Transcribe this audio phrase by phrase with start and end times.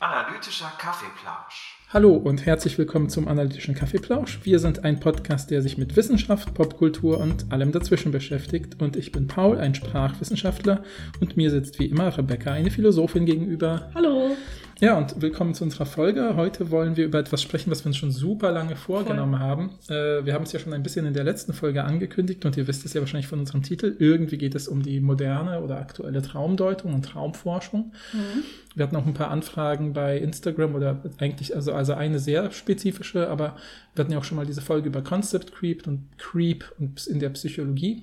[0.00, 1.78] Analytischer Kaffeeplausch.
[1.88, 4.40] Hallo und herzlich willkommen zum Analytischen Kaffeeplausch.
[4.42, 8.82] Wir sind ein Podcast, der sich mit Wissenschaft, Popkultur und allem dazwischen beschäftigt.
[8.82, 10.82] Und ich bin Paul, ein Sprachwissenschaftler.
[11.20, 13.90] Und mir sitzt wie immer Rebecca, eine Philosophin gegenüber.
[13.94, 14.36] Hallo.
[14.82, 16.34] Ja, und willkommen zu unserer Folge.
[16.34, 19.40] Heute wollen wir über etwas sprechen, was wir uns schon super lange vorgenommen Voll.
[19.40, 19.70] haben.
[19.88, 22.66] Äh, wir haben es ja schon ein bisschen in der letzten Folge angekündigt und ihr
[22.66, 23.94] wisst es ja wahrscheinlich von unserem Titel.
[24.00, 27.92] Irgendwie geht es um die moderne oder aktuelle Traumdeutung und Traumforschung.
[28.12, 28.42] Mhm.
[28.74, 33.28] Wir hatten auch ein paar Anfragen bei Instagram oder eigentlich, also, also eine sehr spezifische,
[33.28, 33.54] aber
[33.94, 37.20] wir hatten ja auch schon mal diese Folge über Concept Creep und Creep und in
[37.20, 38.02] der Psychologie.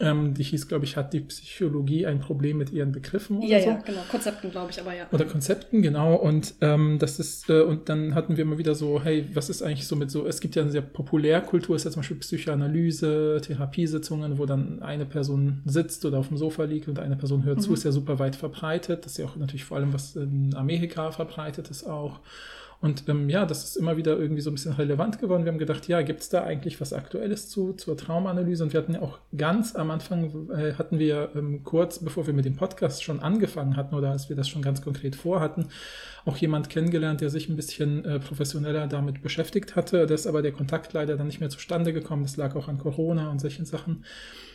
[0.00, 3.60] Ähm, die hieß, glaube ich, hat die Psychologie ein Problem mit ihren Begriffen oder ja,
[3.60, 3.68] so.
[3.68, 4.00] Ja, genau.
[4.10, 5.06] Konzepten, glaube ich, aber ja.
[5.10, 6.14] Oder Konzepten, genau.
[6.14, 9.62] Und ähm, das ist, äh, und dann hatten wir immer wieder so, hey, was ist
[9.62, 13.40] eigentlich so mit so, es gibt ja eine sehr Populärkultur, ist ja zum Beispiel Psychoanalyse,
[13.42, 17.58] Therapiesitzungen, wo dann eine Person sitzt oder auf dem Sofa liegt und eine Person hört
[17.58, 17.62] mhm.
[17.62, 19.04] zu, ist ja super weit verbreitet.
[19.04, 22.20] Das ist ja auch natürlich vor allem, was in Amerika verbreitet ist auch.
[22.80, 25.44] Und ähm, ja, das ist immer wieder irgendwie so ein bisschen relevant geworden.
[25.44, 28.64] Wir haben gedacht, ja, gibt es da eigentlich was Aktuelles zu, zur Traumanalyse?
[28.64, 32.34] Und wir hatten ja auch ganz am Anfang, äh, hatten wir ähm, kurz, bevor wir
[32.34, 35.68] mit dem Podcast schon angefangen hatten oder als wir das schon ganz konkret vorhatten,
[36.24, 40.06] auch jemand kennengelernt, der sich ein bisschen äh, professioneller damit beschäftigt hatte.
[40.06, 42.24] Das ist aber der Kontakt leider dann nicht mehr zustande gekommen.
[42.24, 44.04] Das lag auch an Corona und solchen Sachen.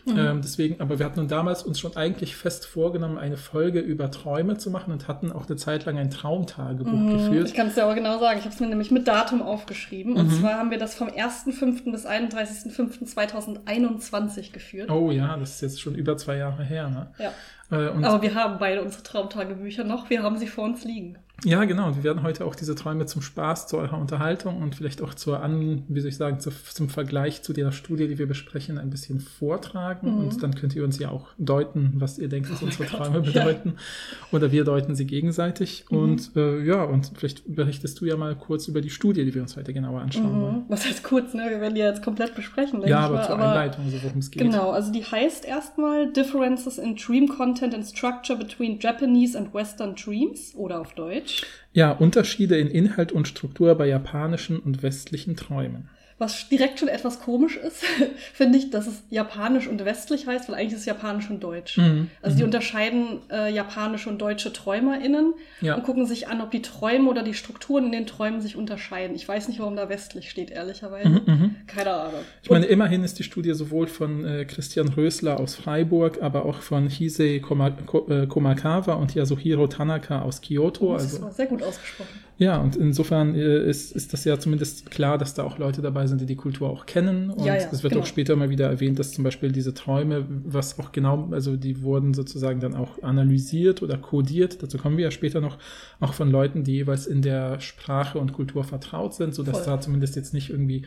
[0.05, 0.17] Mhm.
[0.17, 4.57] Ähm, deswegen, aber wir hatten damals uns schon eigentlich fest vorgenommen, eine Folge über Träume
[4.57, 7.17] zu machen und hatten auch eine Zeit lang ein Traumtagebuch mhm.
[7.17, 7.47] geführt.
[7.47, 8.39] Ich kann es dir aber genau sagen.
[8.39, 10.15] Ich habe es mir nämlich mit Datum aufgeschrieben.
[10.15, 10.39] Und mhm.
[10.39, 11.91] zwar haben wir das vom 1.5.
[11.91, 14.89] bis 31.5.2021 geführt.
[14.89, 16.89] Oh ja, das ist jetzt schon über zwei Jahre her.
[16.89, 17.07] Ne?
[17.19, 17.31] Ja.
[17.71, 20.09] Äh, aber wir haben beide unsere Traumtagebücher noch.
[20.09, 21.17] Wir haben sie vor uns liegen.
[21.43, 21.87] Ja, genau.
[21.87, 25.13] Und wir werden heute auch diese Träume zum Spaß, zu eurer Unterhaltung und vielleicht auch
[25.15, 28.77] zur An, wie soll ich sagen, zu, zum Vergleich zu der Studie, die wir besprechen,
[28.77, 30.11] ein bisschen vortragen.
[30.11, 30.19] Mhm.
[30.19, 32.97] Und dann könnt ihr uns ja auch deuten, was ihr denkt, was oh unsere Gott,
[32.97, 33.73] Träume bedeuten.
[33.75, 34.37] Ja.
[34.37, 35.85] Oder wir deuten sie gegenseitig.
[35.89, 35.97] Mhm.
[35.97, 39.41] Und äh, ja, und vielleicht berichtest du ja mal kurz über die Studie, die wir
[39.41, 40.41] uns heute genauer anschauen mhm.
[40.41, 40.65] wollen.
[40.67, 41.47] Was heißt kurz, ne?
[41.49, 42.83] Wir werden die jetzt komplett besprechen.
[42.85, 44.43] Ja, aber zur aber, Einleitung, so worum es geht.
[44.43, 49.95] Genau, also die heißt erstmal Differences in Dream Content and Structure between Japanese and Western
[49.95, 51.30] Dreams oder auf Deutsch.
[51.73, 55.89] Ja, Unterschiede in Inhalt und Struktur bei japanischen und westlichen Träumen.
[56.21, 57.83] Was direkt schon etwas komisch ist,
[58.33, 61.77] finde ich, dass es japanisch und westlich heißt, weil eigentlich ist es japanisch und deutsch.
[61.77, 62.11] Mhm.
[62.21, 62.49] Also die mhm.
[62.49, 65.73] unterscheiden äh, japanische und deutsche TräumerInnen ja.
[65.73, 69.15] und gucken sich an, ob die Träume oder die Strukturen in den Träumen sich unterscheiden.
[69.15, 71.09] Ich weiß nicht, warum da westlich steht, ehrlicherweise.
[71.09, 71.50] Mhm, mhm.
[71.73, 72.21] Keine Ahnung.
[72.43, 76.61] Ich meine, immerhin ist die Studie sowohl von äh, Christian Rösler aus Freiburg, aber auch
[76.61, 80.93] von Hisei äh, Komakawa und Yasuhiro Tanaka aus Kyoto.
[80.93, 82.09] Das also, ist sehr gut ausgesprochen.
[82.37, 86.07] Ja, und insofern äh, ist, ist das ja zumindest klar, dass da auch Leute dabei
[86.07, 87.29] sind, die die Kultur auch kennen.
[87.29, 88.03] Und ja, ja, es wird genau.
[88.03, 91.83] auch später mal wieder erwähnt, dass zum Beispiel diese Träume, was auch genau, also die
[91.83, 95.59] wurden sozusagen dann auch analysiert oder kodiert, dazu kommen wir ja später noch,
[95.99, 99.65] auch von Leuten, die jeweils in der Sprache und Kultur vertraut sind, sodass Voll.
[99.67, 100.83] da zumindest jetzt nicht irgendwie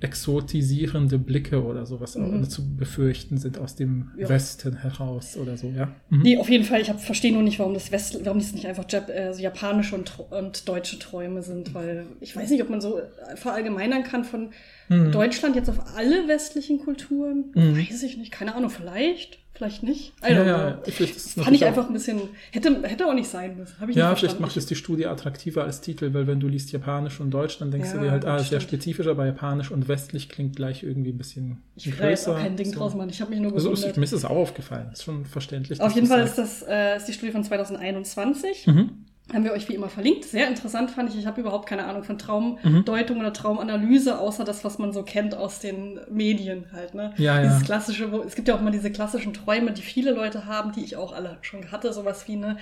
[0.00, 2.48] exotisierende Blicke oder sowas mhm.
[2.48, 4.28] zu befürchten sind aus dem ja.
[4.28, 5.92] Westen heraus oder so, ja.
[6.08, 6.22] Mhm.
[6.22, 8.84] Nee, auf jeden Fall, ich verstehe nur nicht, warum das West, warum das nicht einfach
[8.88, 13.00] Jap äh, japanische und, und deutsche Träume sind, weil ich weiß nicht, ob man so
[13.34, 14.50] verallgemeinern kann von
[14.88, 15.10] mhm.
[15.10, 17.46] Deutschland jetzt auf alle westlichen Kulturen.
[17.54, 17.76] Mhm.
[17.76, 19.40] Weiß ich nicht, keine Ahnung, vielleicht.
[19.58, 20.12] Vielleicht nicht.
[20.20, 20.78] Also, ja, ja,
[21.42, 22.20] fand ich einfach ein bisschen,
[22.52, 23.74] hätte, hätte auch nicht sein müssen.
[23.80, 26.70] Hab ich ja, vielleicht macht es die Studie attraktiver als Titel, weil wenn du liest
[26.70, 29.72] Japanisch und Deutsch, dann denkst ja, du dir halt, ah, ist sehr spezifisch, aber Japanisch
[29.72, 32.12] und westlich klingt gleich irgendwie ein bisschen ich größer.
[32.12, 32.78] Ich will auch kein Ding so.
[32.78, 33.84] draus machen, ich habe mich nur gewundert.
[33.84, 35.80] Also, mir ist es auch aufgefallen, ist schon verständlich.
[35.80, 38.68] Auf jeden Fall ist das äh, ist die Studie von 2021.
[38.68, 40.24] Mhm haben wir euch wie immer verlinkt.
[40.24, 41.18] Sehr interessant fand ich.
[41.18, 43.22] Ich habe überhaupt keine Ahnung von Traumdeutung mhm.
[43.22, 46.94] oder Traumanalyse, außer das, was man so kennt aus den Medien halt.
[46.94, 47.12] Ne?
[47.18, 50.46] Ja, Dieses klassische, wo, es gibt ja auch immer diese klassischen Träume, die viele Leute
[50.46, 51.92] haben, die ich auch alle schon hatte.
[51.92, 52.56] Sowas wie ne,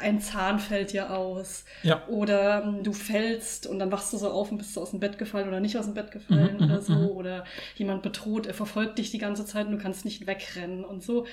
[0.00, 1.64] ein Zahn fällt dir aus.
[1.82, 2.06] Ja.
[2.08, 5.00] Oder ähm, du fällst und dann wachst du so auf und bist du aus dem
[5.00, 6.92] Bett gefallen oder nicht aus dem Bett gefallen mhm, oder mhm, so.
[6.92, 7.08] Mhm.
[7.08, 7.44] Oder
[7.76, 11.26] jemand bedroht, er verfolgt dich die ganze Zeit und du kannst nicht wegrennen und so.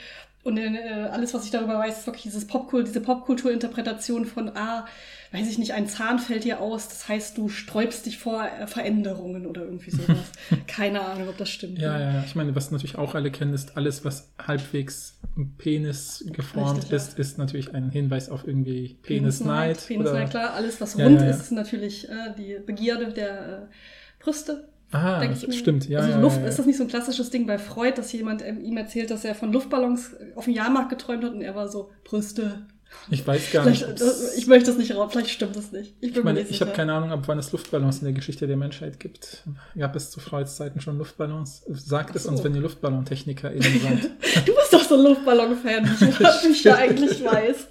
[0.43, 4.87] Und äh, alles, was ich darüber weiß, ist wirklich dieses Popkult, diese Popkulturinterpretation von, ah,
[5.31, 8.65] weiß ich nicht, ein Zahn fällt dir aus, das heißt, du sträubst dich vor äh,
[8.65, 10.31] Veränderungen oder irgendwie sowas.
[10.67, 11.77] Keine Ahnung, ob das stimmt.
[11.77, 12.23] Ja, ja, ja.
[12.25, 15.19] Ich meine, was natürlich auch alle kennen, ist, alles, was halbwegs
[15.59, 17.19] Penis geformt Richtig, ist, ja.
[17.19, 19.85] ist natürlich ein Hinweis auf irgendwie Penis-Neid.
[19.85, 20.53] Penis-Neid, klar.
[20.55, 24.70] Alles, was rund ja, ja, ist, ist natürlich äh, die Begierde der äh, Brüste.
[24.91, 25.99] Ah, das stimmt, ja.
[25.99, 28.41] Also ja, Luft, ja, ist das nicht so ein klassisches Ding bei Freud, dass jemand
[28.41, 31.91] ihm erzählt, dass er von Luftballons auf dem Jahrmarkt geträumt hat und er war so,
[32.03, 32.65] Brüste.
[33.09, 33.85] Ich weiß gar nicht.
[33.99, 35.95] Das, ich möchte es nicht raus, vielleicht stimmt es nicht.
[36.01, 38.57] Ich, ich, meine, ich habe keine Ahnung, ab wann es Luftballons in der Geschichte der
[38.57, 39.43] Menschheit gibt.
[39.77, 41.63] Gab es zu Freuds Zeiten schon Luftballons?
[41.69, 44.03] Sagt es uns, wenn ihr LuftballontechnikerInnen seid.
[44.45, 47.67] du bist doch so ein Luftballon-Fan, wie ich da eigentlich weiß.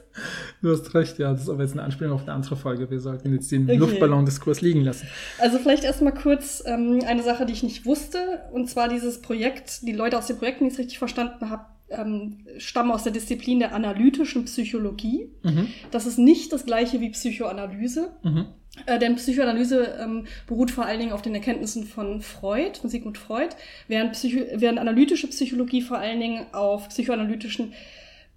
[0.62, 1.32] Du hast recht, ja.
[1.32, 2.90] Das ist aber jetzt eine Anspielung auf eine andere Folge.
[2.90, 3.76] Wir sollten jetzt den okay.
[3.76, 5.06] Luftballon-Diskurs liegen lassen.
[5.38, 8.18] Also vielleicht erstmal kurz ähm, eine Sache, die ich nicht wusste.
[8.52, 11.64] Und zwar dieses Projekt, die Leute aus dem Projekt, die ich es richtig verstanden habe,
[11.90, 15.30] ähm, stammen aus der Disziplin der analytischen Psychologie.
[15.42, 15.68] Mhm.
[15.90, 18.10] Das ist nicht das gleiche wie Psychoanalyse.
[18.22, 18.46] Mhm.
[18.86, 23.18] Äh, denn Psychoanalyse ähm, beruht vor allen Dingen auf den Erkenntnissen von Freud, von Sigmund
[23.18, 23.50] Freud,
[23.88, 27.72] während, Psycho während analytische Psychologie vor allen Dingen auf psychoanalytischen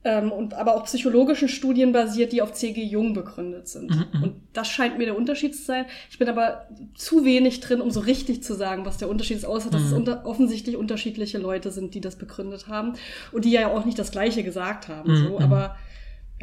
[0.06, 2.84] ähm, und aber auch psychologischen Studien basiert, die auf C.G.
[2.84, 3.92] Jung begründet sind.
[3.92, 5.86] Mhm, mhm, und das scheint mir der Unterschied zu sein.
[6.10, 9.46] Ich bin aber zu wenig drin, um so richtig zu sagen, was der Unterschied ist,
[9.46, 9.88] außer dass mhm.
[9.88, 12.94] es unter offensichtlich unterschiedliche Leute sind, die das begründet haben
[13.32, 15.12] und die ja auch nicht das Gleiche gesagt haben.
[15.12, 15.24] Mhm.
[15.24, 15.44] So, mhm.
[15.44, 15.78] aber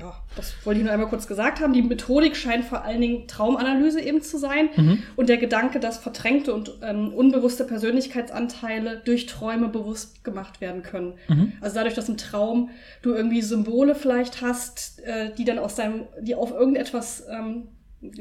[0.00, 1.74] ja, das wollte ich nur einmal kurz gesagt haben.
[1.74, 5.02] Die Methodik scheint vor allen Dingen Traumanalyse eben zu sein mhm.
[5.16, 11.14] und der Gedanke, dass verdrängte und ähm, unbewusste Persönlichkeitsanteile durch Träume bewusst gemacht werden können.
[11.28, 11.52] Mhm.
[11.60, 12.70] Also dadurch, dass im Traum
[13.02, 17.68] du irgendwie Symbole vielleicht hast, äh, die dann aus deinem, die auf irgendetwas ähm,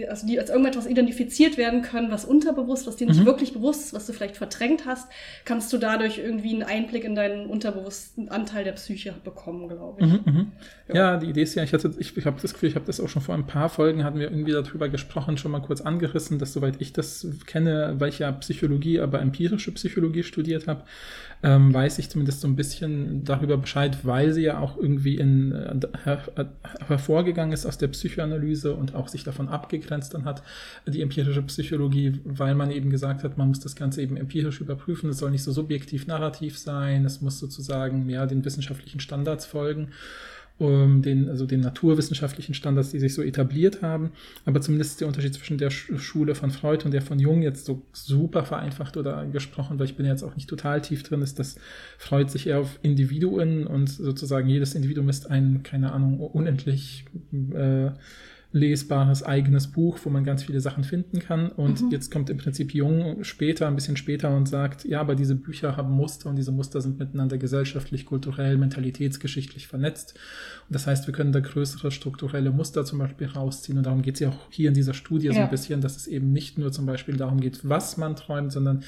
[0.10, 3.26] also die als irgendetwas identifiziert werden können, was unterbewusst, was dir nicht mhm.
[3.26, 5.10] wirklich bewusst ist, was du vielleicht verdrängt hast,
[5.46, 10.08] kannst du dadurch irgendwie einen Einblick in deinen unterbewussten Anteil der Psyche bekommen, glaube ich.
[10.08, 10.52] Mhm, mhm.
[10.90, 10.96] ja.
[10.96, 11.18] ja.
[11.18, 13.08] die Idee ist ja, ich hatte, ich, ich habe das Gefühl, ich habe das auch
[13.08, 16.52] schon vor ein paar Folgen, hatten wir irgendwie darüber gesprochen, schon mal kurz angerissen, dass
[16.52, 20.84] soweit ich das kenne, weil ich ja Psychologie, aber empirische Psychologie studiert habe,
[21.42, 25.54] ähm, weiß ich zumindest so ein bisschen darüber Bescheid, weil sie ja auch irgendwie in,
[25.54, 26.24] äh, her,
[26.86, 30.44] hervorgegangen ist aus der Psychoanalyse und auch sich davon abgegrenzt dann hat,
[30.86, 35.10] die empirische Psychologie, weil man eben gesagt hat, man muss das Ganze eben empirisch überprüfen,
[35.10, 39.90] es soll nicht so subjektiv narrativ sein, es muss sozusagen mehr den wissenschaftlichen Standards folgen
[40.60, 44.12] ähm, den, also den naturwissenschaftlichen Standards, die sich so etabliert haben.
[44.46, 47.66] Aber zumindest ist der Unterschied zwischen der Schule von Freud und der von Jung jetzt
[47.66, 51.40] so super vereinfacht oder gesprochen, weil ich bin jetzt auch nicht total tief drin, ist,
[51.40, 51.56] dass
[51.98, 57.06] Freud sich eher auf Individuen und sozusagen jedes Individuum ist ein, keine Ahnung, unendlich
[57.54, 57.92] äh,
[58.52, 61.52] lesbares eigenes Buch, wo man ganz viele Sachen finden kann.
[61.52, 61.92] Und mhm.
[61.92, 65.78] jetzt kommt im Prinzip Jung später, ein bisschen später und sagt, ja, aber diese Bücher
[65.78, 70.16] haben Muster und diese Muster sind miteinander gesellschaftlich, kulturell, mentalitätsgeschichtlich vernetzt.
[70.68, 73.78] Und das heißt, wir können da größere strukturelle Muster zum Beispiel rausziehen.
[73.78, 75.34] Und darum geht es ja auch hier in dieser Studie ja.
[75.34, 78.52] so ein bisschen, dass es eben nicht nur zum Beispiel darum geht, was man träumt,
[78.52, 78.84] sondern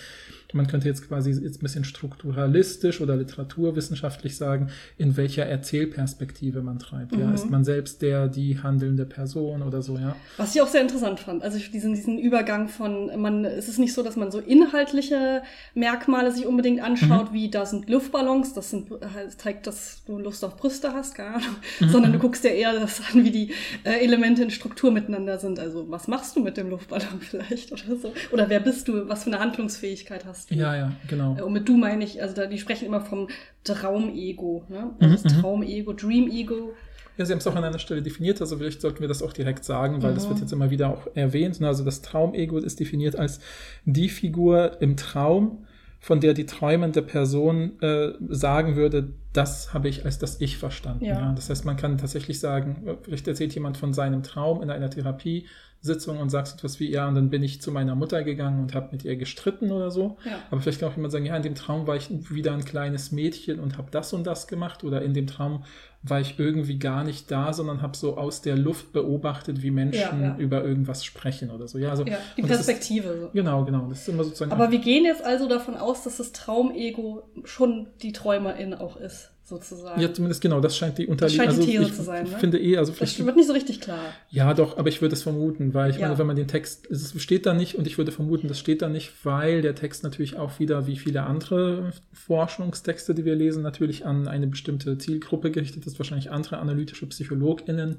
[0.53, 6.79] man könnte jetzt quasi jetzt ein bisschen strukturalistisch oder literaturwissenschaftlich sagen, in welcher Erzählperspektive man
[6.79, 7.13] treibt.
[7.13, 7.21] Mhm.
[7.21, 10.15] Ja, ist man selbst der, die handelnde Person oder so, ja.
[10.37, 11.43] Was ich auch sehr interessant fand.
[11.43, 15.43] Also diesen, diesen Übergang von, man, es ist nicht so, dass man so inhaltliche
[15.73, 17.33] Merkmale sich unbedingt anschaut, mhm.
[17.33, 21.35] wie da sind Luftballons, das sind, das zeigt, dass du Lust auf Brüste hast, keine
[21.35, 21.89] Ahnung, mhm.
[21.89, 25.59] sondern du guckst ja eher das an, wie die äh, Elemente in Struktur miteinander sind.
[25.59, 28.13] Also was machst du mit dem Luftballon vielleicht oder so?
[28.31, 29.07] Oder wer bist du?
[29.07, 30.57] Was für eine Handlungsfähigkeit hast hast.
[30.57, 31.37] Ja, ja, genau.
[31.37, 33.27] Äh, und mit du meine ich, also da, die sprechen immer vom
[33.63, 34.65] Traumego.
[34.69, 34.91] Ne?
[34.99, 35.41] Also mhm, das mhm.
[35.41, 36.73] Traumego, Dream-Ego.
[37.17, 39.33] Ja, Sie haben es auch an einer Stelle definiert, also vielleicht sollten wir das auch
[39.33, 40.15] direkt sagen, weil mhm.
[40.15, 41.61] das wird jetzt immer wieder auch erwähnt.
[41.61, 43.41] Also das Traumego ist definiert als
[43.85, 45.65] die Figur im Traum,
[45.99, 51.05] von der die träumende Person äh, sagen würde, das habe ich als das Ich verstanden.
[51.05, 51.19] Ja.
[51.19, 51.33] ja.
[51.33, 55.45] Das heißt, man kann tatsächlich sagen, vielleicht erzählt jemand von seinem Traum in einer Therapie,
[55.83, 58.75] Sitzung und sagst etwas wie, ja, und dann bin ich zu meiner Mutter gegangen und
[58.75, 60.17] habe mit ihr gestritten oder so.
[60.23, 60.39] Ja.
[60.51, 63.11] Aber vielleicht kann auch jemand sagen, ja, in dem Traum war ich wieder ein kleines
[63.11, 64.83] Mädchen und habe das und das gemacht.
[64.83, 65.63] Oder in dem Traum
[66.03, 70.21] war ich irgendwie gar nicht da, sondern habe so aus der Luft beobachtet, wie Menschen
[70.21, 70.37] ja, ja.
[70.37, 71.79] über irgendwas sprechen oder so.
[71.79, 73.09] Ja, also, die Perspektive.
[73.09, 73.87] Ist, genau, genau.
[73.89, 74.51] Das ist immer sozusagen.
[74.51, 79.31] Aber wir gehen jetzt also davon aus, dass das Traumego schon die Träumerin auch ist
[79.51, 80.01] sozusagen.
[80.01, 81.47] Ja, zumindest genau, das scheint die unterliegende.
[81.47, 82.37] Das scheint die also These zu sein, ne?
[82.39, 83.99] finde eh, also Das wird nicht so richtig klar.
[84.29, 86.07] Ja, doch, aber ich würde es vermuten, weil ich ja.
[86.07, 88.81] meine, wenn man den Text, es steht da nicht und ich würde vermuten, das steht
[88.81, 93.61] da nicht, weil der Text natürlich auch wieder, wie viele andere Forschungstexte, die wir lesen,
[93.61, 97.97] natürlich an eine bestimmte Zielgruppe gerichtet ist, wahrscheinlich andere analytische PsychologInnen,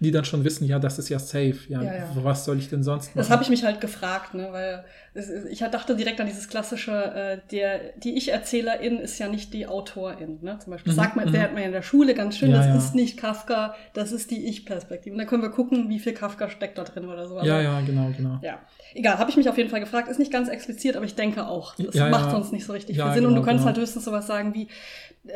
[0.00, 2.10] die dann schon wissen, ja, das ist ja safe, ja, ja, ja.
[2.14, 3.18] was soll ich denn sonst machen?
[3.18, 7.38] Das habe ich mich halt gefragt, ne, weil ich dachte direkt an dieses klassische, äh,
[7.50, 10.90] der, die Ich-Erzählerin ist ja nicht die Autorin, ne, zum Beispiel.
[10.92, 11.54] Das mhm, sagt man, lernt mhm.
[11.54, 12.76] man ja in der Schule ganz schön, ja, das ja.
[12.76, 15.12] ist nicht Kafka, das ist die Ich-Perspektive.
[15.12, 17.36] Und dann können wir gucken, wie viel Kafka steckt da drin oder so.
[17.36, 18.38] Also, ja, ja, genau, genau.
[18.40, 18.60] Ja.
[18.94, 20.08] Egal, habe ich mich auf jeden Fall gefragt.
[20.08, 21.74] Ist nicht ganz explizit, aber ich denke auch.
[21.76, 23.14] Das ja, macht sonst nicht so richtig viel Sinn.
[23.14, 23.66] Genau, und du kannst genau.
[23.66, 24.68] halt höchstens sowas sagen wie,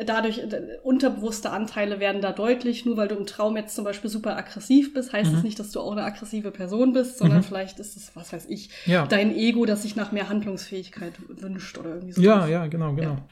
[0.05, 2.85] dadurch äh, unterbewusste Anteile werden da deutlich.
[2.85, 5.43] Nur weil du im Traum jetzt zum Beispiel super aggressiv bist, heißt es Mhm.
[5.43, 7.43] nicht, dass du auch eine aggressive Person bist, sondern Mhm.
[7.43, 9.05] vielleicht ist es, was weiß ich, Ja.
[9.07, 12.21] dein Ego, das sich nach mehr Handlungsfähigkeit wünscht oder irgendwie so.
[12.21, 13.11] Ja, ja, genau, genau.
[13.11, 13.25] Ja.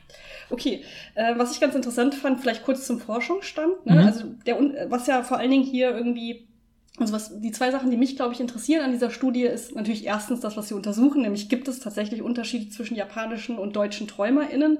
[0.49, 0.83] Okay,
[1.15, 3.85] äh, was ich ganz interessant fand, vielleicht kurz zum Forschungsstand.
[3.85, 3.93] Ne?
[3.95, 4.05] Mhm.
[4.07, 6.47] Also der, was ja vor allen Dingen hier irgendwie,
[6.97, 10.05] also was die zwei Sachen, die mich glaube ich interessieren an dieser Studie, ist natürlich
[10.05, 14.77] erstens das, was sie untersuchen, nämlich gibt es tatsächlich Unterschiede zwischen japanischen und deutschen TräumerInnen.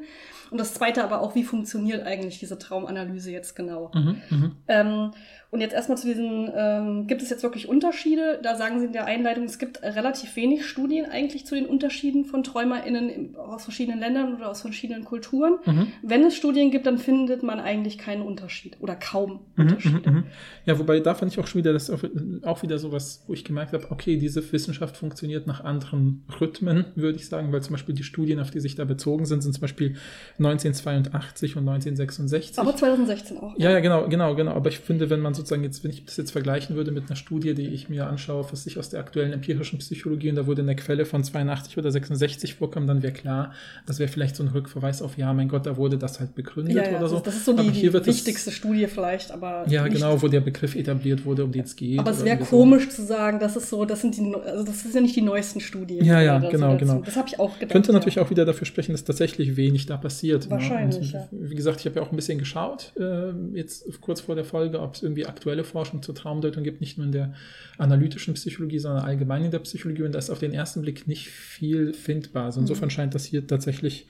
[0.52, 3.92] Und das zweite aber auch, wie funktioniert eigentlich diese Traumanalyse jetzt genau?
[3.94, 4.52] Mhm, mhm.
[4.68, 5.12] Ähm,
[5.52, 8.40] und jetzt erstmal zu diesen, ähm, gibt es jetzt wirklich Unterschiede?
[8.44, 12.25] Da sagen Sie in der Einleitung, es gibt relativ wenig Studien eigentlich zu den Unterschieden
[12.25, 15.54] von TräumerInnen aus verschiedenen Ländern oder aus verschiedenen Kulturen.
[15.66, 15.88] Mhm.
[16.02, 20.10] Wenn es Studien gibt, dann findet man eigentlich keinen Unterschied oder kaum Mhm, Unterschiede.
[20.10, 20.24] mhm, mhm.
[20.66, 22.04] Ja, wobei da fand ich auch schon wieder, das auch,
[22.44, 27.18] auch wieder sowas, wo ich gemerkt habe, okay, diese Wissenschaft funktioniert nach anderen Rhythmen, würde
[27.18, 29.62] ich sagen, weil zum Beispiel die Studien, auf die sich da bezogen sind, sind zum
[29.62, 29.96] Beispiel
[30.38, 32.60] 1982 und 1966.
[32.60, 33.54] Aber 2016 auch.
[33.58, 34.51] Ja, ja, genau, genau, genau.
[34.51, 37.15] Aber ich finde, wenn man sozusagen jetzt, wenn ich das jetzt vergleichen würde mit einer
[37.15, 40.62] Studie, die ich mir anschaue, was sich aus der aktuellen empirischen Psychologie und da wurde
[40.62, 43.54] eine Quelle von 82 oder 66 vorkommen, dann wäre klar,
[43.86, 46.75] das wäre vielleicht so ein Rückverweis auf, ja, mein Gott, da wurde das halt begründet
[46.75, 47.20] Ja, ja, oder so.
[47.20, 50.22] das, ist so Aber die, hier die wird das- wichtigste Studie vielleicht, aber Ja, genau,
[50.22, 52.00] wo der Begriff etabliert wurde, um den es geht.
[52.00, 52.58] Aber es wäre irgendwie so.
[52.58, 55.22] komisch zu sagen, das ist so, das sind die, also das ist ja nicht die
[55.22, 56.04] neuesten Studien.
[56.04, 56.86] Ja, ja, so genau, dazu.
[56.86, 57.01] genau.
[57.06, 57.72] Das habe ich auch gedacht.
[57.72, 58.24] Könnte natürlich ja.
[58.24, 60.25] auch wieder dafür sprechen, dass tatsächlich wenig da passiert.
[60.50, 61.20] Wahrscheinlich, ne?
[61.20, 61.27] ja.
[61.32, 64.46] Und wie gesagt, ich habe ja auch ein bisschen geschaut, äh, jetzt kurz vor der
[64.46, 67.34] Folge, ob es irgendwie aktuelle Forschung zur Traumdeutung gibt, nicht nur in der
[67.77, 70.03] analytischen Psychologie, sondern allgemein in der Psychologie.
[70.03, 72.46] Und da ist auf den ersten Blick nicht viel findbar.
[72.46, 72.91] Also insofern Mhm.
[72.91, 74.08] scheint das hier tatsächlich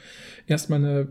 [0.47, 1.07] erstmal eine,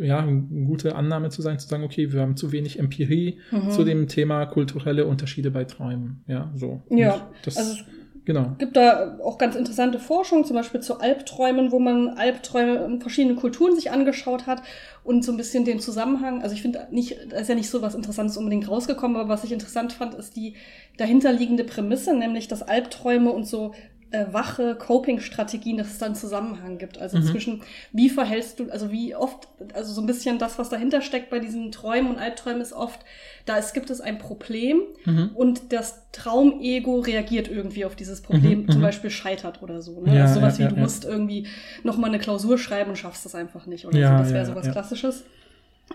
[0.00, 3.70] ja, eine gute Annahme zu sein, zu sagen, okay, wir haben zu wenig Empirie Mhm.
[3.70, 6.22] zu dem Thema kulturelle Unterschiede bei Träumen.
[6.26, 6.82] Ja, so.
[6.90, 7.76] Ja, das, also
[8.24, 8.54] genau.
[8.58, 13.36] gibt da auch ganz interessante Forschung, zum Beispiel zu Albträumen, wo man Albträume in verschiedenen
[13.36, 14.62] Kulturen sich angeschaut hat
[15.02, 16.42] und so ein bisschen den Zusammenhang.
[16.42, 19.44] Also ich finde nicht, da ist ja nicht so was Interessantes unbedingt rausgekommen, aber was
[19.44, 20.54] ich interessant fand, ist die
[20.96, 23.74] dahinterliegende Prämisse, nämlich dass Albträume und so
[24.14, 26.98] äh, wache Coping-Strategien, dass es da einen Zusammenhang gibt.
[26.98, 27.22] Also Mhm.
[27.24, 31.30] zwischen wie verhältst du, also wie oft, also so ein bisschen das, was dahinter steckt
[31.30, 33.00] bei diesen Träumen und Albträumen ist oft,
[33.46, 35.30] da es gibt es ein Problem Mhm.
[35.34, 38.84] und das Traumego reagiert irgendwie auf dieses Problem, Mhm, zum mhm.
[38.84, 40.00] Beispiel scheitert oder so.
[40.00, 40.14] Ne?
[40.16, 40.82] Ja, also sowas ja, wie, du ja, ja.
[40.82, 41.46] musst irgendwie
[41.82, 44.22] nochmal eine Klausur schreiben und schaffst das einfach nicht oder Ja, so.
[44.24, 44.70] Das wäre sowas.
[44.70, 45.24] Klassisches.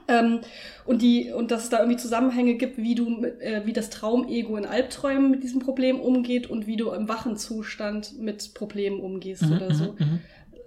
[0.07, 0.39] Ähm,
[0.85, 4.57] und die und dass es da irgendwie Zusammenhänge gibt, wie du äh, wie das Traumego
[4.57, 9.43] in Albträumen mit diesem Problem umgeht und wie du im wachen Zustand mit Problemen umgehst
[9.43, 9.95] Mhm, oder so.
[9.99, 10.19] mhm, mhm.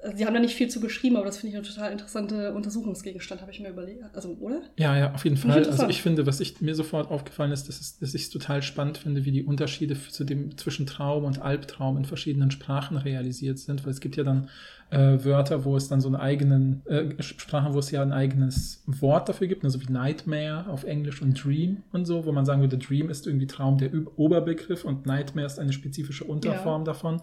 [0.02, 2.54] Also, sie haben da nicht viel zu geschrieben, aber das finde ich ein total interessanter
[2.54, 4.02] Untersuchungsgegenstand, habe ich mir überlegt.
[4.14, 4.62] Also, oder?
[4.76, 5.64] Ja, ja, auf jeden Fall.
[5.64, 8.62] Also ich finde, was ich, mir sofort aufgefallen ist, dass, es, dass ich es total
[8.62, 13.60] spannend finde, wie die Unterschiede zu dem, zwischen Traum und Albtraum in verschiedenen Sprachen realisiert
[13.60, 14.48] sind, weil es gibt ja dann
[14.92, 18.82] äh, Wörter, wo es dann so einen eigenen, äh, Sprachen, wo es ja ein eigenes
[18.86, 22.60] Wort dafür gibt, also wie Nightmare auf Englisch und Dream und so, wo man sagen
[22.60, 27.22] würde, Dream ist irgendwie Traum der Oberbegriff und Nightmare ist eine spezifische Unterform davon.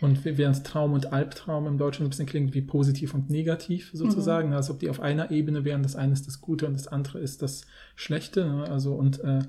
[0.00, 4.48] Und während Traum und Albtraum im Deutschen ein bisschen klingt wie positiv und negativ sozusagen,
[4.48, 4.54] Mhm.
[4.54, 5.84] als ob die auf einer Ebene wären.
[5.84, 8.44] Das eine ist das Gute und das andere ist das Schlechte.
[8.44, 8.64] Ne?
[8.68, 9.42] Also und äh,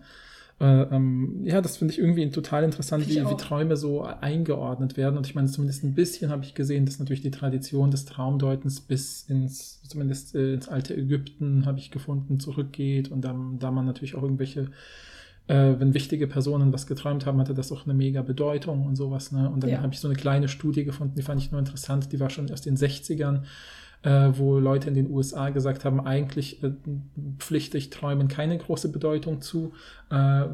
[0.60, 3.38] äh, ähm, ja, das finde ich irgendwie total interessant, ich wie, wie.
[3.38, 5.18] Träume so eingeordnet werden.
[5.18, 8.82] Und ich meine, zumindest ein bisschen habe ich gesehen, dass natürlich die Tradition des Traumdeutens
[8.82, 13.12] bis ins, zumindest äh, ins alte Ägypten, habe ich gefunden, zurückgeht.
[13.12, 14.70] Und dann, da man natürlich auch irgendwelche
[15.48, 19.32] äh, wenn wichtige Personen was geträumt haben, hatte das auch eine mega Bedeutung und sowas.
[19.32, 19.50] Ne?
[19.50, 19.82] Und dann Ja.
[19.82, 22.50] habe ich so eine kleine Studie gefunden, die fand ich nur interessant, die war schon
[22.52, 23.42] aus den 60ern,
[24.04, 26.72] äh, wo Leute in den USA gesagt haben, eigentlich äh,
[27.40, 29.74] pflichtig Träumen keine große Bedeutung zu.
[30.14, 30.46] Äh,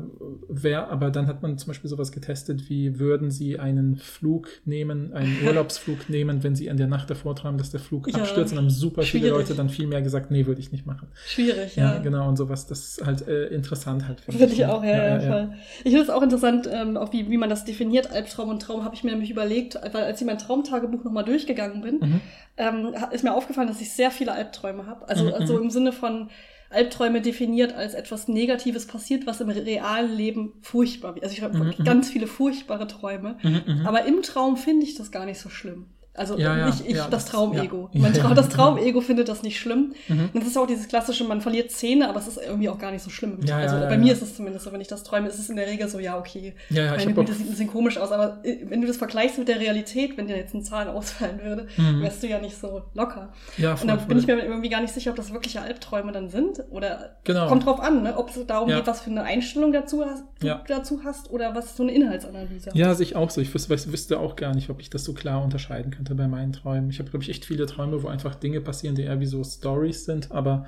[0.47, 5.11] wer, aber dann hat man zum Beispiel sowas getestet, wie würden sie einen Flug nehmen,
[5.11, 8.53] einen Urlaubsflug nehmen, wenn sie in der Nacht davor träumen, dass der Flug Ja, abstürzt.
[8.53, 9.37] Und haben super viele schwierig.
[9.37, 11.09] Leute dann viel mehr gesagt, nee, würde ich nicht machen.
[11.27, 11.99] Schwierig, Ja, ja.
[11.99, 14.21] genau, und sowas, das ist halt äh, interessant halt.
[14.21, 15.31] Finde ich auch, ja, ja, ja.
[15.31, 15.49] voll.
[15.79, 18.85] Ich finde es auch interessant, ähm, auch wie, wie man das definiert, Albtraum und Traum,
[18.85, 22.21] habe ich mir nämlich überlegt, weil als ich mein Traumtagebuch nochmal durchgegangen bin, Mhm.
[22.55, 25.09] ähm, ist mir aufgefallen, dass ich sehr viele Albträume habe.
[25.09, 25.63] Also, Mhm, also mhm.
[25.63, 26.29] im Sinne von
[26.69, 31.23] Albträume definiert als etwas Negatives passiert, was im realen Leben furchtbar wird.
[31.23, 31.83] Also ich habe Mhm, wirklich mhm.
[31.85, 33.37] ganz viele furchtbare Träume.
[33.41, 33.87] Mhm, mhm.
[33.87, 35.87] Aber im Traum finde ich das gar nicht so schlimm.
[36.19, 37.89] Also Ja, ja, nicht ich, ja, das Traumego.
[37.93, 38.49] Traum, ja, das.
[38.49, 39.93] Traumego findet das nicht schlimm.
[40.07, 40.29] Mhm.
[40.33, 42.91] Und das ist auch dieses klassische, man verliert Zähne, aber es ist irgendwie auch gar
[42.91, 43.39] nicht so schlimm.
[43.51, 45.67] also bei mir ist es zumindest so, wenn ich das träume, ist es in der
[45.67, 46.53] Regel so, ja, okay.
[46.69, 49.59] Ja, Meine Güte, sieht ein bisschen komisch aus, aber wenn du das vergleichst mit der
[49.59, 52.01] Realität, wenn dir jetzt ein Zahn ausfallen würde, Mhm.
[52.01, 53.31] wärst du ja nicht so locker.
[53.57, 54.07] Ja, Und voll, dann voll.
[54.09, 56.61] bin ich mir irgendwie gar nicht sicher, ob das wirkliche Albträume dann sind.
[56.69, 57.47] Oder Genau.
[57.47, 58.17] kommt drauf an, ne?
[58.17, 60.23] ob es darum geht, was für eine Einstellung dazu hast,
[60.67, 63.39] dazu hast oder was so eine Inhaltsanalyse Ja, sehe ich auch so.
[63.41, 66.89] Ich wüsste auch gar nicht, ob ich das so klar unterscheiden könnte bei meinen Träumen.
[66.89, 69.43] Ich habe, glaube ich, echt viele Träume, wo einfach Dinge passieren, die eher wie so
[69.43, 70.65] Stories sind, aber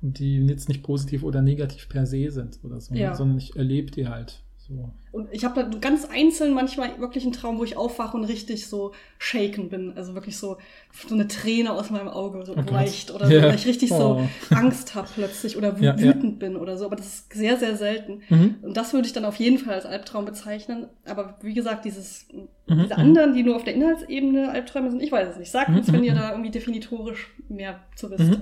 [0.00, 3.14] die jetzt nicht positiv oder negativ per se sind oder so, Ja.
[3.14, 4.90] sondern ich erlebe die halt so.
[5.12, 8.66] Und ich habe da ganz einzeln manchmal wirklich einen Traum, wo ich aufwache und richtig
[8.66, 9.92] so shaken bin.
[9.96, 10.56] Also wirklich so,
[11.06, 12.72] so eine Träne aus meinem Auge so Oh Gott.
[12.72, 13.42] weicht oder so, Ja.
[13.44, 14.26] weil ich richtig Oh.
[14.50, 15.98] so Angst habe plötzlich oder Ja, ja.
[15.98, 16.86] wütend bin oder so.
[16.86, 18.22] Aber das ist sehr, sehr selten.
[18.28, 18.56] Mhm.
[18.62, 20.86] Und das würde ich dann auf jeden Fall als Albtraum bezeichnen.
[21.04, 22.48] Aber wie gesagt, dieses, Mhm,
[22.82, 23.00] diese mhm.
[23.00, 25.50] anderen, die nur auf der Inhaltsebene Albträume sind, ich weiß es nicht.
[25.50, 26.18] Sagt Mhm, uns, wenn mhm, ihr mhm.
[26.18, 28.38] da irgendwie definitorisch mehr zu wisst.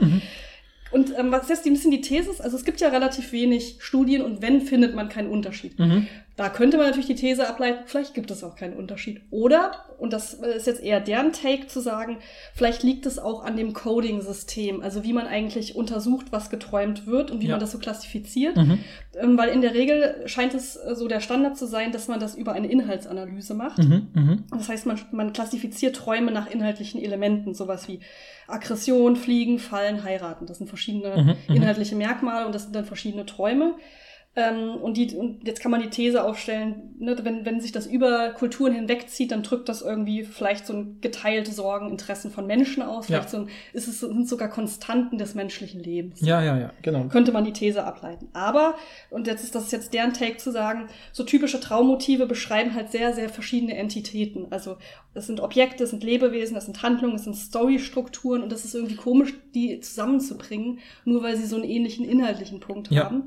[0.92, 2.30] Und ähm, was ist jetzt ein bisschen die These?
[2.42, 5.78] Also es gibt ja relativ wenig Studien und wenn, findet man keinen Unterschied.
[5.78, 6.06] Mhm.
[6.42, 9.20] Da könnte man natürlich die These ableiten, vielleicht gibt es auch keinen Unterschied.
[9.30, 12.18] Oder, und das ist jetzt eher deren Take zu sagen,
[12.52, 17.30] vielleicht liegt es auch an dem Coding-System, also wie man eigentlich untersucht, was geträumt wird
[17.30, 17.52] und wie Ja.
[17.52, 18.56] man das so klassifiziert.
[18.56, 18.80] Mhm.
[19.20, 22.18] Ähm, weil in der Regel scheint es äh, so der Standard zu sein, dass man
[22.18, 23.78] das über eine Inhaltsanalyse macht.
[23.78, 24.08] Mhm.
[24.12, 24.44] Mhm.
[24.50, 28.00] Das heißt, man, man klassifiziert Träume nach inhaltlichen Elementen, sowas wie
[28.48, 30.46] Aggression, Fliegen, Fallen, Heiraten.
[30.46, 31.56] Das sind verschiedene Mhm, mhm.
[31.56, 33.74] inhaltliche Merkmale und das sind dann verschiedene Träume.
[34.34, 37.86] Ähm, und, die, und jetzt kann man die These aufstellen, ne, wenn, wenn sich das
[37.86, 42.82] über Kulturen hinwegzieht, dann drückt das irgendwie vielleicht so ein geteilte Sorgen, Interessen von Menschen
[42.82, 43.08] aus.
[43.08, 43.18] Ja.
[43.18, 47.04] Vielleicht so ein, ist es, sind sogar Konstanten des menschlichen Lebens Ja, ja, ja, genau.
[47.08, 48.28] könnte man die These ableiten.
[48.32, 48.74] Aber,
[49.10, 53.12] und jetzt ist das jetzt deren Take zu sagen, so typische Traummotive beschreiben halt sehr,
[53.12, 54.46] sehr verschiedene Entitäten.
[54.48, 54.78] Also
[55.12, 58.74] es sind Objekte, es sind Lebewesen, es sind Handlungen, es sind Storystrukturen und das ist
[58.74, 63.04] irgendwie komisch, die zusammenzubringen, nur weil sie so einen ähnlichen inhaltlichen Punkt Ja.
[63.04, 63.24] haben.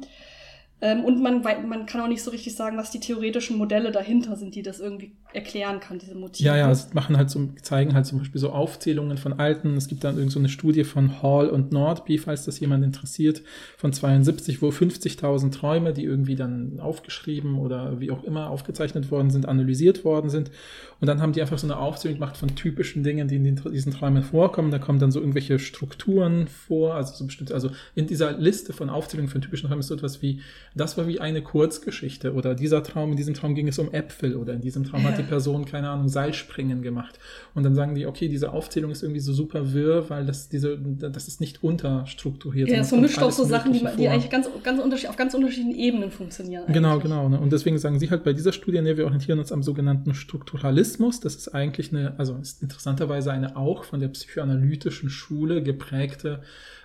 [0.81, 4.35] Ähm, und man, man kann auch nicht so richtig sagen, was die theoretischen Modelle dahinter
[4.35, 6.47] sind, die das irgendwie erklären kann, diese Motive.
[6.47, 9.77] Ja, ja, es machen halt so, zeigen halt zum Beispiel so Aufzählungen von alten.
[9.77, 13.41] Es gibt dann irgend so eine Studie von Hall und Nordby, falls das jemand interessiert,
[13.77, 19.29] von 72, wo 50.000 Träume, die irgendwie dann aufgeschrieben oder wie auch immer aufgezeichnet worden
[19.29, 20.51] sind, analysiert worden sind.
[20.99, 23.61] Und dann haben die einfach so eine Aufzählung gemacht von typischen Dingen, die in den,
[23.71, 24.71] diesen Träumen vorkommen.
[24.71, 28.89] Da kommen dann so irgendwelche Strukturen vor, also so bestimmte, also in dieser Liste von
[28.89, 30.41] Aufzählungen von typischen Träumen ist so etwas wie,
[30.75, 34.35] das war wie eine Kurzgeschichte oder dieser Traum, in diesem Traum ging es um Äpfel
[34.35, 35.27] oder in diesem Traum hat die Ja.
[35.27, 37.17] Person, keine Ahnung, Seilspringen gemacht.
[37.53, 40.77] Und dann sagen die, okay, diese Aufzählung ist irgendwie so super wirr, weil das diese,
[40.77, 42.69] das ist nicht unterstrukturiert.
[42.69, 45.79] Ja, es vermischt auch so Sachen, die, die eigentlich ganz, ganz unterschied auf ganz unterschiedlichen
[45.79, 46.65] Ebenen funktionieren.
[46.67, 47.03] Genau, eigentlich.
[47.03, 47.29] genau.
[47.29, 47.39] Ne?
[47.39, 51.21] Und deswegen sagen sie halt bei dieser Studie, ne, wir orientieren uns am sogenannten Strukturalismus.
[51.21, 56.41] Das ist eigentlich eine, also ist interessanterweise eine auch von der psychoanalytischen Schule geprägte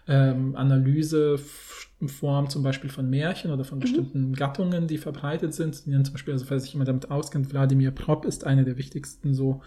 [0.06, 0.54] ähm,
[2.00, 3.82] Analyseform zum Beispiel von Märchen oder von Mhm.
[3.82, 5.86] bestimmten Gattungen, die verbreitet sind.
[5.86, 9.34] Die zum Beispiel, also falls sich jemand damit auskennt, Wladimir Propp ist einer der wichtigsten
[9.34, 9.60] so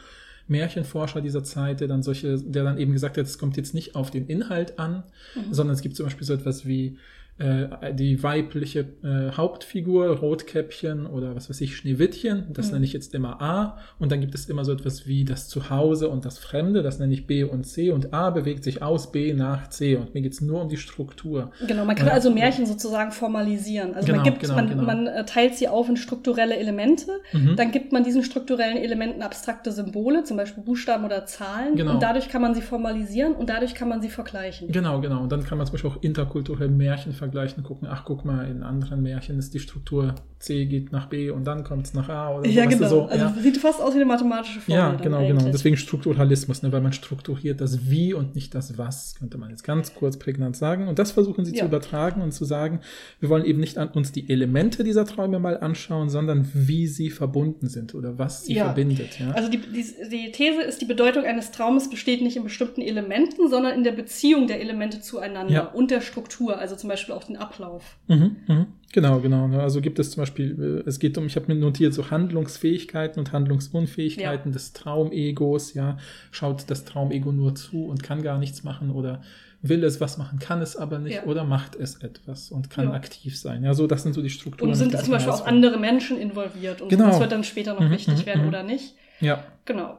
[0.48, 3.96] Märchenforscher dieser Zeit, der dann solche, der dann eben gesagt hat, es kommt jetzt nicht
[3.96, 5.04] auf den Inhalt an,
[5.36, 5.54] Mhm.
[5.54, 6.98] sondern es gibt zum Beispiel so etwas wie
[7.39, 12.74] äh, die weibliche äh, Hauptfigur, Rotkäppchen oder was weiß ich, Schneewittchen, das Mhm.
[12.74, 13.78] nenne ich jetzt immer A.
[13.98, 17.12] Und dann gibt es immer so etwas wie das Zuhause und das Fremde, das nenne
[17.13, 17.89] ich B und C.
[17.91, 19.96] Und A bewegt sich aus B nach C.
[19.96, 21.52] Und mir geht es nur um die Struktur.
[21.67, 22.13] Genau, man kann Ja.
[22.13, 23.96] also Märchen sozusagen formalisieren.
[23.96, 24.84] Also Genau, man gibt, genau, man, genau.
[24.84, 27.56] man äh, teilt sie auf in strukturelle Elemente, Mhm.
[27.56, 31.93] dann gibt man diesen strukturellen Elementen abstrakte Symbole, zum Beispiel Buchstaben oder Zahlen, Genau.
[31.96, 34.72] und dadurch kann man sie formalisieren und dadurch kann man sie vergleichen.
[34.72, 35.22] Genau, genau.
[35.24, 37.22] Und dann kann man zum Beispiel auch interkulturell Märchen vergleichen,
[37.63, 41.45] gucken, ach guck mal, in anderen Märchen ist die Struktur C geht nach B und
[41.45, 42.51] dann kommt es nach A oder so.
[42.51, 42.88] Ja, genau.
[42.89, 43.33] so, also ja.
[43.41, 44.77] sieht fast aus wie eine mathematische Formel.
[44.77, 45.38] Ja, genau, eigentlich.
[45.38, 45.51] genau.
[45.51, 49.63] Deswegen Strukturalismus, ne, weil man strukturiert das Wie und nicht das Was, könnte man jetzt
[49.63, 50.89] ganz kurz prägnant sagen.
[50.89, 51.59] Und das versuchen sie Ja.
[51.62, 52.81] zu übertragen und zu sagen,
[53.21, 57.09] wir wollen eben nicht an uns die Elemente dieser Träume mal anschauen, sondern wie sie
[57.09, 58.65] verbunden sind oder was sie Ja.
[58.65, 59.19] verbindet.
[59.19, 59.31] Ja?
[59.31, 63.49] Also die, die, die These ist, die Bedeutung eines Traumes besteht nicht in bestimmten Elementen,
[63.49, 67.38] sondern in der Beziehung der Elemente zueinander und der Struktur, also zum Beispiel auch den
[67.38, 67.97] Ablauf.
[68.08, 68.65] Mhm, mhm.
[68.91, 69.47] Genau, genau.
[69.47, 69.62] ne.
[69.62, 73.19] Also gibt es zum Beispiel, äh, es geht um, ich habe mir notiert, so Handlungsfähigkeiten
[73.19, 75.97] und Handlungsunfähigkeiten des Traumegos, ja.
[76.32, 79.21] Schaut das Traumego nur zu und kann gar nichts machen oder
[79.62, 81.23] will es was machen, kann es aber nicht Ja.
[81.23, 82.93] oder macht es etwas und kann Ja.
[82.93, 83.63] aktiv sein.
[83.63, 84.69] Ja, so das sind so die Strukturen.
[84.69, 87.08] Und sind zum Beispiel auch andere Menschen involviert und Genau.
[87.08, 88.47] das wird dann später noch Mhm, wichtig mhm, werden mhm.
[88.49, 88.95] oder nicht.
[89.21, 89.97] Ja, Genau.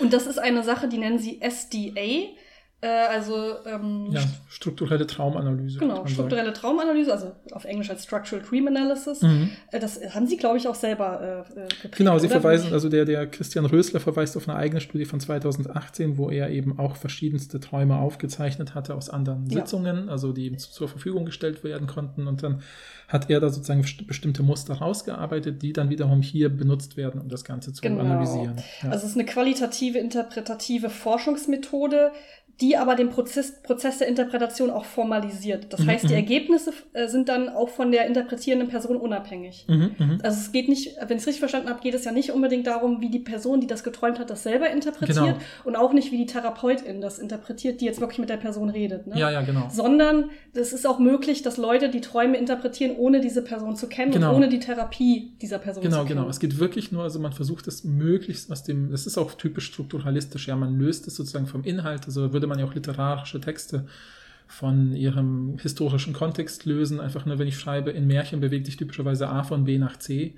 [0.00, 2.30] Und das ist eine Sache, die nennen sie SDA,
[2.80, 3.34] äh, also
[3.66, 5.78] ähm, ja, strukturelle Traumanalyse.
[5.80, 9.18] genau, strukturelle Traumanalyse, also auf Englisch als Structural Dream Analysis.
[9.20, 9.34] sagen.
[9.40, 9.50] Mhm.
[9.72, 11.96] Äh, das haben sie, glaube ich, auch selber äh, äh, geprägt.
[11.96, 12.40] Genau, sie oder?
[12.40, 16.50] verweisen, also der, der Christian Rösler verweist auf eine eigene Studie von 2018, wo er
[16.50, 19.58] eben auch verschiedenste Träume aufgezeichnet hatte aus anderen Ja.
[19.60, 22.28] Sitzungen, also die ihm zu- zur Verfügung gestellt werden konnten.
[22.28, 22.62] Und dann
[23.08, 27.28] hat er da sozusagen best- bestimmte Muster rausgearbeitet, die dann wiederum hier benutzt werden, um
[27.28, 28.02] das Ganze zu Genau.
[28.02, 28.56] analysieren.
[28.82, 28.90] Ja.
[28.90, 32.12] Also es ist eine qualitative, interpretative Forschungsmethode,
[32.60, 35.72] die aber den Prozess, Prozess der Interpretation auch formalisiert.
[35.72, 36.14] Das Mhm, heißt, die mhm.
[36.14, 39.64] Ergebnisse äh, sind dann auch von der interpretierenden Person unabhängig.
[39.68, 40.18] Mhm, mhm.
[40.24, 42.66] Also es geht nicht, wenn ich es richtig verstanden habe, geht es ja nicht unbedingt
[42.66, 45.36] darum, wie die Person, die das geträumt hat, das selber interpretiert Genau.
[45.64, 49.06] und auch nicht, wie die Therapeutin das interpretiert, die jetzt wirklich mit der Person redet.
[49.06, 49.18] Ne?
[49.18, 49.68] Ja, ja, genau.
[49.70, 54.10] Sondern es ist auch möglich, dass Leute die Träume interpretieren, ohne diese Person zu kennen
[54.10, 54.30] Genau.
[54.30, 56.18] und ohne die Therapie dieser Person Genau, zu kennen.
[56.20, 56.28] genau.
[56.30, 59.66] Es geht wirklich nur, also man versucht es möglichst aus dem, das ist auch typisch
[59.66, 63.86] strukturalistisch, ja, man löst es sozusagen vom Inhalt, also würde man ja auch literarische Texte
[64.46, 69.28] von ihrem historischen Kontext lösen, einfach nur, wenn ich schreibe, in Märchen bewegt sich typischerweise
[69.28, 70.34] A von B nach C,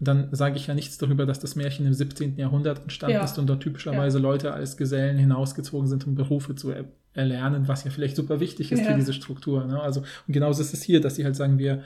[0.00, 2.36] dann sage ich ja nichts darüber, dass das Märchen im 17.
[2.38, 3.24] Jahrhundert entstanden Ja.
[3.24, 7.82] ist und dort typischerweise Leute als Gesellen hinausgezogen sind, um Berufe zu er erlernen, was
[7.82, 8.86] ja vielleicht super wichtig ist Ja.
[8.86, 9.64] für diese Struktur.
[9.64, 9.80] Ne?
[9.82, 11.82] Also, und genauso ist es hier, dass sie halt sagen, wir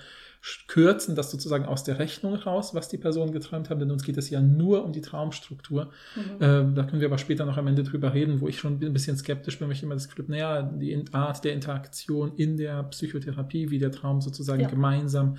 [0.66, 4.16] kürzen das sozusagen aus der Rechnung raus, was die Personen geträumt haben, denn uns geht
[4.16, 5.90] es ja nur um die Traumstruktur.
[6.16, 6.22] Mhm.
[6.40, 8.92] Ähm, da können wir aber später noch am Ende drüber reden, wo ich schon ein
[8.92, 12.57] bisschen skeptisch bin, weil ich immer das Gefühl habe, naja, die Art der Interaktion in
[12.57, 14.68] der Psychotherapie, wie der Traum sozusagen Ja.
[14.68, 15.37] gemeinsam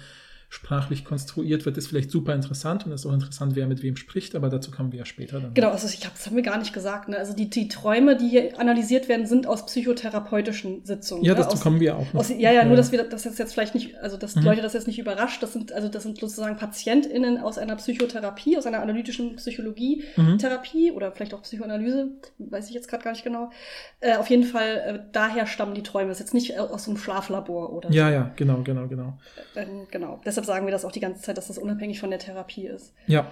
[0.54, 3.96] sprachlich konstruiert wird, ist vielleicht super interessant und es ist auch interessant, wer mit wem
[3.96, 5.56] spricht, aber dazu kommen wir ja später dann.
[5.56, 7.10] Genau, also ich glaube, das haben wir gar nicht gesagt.
[7.10, 7.18] Ne?
[7.18, 11.24] Also die, die Träume, die hier analysiert werden, sind aus psychotherapeutischen Sitzungen.
[11.26, 11.40] Ja, ne?
[11.40, 12.20] dazu aus, kommen wir auch noch.
[12.20, 14.44] Aus, ja, ja, nur, dass wir das jetzt, jetzt vielleicht nicht, also dass Mhm.
[14.44, 15.42] Leute das jetzt nicht überrascht.
[15.42, 20.96] Das sind, also das sind sozusagen PatientInnen aus einer Psychotherapie, aus einer analytischen Psychologie-Therapie Mhm.
[20.96, 23.50] oder vielleicht auch Psychoanalyse, weiß ich jetzt gerade gar nicht genau.
[24.02, 26.10] Äh, auf jeden Fall, äh, daher stammen die Träume.
[26.10, 29.18] Das ist jetzt nicht aus so einem Schlaflabor oder Ja, ja, genau, genau, genau.
[29.56, 29.60] so.
[29.60, 30.22] Ähm, genau.
[30.26, 32.94] Deshalb sagen wir das auch die ganze Zeit, dass das unabhängig von der Therapie ist.
[33.08, 33.32] Ja,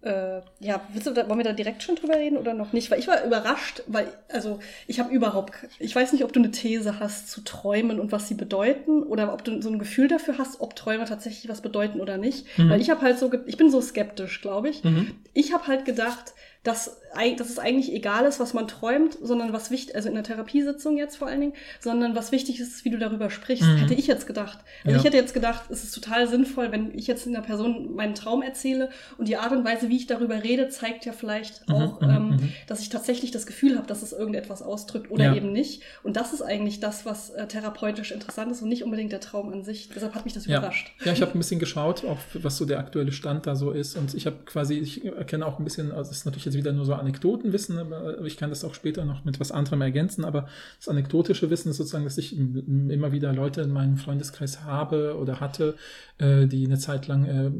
[0.00, 2.88] Äh, ja, willst du, da, wollen wir da direkt schon drüber reden oder noch nicht?
[2.88, 6.52] Weil ich war überrascht, weil, also ich habe überhaupt, ich weiß nicht, ob du eine
[6.52, 10.38] These hast zu Träumen und was sie bedeuten oder ob du so ein Gefühl dafür
[10.38, 12.46] hast, ob Träume tatsächlich was bedeuten oder nicht.
[12.58, 12.70] Mhm.
[12.70, 14.84] Weil ich habe halt so, ich bin so skeptisch, glaube ich.
[14.84, 15.16] Mhm.
[15.34, 16.32] Ich habe halt gedacht,
[16.62, 17.00] dass,
[17.36, 20.96] dass es eigentlich egal ist, was man träumt, sondern was wichtig, also in der Therapiesitzung
[20.96, 23.64] jetzt vor allen Dingen, sondern was wichtig ist, ist, wie du darüber sprichst.
[23.66, 23.76] Mhm.
[23.78, 24.58] Hätte ich jetzt gedacht.
[24.84, 24.96] Also Ja.
[24.98, 28.42] ich hätte jetzt gedacht, es ist total sinnvoll, wenn ich jetzt einer Person meinen Traum
[28.42, 32.00] erzähle und die Art und Weise, wie ich darüber rede, zeigt ja vielleicht Mhm, auch,
[32.00, 32.52] mhm, ähm, mhm.
[32.66, 35.34] dass ich tatsächlich das Gefühl habe, dass es irgendetwas ausdrückt oder Ja.
[35.34, 35.82] eben nicht.
[36.02, 39.52] Und das ist eigentlich das, was äh, therapeutisch interessant ist und nicht unbedingt der Traum
[39.52, 39.88] an sich.
[39.94, 40.58] Deshalb hat mich das Ja.
[40.58, 40.92] überrascht.
[41.04, 43.96] Ja, ich habe ein bisschen geschaut, auch was so der aktuelle Stand da so ist.
[43.96, 46.72] Und ich habe quasi, ich erkenne auch ein bisschen, also es ist natürlich jetzt wieder
[46.72, 50.24] nur so Anekdotenwissen, aber ich kann das auch später noch mit was anderem ergänzen.
[50.24, 55.16] Aber das anekdotische Wissen ist sozusagen, dass ich immer wieder Leute in meinem Freundeskreis habe
[55.18, 55.74] oder hatte,
[56.18, 57.50] äh, die eine Zeit lang äh,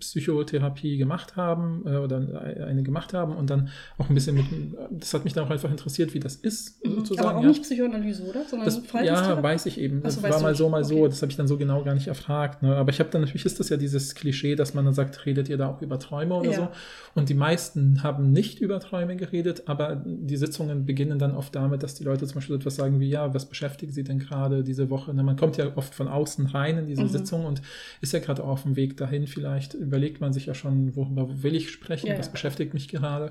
[0.00, 2.16] Psychotherapie gemacht haben äh, oder
[2.66, 4.44] eine gemacht haben und dann auch ein bisschen mit,
[4.90, 6.96] das hat mich dann auch einfach interessiert, wie das ist, Mhm.
[6.96, 7.28] sozusagen.
[7.28, 7.48] Aber auch ja.
[7.48, 8.44] nicht Psychoanalyse, oder?
[8.48, 10.02] Sondern Das, ja, weiß ich eben.
[10.02, 10.98] Das so, war mal so, mal so.
[10.98, 11.08] Okay.
[11.08, 12.62] Das habe ich dann so genau gar nicht erfragt.
[12.62, 12.74] Ne?
[12.76, 15.48] Aber ich habe dann natürlich ist das ja dieses Klischee, dass man dann sagt, redet
[15.48, 16.56] ihr da auch über Träume oder Ja.
[16.56, 16.68] so.
[17.14, 21.82] Und die meisten haben nicht über Träume geredet, aber die Sitzungen beginnen dann oft damit,
[21.82, 24.90] dass die Leute zum Beispiel etwas sagen wie, ja, was beschäftigt sie denn gerade diese
[24.90, 25.14] Woche?
[25.14, 25.22] Ne?
[25.22, 27.08] Man kommt ja oft von außen rein in diese Mhm.
[27.08, 27.62] Sitzung und
[28.00, 29.26] ist ja gerade auf dem Weg dahin.
[29.26, 32.32] Vielleicht überlegt man sich ja schon, worüber will ich sprechen, Ja, was ja.
[32.32, 33.30] beschäftigt mich gerade.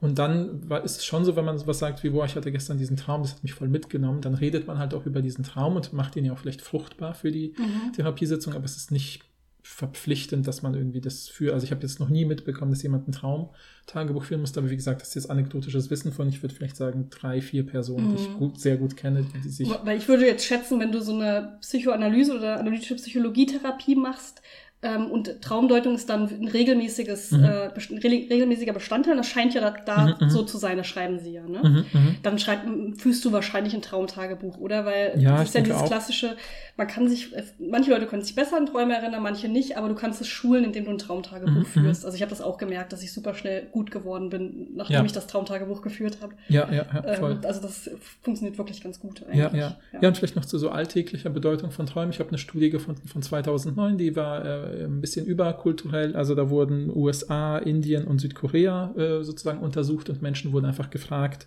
[0.00, 2.78] Und dann ist es schon so, wenn man sowas sagt wie, boah, ich hatte gestern
[2.78, 5.76] diesen Traum, das hat mich voll mitgenommen, dann redet man halt auch über diesen Traum
[5.76, 7.92] und macht ihn ja auch vielleicht fruchtbar für die Mhm.
[7.94, 9.22] Therapiesitzung, aber es ist nicht
[9.66, 13.08] verpflichtend, dass man irgendwie das für, also ich habe jetzt noch nie mitbekommen, dass jemand
[13.08, 16.54] ein Traumtagebuch führen musste, aber wie gesagt, das ist jetzt anekdotisches Wissen von, ich würde
[16.54, 18.34] vielleicht sagen, drei, vier Personen, die ich Mhm.
[18.34, 21.56] gut, sehr gut kenne, die sich, Weil ich würde jetzt schätzen, wenn du so eine
[21.62, 24.42] Psychoanalyse oder analytische Psychologietherapie machst
[24.84, 27.44] ähm, und Traumdeutung ist dann ein regelmäßiges, Mhm.
[27.44, 27.70] äh,
[28.02, 30.30] regelmäßiger Bestandteil, das scheint ja da, da Mhm, mhm.
[30.30, 31.42] so zu sein, das schreiben sie ja.
[31.42, 31.60] Ne?
[31.62, 32.16] Mhm, mhm.
[32.22, 32.60] Dann schreib,
[32.98, 34.84] führst du wahrscheinlich ein Traumtagebuch, oder?
[34.84, 35.86] Weil Ja, das ist ja dieses auch.
[35.86, 36.36] klassische,
[36.76, 39.94] man kann sich, manche Leute können sich besser an Träume erinnern, manche nicht, aber du
[39.94, 42.04] kannst es schulen, indem du ein Traumtagebuch Mhm, führst.
[42.04, 45.04] Also ich habe das auch gemerkt, dass ich super schnell gut geworden bin, nachdem Ja.
[45.04, 46.34] ich das Traumtagebuch geführt habe.
[46.48, 47.32] ja, ja, ja, voll.
[47.32, 47.90] Ähm, also das
[48.22, 49.20] funktioniert wirklich ganz gut.
[49.32, 49.60] Ja, eigentlich.
[49.62, 49.76] ja.
[50.00, 52.10] ja, und vielleicht noch zu so alltäglicher Bedeutung von Träumen.
[52.10, 56.16] Ich habe eine Studie gefunden von 2009, die war äh, ein bisschen überkulturell.
[56.16, 61.46] Also da wurden USA, Indien und Südkorea äh, sozusagen untersucht und Menschen wurden einfach gefragt,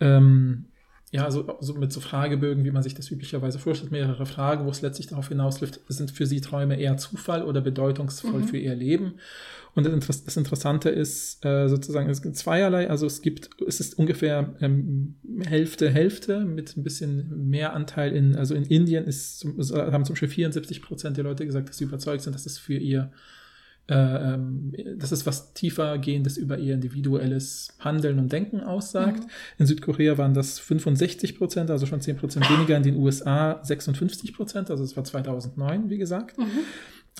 [0.00, 0.66] ähm,
[1.10, 4.70] ja, also so mit so Fragebögen, wie man sich das üblicherweise vorstellt, mehrere Fragen, wo
[4.70, 8.44] es letztlich darauf hinausläuft, sind für sie Träume eher Zufall oder bedeutungsvoll Mhm.
[8.44, 9.14] für ihr Leben.
[9.78, 13.80] Und das Inter- das Interessante ist äh, sozusagen, es gibt zweierlei, also es gibt, es
[13.80, 15.14] ist ungefähr ähm,
[15.46, 20.14] Hälfte, Hälfte mit ein bisschen mehr Anteil in, also in Indien ist, zum- haben zum
[20.14, 23.12] Beispiel 74 Prozent der Leute gesagt, dass sie überzeugt sind, dass es für ihr
[23.90, 23.94] äh,
[24.34, 29.20] ähm, das ist was tiefer gehendes über ihr individuelles Handeln und Denken aussagt.
[29.22, 29.28] Mhm.
[29.58, 32.76] In Südkorea waren das 65 Prozent, also schon 10 Prozent weniger.
[32.76, 36.36] In den USA 56 Prozent, also es war 2009, wie gesagt.
[36.36, 36.44] Mhm.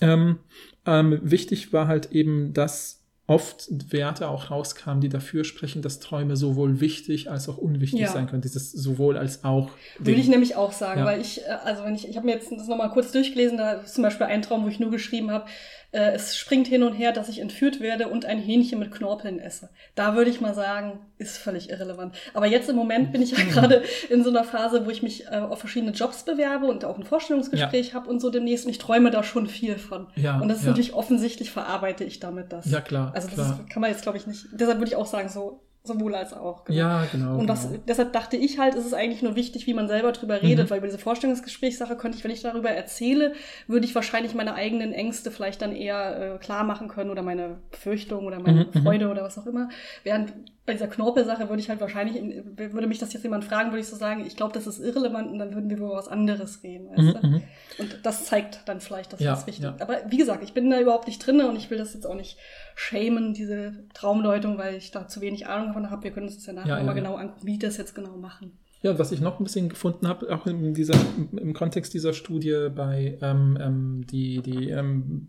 [0.01, 0.39] Ähm,
[0.87, 6.35] ähm, wichtig war halt eben, dass oft Werte auch rauskamen, die dafür sprechen, dass Träume
[6.35, 8.09] sowohl wichtig als auch unwichtig Ja.
[8.11, 8.41] sein können.
[8.41, 9.69] Dieses sowohl als auch.
[9.99, 11.07] Würde ich nämlich auch sagen, Ja.
[11.07, 13.73] weil ich, äh, also wenn ich, ich habe mir jetzt das nochmal kurz durchgelesen, da
[13.73, 15.45] ist zum Beispiel ein Traum, wo ich nur geschrieben habe,
[15.91, 19.39] äh, es springt hin und her, dass ich entführt werde und ein Hähnchen mit Knorpeln
[19.39, 19.71] esse.
[19.95, 22.15] Da würde ich mal sagen, ist völlig irrelevant.
[22.35, 25.27] Aber jetzt im Moment bin ich ja gerade in so einer Phase, wo ich mich
[25.27, 28.79] äh, auf verschiedene Jobs bewerbe und auch ein Vorstellungsgespräch habe und so demnächst und ich
[28.79, 30.09] träume da schon viel von.
[30.17, 30.71] Ja, und das ist ja.
[30.71, 32.71] natürlich offensichtlich verarbeite ich damit das.
[32.71, 33.13] Ja, klar.
[33.15, 33.61] Also das klar.
[33.61, 36.33] ist, kann man jetzt glaube ich nicht, deshalb würde ich auch sagen, so sowohl als
[36.33, 36.65] auch.
[36.65, 36.79] genau.
[36.79, 37.37] ja, genau.
[37.37, 37.81] Und was, genau.
[37.89, 40.71] deshalb dachte ich halt, es ist eigentlich nur wichtig, wie man selber drüber redet, Mhm.
[40.71, 43.33] weil über diese Vorstellungsgesprächssache könnte ich, wenn ich darüber erzähle,
[43.67, 47.59] würde ich wahrscheinlich meine eigenen Ängste vielleicht dann eher äh, klar machen können oder meine
[47.73, 48.83] Befürchtung oder meine Mhm, mhm.
[48.85, 49.69] Freude oder was auch immer.
[50.05, 50.33] Während
[50.69, 53.81] bei dieser Knorpelsache würde ich halt wahrscheinlich, in- würde mich das jetzt jemand fragen, würde
[53.81, 56.63] ich so sagen, ich glaube, das ist irrelevant und dann würden wir über was anderes
[56.63, 56.89] reden.
[56.91, 57.27] Weißt Mhm, du?
[57.27, 57.43] mhm.
[57.79, 59.71] Und das zeigt dann vielleicht, dass Ja, das wichtig ja.
[59.71, 59.83] ist.
[59.83, 62.15] Aber wie gesagt, ich bin da überhaupt nicht drin und ich will das jetzt auch
[62.15, 62.37] nicht
[62.77, 66.05] shamen, diese Traumdeutung, weil ich da zu wenig Ahnung davon habe.
[66.05, 66.93] Wir können uns das ja nachher Ja, ja, ja.
[66.93, 68.53] genau angucken, wie das jetzt genau machen.
[68.83, 70.95] Ja, was ich noch ein bisschen gefunden habe, auch in dieser,
[71.33, 75.29] im Kontext dieser Studie bei ähm, ähm, die, die, ähm,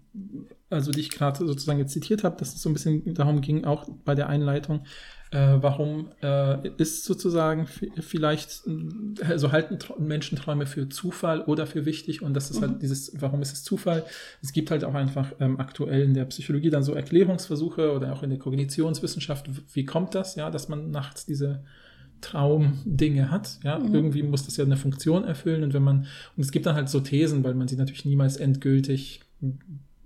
[0.69, 3.65] also die ich gerade sozusagen jetzt zitiert habe, dass es so ein bisschen darum ging,
[3.65, 4.81] auch bei der Einleitung,
[5.31, 7.67] äh, warum äh, ist sozusagen
[7.99, 8.63] vielleicht,
[9.23, 12.67] also halten Tr- Menschen Träume für Zufall oder für wichtig und das ist Mhm.
[12.67, 14.05] halt dieses, warum ist es Zufall?
[14.41, 18.23] Es gibt halt auch einfach ähm, aktuell in der Psychologie dann so Erklärungsversuche oder auch
[18.23, 21.63] in der Kognitionswissenschaft, wie kommt das, ja, dass man nachts diese
[22.21, 23.59] Traumdinge hat.
[23.63, 23.93] Ja, Mhm.
[23.93, 26.89] irgendwie muss das ja eine Funktion erfüllen und wenn man, und es gibt dann halt
[26.89, 29.21] so Thesen, weil man sie natürlich niemals endgültig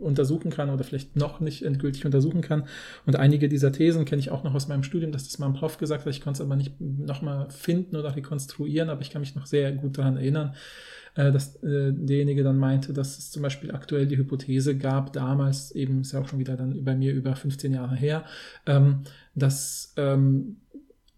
[0.04, 2.66] untersuchen kann oder vielleicht noch nicht endgültig untersuchen kann.
[3.06, 5.54] Und einige dieser Thesen kenne ich auch noch aus meinem Studium, dass das mal ein
[5.54, 9.22] Prof gesagt hat, ich konnte es aber nicht nochmal finden oder rekonstruieren, aber ich kann
[9.22, 10.54] mich noch sehr gut daran erinnern,
[11.16, 15.72] äh, dass äh, derjenige dann meinte, dass es zum Beispiel aktuell die Hypothese gab, damals
[15.72, 18.26] eben, ist ja auch schon wieder dann bei mir über 15 Jahre her,
[18.66, 19.02] ähm,
[19.36, 20.58] dass ähm,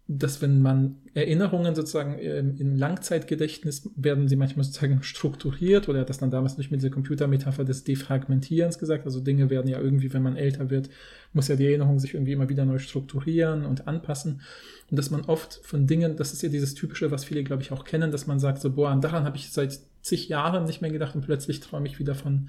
[0.08, 6.00] dass wenn man Erinnerungen sozusagen ähm, im Langzeitgedächtnis werden sie manchmal sozusagen strukturiert oder er
[6.02, 9.04] hat das dann damals nicht mit dieser Computermetapher des Defragmentierens gesagt.
[9.04, 10.90] Also Dinge werden ja irgendwie, wenn man älter wird,
[11.32, 14.42] muss ja die Erinnerung sich irgendwie immer wieder neu strukturieren und anpassen.
[14.90, 17.72] Und dass man oft von Dingen, das ist ja dieses typische, was viele, glaube ich,
[17.72, 20.92] auch kennen, dass man sagt so, boah, daran habe ich seit zig Jahren nicht mehr
[20.92, 22.48] gedacht und plötzlich träume ich wieder von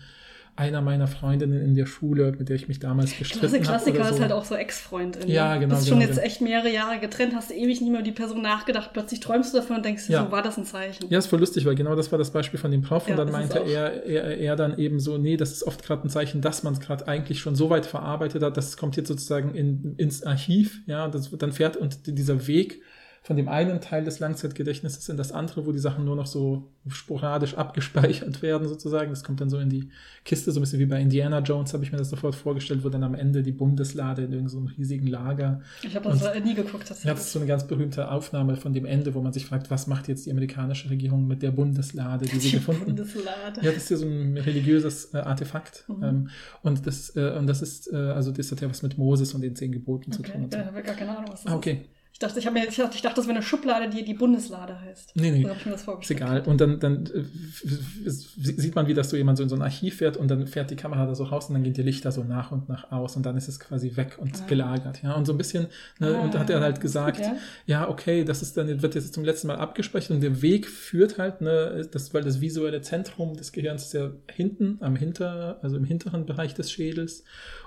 [0.58, 3.60] einer meiner Freundinnen in der Schule, mit der ich mich damals gestritten habe.
[3.62, 4.16] Klassiker oder so.
[4.16, 5.28] ist halt auch so Ex-Freundin.
[5.28, 6.28] Ja, genau, Bist schon genau, jetzt genau.
[6.28, 9.60] echt mehrere Jahre getrennt, hast ewig nicht mehr über die Person nachgedacht, plötzlich träumst du
[9.60, 10.26] davon und denkst, Ja.
[10.26, 11.06] so war das ein Zeichen.
[11.10, 13.08] Ja, ist voll lustig, weil genau das war das Beispiel von dem Prof.
[13.08, 16.08] Ja, und dann meinte er, er, er dann eben so, nee, das ist oft gerade
[16.08, 19.10] ein Zeichen, dass man es gerade eigentlich schon so weit verarbeitet hat, das kommt jetzt
[19.10, 22.82] sozusagen in, ins Archiv, ja, das dann fährt und dieser Weg
[23.28, 26.70] von dem einen Teil des Langzeitgedächtnisses in das andere, wo die Sachen nur noch so
[26.88, 29.10] sporadisch abgespeichert werden, sozusagen.
[29.10, 29.90] Das kommt dann so in die
[30.24, 32.90] Kiste, so ein bisschen wie bei Indiana Jones, habe ich mir das sofort vorgestellt, wo
[32.90, 36.90] dann am Ende die Bundeslade in irgendeinem so riesigen Lager Ich habe das nie geguckt.
[36.90, 39.88] das ist so eine ganz berühmte Aufnahme von dem Ende, wo man sich fragt, was
[39.88, 43.60] macht jetzt die amerikanische Regierung mit der Bundeslade, die sie Die gefunden Bundeslade.
[43.62, 45.84] Ja, das ist ja so ein religiöses äh, Artefakt.
[45.90, 46.04] Mhm.
[46.04, 46.30] Ähm,
[46.62, 49.42] und, das, äh, und das ist, äh, also das hat ja was mit Moses und
[49.42, 50.44] den zehn Geboten zu Okay, tun.
[50.46, 50.60] Und so.
[50.60, 51.58] ja, habe gar keine Ahnung, was das Ah, ist.
[51.58, 51.82] okay.
[52.18, 54.82] Ich dachte, ich, mir, ich, dachte, ich dachte, das wäre eine Schublade, die die Bundeslade
[54.82, 55.12] heißt.
[55.14, 55.44] Nee, nee.
[55.44, 56.42] So habe ich mir das Ist egal.
[56.48, 59.98] Und dann, dann äh, sieht man, wie das so jemand so in so ein Archiv
[59.98, 62.24] fährt und dann fährt die Kamera da so raus und dann gehen die Lichter so
[62.24, 64.46] nach und nach aus und dann ist es quasi weg und Ah.
[64.48, 65.04] gelagert.
[65.04, 65.68] Ja, und so ein bisschen,
[66.00, 67.36] ne, Ah, und da hat er halt gesagt, ja.
[67.68, 71.20] ja, okay, das ist dann, wird jetzt zum letzten Mal abgespeichert und der Weg führt
[71.20, 75.78] halt, ne, das, weil das visuelle Zentrum des Gehirns ist ja hinten, am Hinter, also
[75.78, 77.24] im hinteren Bereich des Schädels.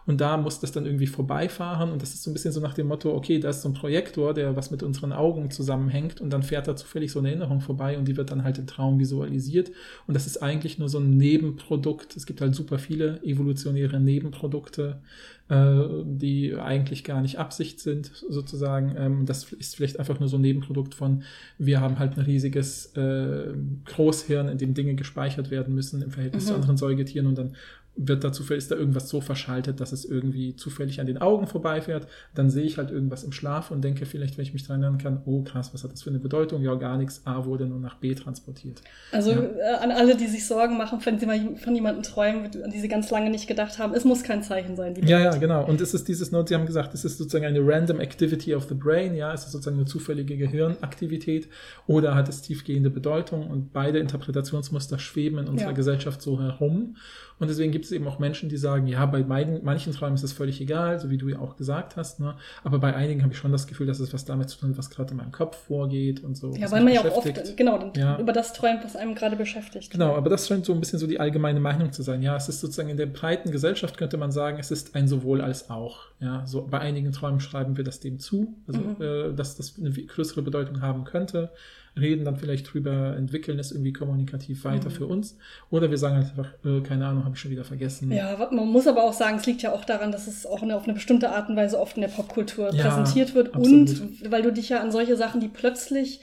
[0.06, 1.92] Und da muss das dann irgendwie vorbeifahren.
[1.92, 3.74] Und das ist so ein bisschen so nach dem Motto, okay, da ist so ein
[3.74, 7.60] Projektor, der was mit unseren Augen zusammenhängt und dann fährt da zufällig so eine Erinnerung
[7.60, 9.70] vorbei und die wird dann halt im Traum visualisiert.
[10.06, 12.16] Und das ist eigentlich nur so ein Nebenprodukt.
[12.16, 15.00] Es gibt halt super viele evolutionäre Nebenprodukte,
[15.48, 18.94] äh, die eigentlich gar nicht Absicht sind, sozusagen.
[18.96, 21.22] Ähm, das ist vielleicht einfach nur so ein Nebenprodukt von,
[21.58, 23.52] wir haben halt ein riesiges äh,
[23.86, 26.60] Großhirn, in dem Dinge gespeichert werden müssen im Verhältnis zu Mhm.
[26.60, 27.56] anderen Säugetieren und dann
[27.96, 31.46] wird da zufällig, ist da irgendwas so verschaltet, dass es irgendwie zufällig an den Augen
[31.46, 32.06] vorbeifährt.
[32.34, 34.98] Dann sehe ich halt irgendwas im Schlaf und denke vielleicht, wenn ich mich daran erinnern
[35.00, 36.62] kann, oh krass, was hat das für eine Bedeutung?
[36.62, 37.22] Ja, gar nichts.
[37.26, 38.80] A wurde nur nach B transportiert.
[39.12, 39.40] Also Ja.
[39.42, 42.80] äh, an alle, die sich Sorgen machen, wenn sie mal von jemandem träumen, an die
[42.80, 44.94] sie ganz lange nicht gedacht haben, es muss kein Zeichen sein.
[45.04, 45.66] Ja, ja, genau.
[45.66, 48.64] Und es ist dieses Note, Sie haben gesagt, es ist sozusagen eine random activity of
[48.68, 51.48] the brain, ja, es ist sozusagen eine zufällige Gehirnaktivität
[51.86, 55.74] oder hat es tiefgehende Bedeutung und beide Interpretationsmuster schweben in unserer Ja.
[55.74, 56.96] Gesellschaft so herum.
[57.40, 60.22] Und deswegen gibt es eben auch Menschen, die sagen, ja, bei beiden, manchen Träumen ist
[60.22, 62.36] es völlig egal, so wie du ja auch gesagt hast, ne?
[62.62, 64.78] aber bei einigen habe ich schon das Gefühl, dass es was damit zu tun hat,
[64.78, 66.54] was gerade in meinem Kopf vorgeht und so.
[66.54, 68.18] Ja, weil man ja auch oft, genau, ja.
[68.18, 69.90] über das träumt, was einem gerade beschäftigt.
[69.90, 72.20] Genau, aber das scheint so ein bisschen so die allgemeine Meinung zu sein.
[72.22, 75.40] Ja, es ist sozusagen in der breiten Gesellschaft, könnte man sagen, es ist ein sowohl
[75.40, 76.00] als auch.
[76.20, 78.96] Ja, so bei einigen Träumen schreiben wir das dem zu, also mhm.
[79.00, 81.50] äh, dass das eine größere Bedeutung haben könnte
[81.98, 84.94] reden dann vielleicht drüber, entwickeln es irgendwie kommunikativ weiter mhm.
[84.94, 85.36] für uns.
[85.70, 88.12] Oder wir sagen halt einfach, äh, keine Ahnung, habe ich schon wieder vergessen.
[88.12, 90.76] Ja, man muss aber auch sagen, es liegt ja auch daran, dass es auch eine,
[90.76, 93.54] auf eine bestimmte Art und Weise oft in der Popkultur ja, präsentiert wird.
[93.54, 94.00] Absolut.
[94.00, 96.20] Und weil du dich ja an solche Sachen, die plötzlich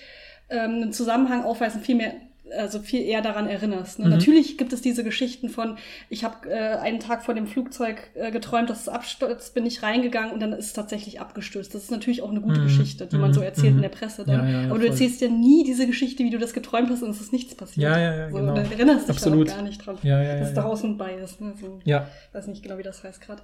[0.49, 2.13] ähm, einen Zusammenhang aufweisen, viel mehr
[2.57, 3.99] also viel eher daran erinnerst.
[3.99, 4.05] Ne?
[4.05, 4.11] Mhm.
[4.11, 5.77] Natürlich gibt es diese Geschichten von,
[6.09, 9.83] ich habe äh, einen Tag vor dem Flugzeug äh, geträumt, dass es abstürzt, bin ich
[9.83, 11.73] reingegangen und dann ist es tatsächlich abgestürzt.
[11.75, 12.65] Das ist natürlich auch eine gute mhm.
[12.65, 13.47] Geschichte, die man so mhm.
[13.47, 13.77] erzählt mhm.
[13.77, 14.25] in der Presse.
[14.25, 14.47] Dann.
[14.47, 17.09] Ja, ja, Aber du erzählst ja nie diese Geschichte, wie du das geträumt hast und
[17.09, 17.83] es ist nichts passiert.
[17.83, 18.29] Ja, ja, ja.
[18.29, 18.53] So, genau.
[18.53, 19.47] Du erinnerst dich Absolut.
[19.47, 19.97] gar nicht dran.
[20.03, 21.39] Ja, ja, ja, das ist daraus ein Bias.
[21.39, 21.53] Ne?
[21.59, 22.07] So, ja.
[22.29, 23.41] Ich weiß nicht genau, wie das heißt gerade.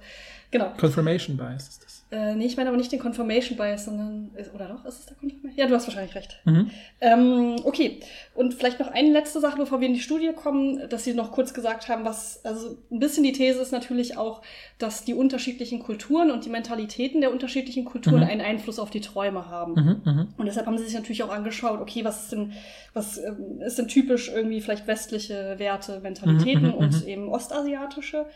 [0.50, 0.72] Genau.
[0.78, 2.03] Confirmation Bias ist das.
[2.10, 5.16] Äh, nee, ich meine aber nicht den Confirmation Bias, sondern, oder doch, ist es der
[5.16, 5.58] Confirmation?
[5.58, 6.40] Ja, du hast wahrscheinlich recht.
[6.44, 6.70] Mhm.
[7.00, 8.00] Ähm, okay,
[8.34, 11.32] und vielleicht noch eine letzte Sache, bevor wir in die Studie kommen, dass Sie noch
[11.32, 14.42] kurz gesagt haben, was, also ein bisschen die These ist natürlich auch,
[14.78, 18.28] dass die unterschiedlichen Kulturen und die Mentalitäten der unterschiedlichen Kulturen mhm.
[18.28, 19.74] einen Einfluss auf die Träume haben.
[19.74, 20.26] Mhm, mh.
[20.36, 22.52] Und deshalb haben Sie sich natürlich auch angeschaut, okay, was ist denn,
[22.92, 27.08] was ähm, ist denn typisch irgendwie vielleicht westliche Werte, Mentalitäten mhm, mhm und mhm.
[27.08, 28.26] eben ostasiatische?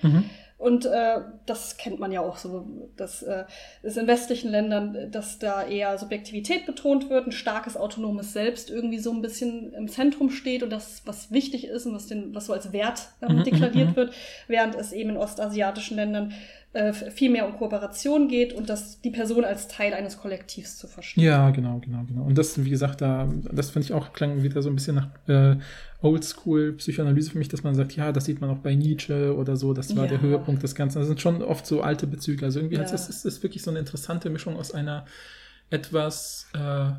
[0.59, 3.45] Und äh, das kennt man ja auch so, dass äh,
[3.83, 8.99] es in westlichen Ländern, dass da eher Subjektivität betont wird, ein starkes autonomes Selbst irgendwie
[8.99, 12.47] so ein bisschen im Zentrum steht und das, was wichtig ist und was, den, was
[12.47, 13.97] so als Wert ähm, mhm, deklariert mhm.
[13.97, 14.15] wird,
[14.49, 16.35] während es eben in ostasiatischen Ländern
[16.75, 20.87] äh, viel mehr um Kooperation geht und das die Person als Teil eines Kollektivs zu
[20.87, 21.25] verstehen.
[21.25, 22.25] Ja, genau, genau, genau.
[22.25, 25.09] Und das, wie gesagt, da, das finde ich auch klang wieder so ein bisschen nach
[25.29, 25.57] äh,
[26.03, 29.73] Oldschool-Psychoanalyse für mich, dass man sagt, ja, das sieht man auch bei Nietzsche oder so,
[29.73, 30.11] das war ja.
[30.11, 30.99] der Höhepunkt des Ganzen.
[30.99, 32.45] Das sind schon oft so alte Bezüge.
[32.45, 32.83] Also irgendwie ja.
[32.83, 35.07] hat es, ist, ist wirklich so eine interessante Mischung aus einer
[35.71, 36.91] etwas äh,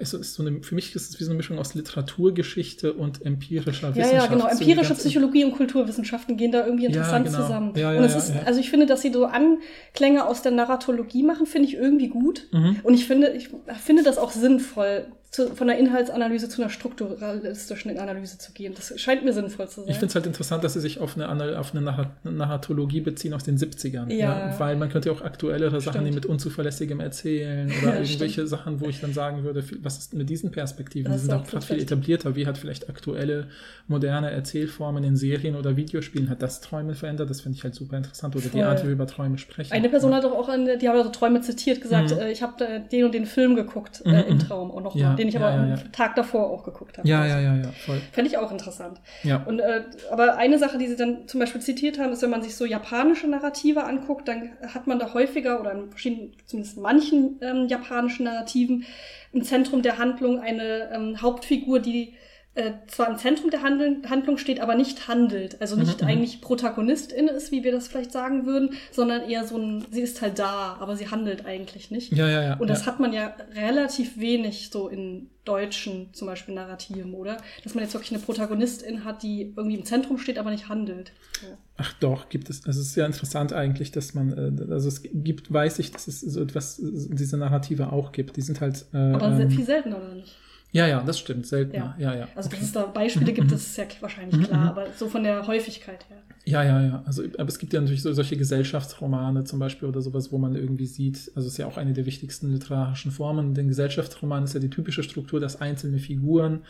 [0.00, 3.24] ist, ist so eine, für mich ist es wie so eine Mischung aus Literaturgeschichte und
[3.24, 4.14] empirischer ja, Wissenschaft.
[4.14, 4.46] Ja, genau.
[4.46, 7.44] Empirische Psychologie und Kulturwissenschaften gehen da irgendwie interessant ja, genau.
[7.44, 7.72] zusammen.
[7.76, 11.22] Ja, ja, und es ist, also ich finde, dass sie so Anklänge aus der Narratologie
[11.22, 12.48] machen, finde ich irgendwie gut.
[12.52, 12.80] Mhm.
[12.82, 17.96] Und ich finde, ich finde das auch sinnvoll, zu, von der Inhaltsanalyse zu einer strukturalistischen
[17.98, 18.74] Analyse zu gehen.
[18.74, 19.90] Das scheint mir sinnvoll zu sein.
[19.90, 23.44] Ich finde es halt interessant, dass sie sich auf eine, auf eine Narratologie beziehen aus
[23.44, 24.10] den 70ern.
[24.12, 24.50] Ja.
[24.50, 28.32] ja weil man könnte ja auch aktuellere Sachen nehmen mit unzuverlässigem Erzählen oder ja, irgendwelche
[28.32, 28.48] stimmt.
[28.48, 31.10] Sachen, wo ich dann sagen würde, was ist mit diesen Perspektiven?
[31.10, 32.36] Das Die sind auch gerade viel etablierter.
[32.36, 33.48] Wie hat vielleicht aktuelle,
[33.88, 37.30] moderne Erzählformen in Serien oder Videospielen, hat das Träume verändert?
[37.30, 38.34] Das finde ich halt super interessant.
[38.36, 38.60] Oder Voll.
[38.60, 39.72] die Art, wie wir über Träume sprechen.
[39.72, 40.18] Eine Person ja.
[40.18, 42.20] hat doch auch, eine, die hat also Träume zitiert, gesagt, mhm.
[42.20, 44.28] äh, ich habe den und den Film geguckt äh, mhm.
[44.28, 45.15] im Traum auch noch mal.
[45.16, 47.08] Den ich aber ja, ja, am Tag davor auch geguckt habe.
[47.08, 48.00] Ja, also, ja, ja, ja, voll.
[48.12, 49.00] Fände ich auch interessant.
[49.22, 49.42] Ja.
[49.44, 52.42] Und, äh, aber eine Sache, die sie dann zum Beispiel zitiert haben, ist, wenn man
[52.42, 57.38] sich so japanische Narrative anguckt, dann hat man da häufiger oder in verschiedenen, zumindest manchen
[57.42, 58.84] ähm, japanischen Narrativen
[59.32, 62.14] im Zentrum der Handlung eine ähm, Hauptfigur, die
[62.56, 65.60] äh, zwar im Zentrum der Handel Handlung steht, aber nicht handelt.
[65.60, 66.08] Also nicht mhm.
[66.08, 70.22] eigentlich Protagonistin ist, wie wir das vielleicht sagen würden, sondern eher so ein, sie ist
[70.22, 72.12] halt da, aber sie handelt eigentlich nicht.
[72.12, 72.54] Ja, ja, ja.
[72.56, 72.86] Und das ja.
[72.86, 77.36] hat man ja relativ wenig so in deutschen zum Beispiel Narrativen, oder?
[77.62, 81.12] Dass man jetzt wirklich eine Protagonistin hat, die irgendwie im Zentrum steht, aber nicht handelt.
[81.42, 81.58] Ja.
[81.76, 82.66] Ach doch, gibt es.
[82.66, 86.08] Also es ist sehr interessant eigentlich, dass man, äh, also es gibt, weiß ich, dass
[86.08, 88.36] es so etwas, diese Narrative auch gibt.
[88.38, 88.86] Die sind halt.
[88.94, 90.34] Äh, aber ähm, viel seltener, oder nicht?
[90.76, 91.94] Ja, ja, das stimmt, seltener.
[91.98, 92.20] Ja, ja.
[92.20, 92.28] ja.
[92.34, 95.46] Also, dass es da Beispiele gibt, das ist ja wahrscheinlich klar, aber so von der
[95.46, 96.18] Häufigkeit her.
[96.44, 97.02] Ja, ja, ja.
[97.06, 100.54] Also, aber es gibt ja natürlich so, solche Gesellschaftsromane zum Beispiel oder sowas, wo man
[100.54, 103.54] irgendwie sieht, also es ist ja auch eine der wichtigsten literarischen Formen.
[103.54, 106.60] Den Gesellschaftsroman ist ja die typische Struktur, dass einzelne Figuren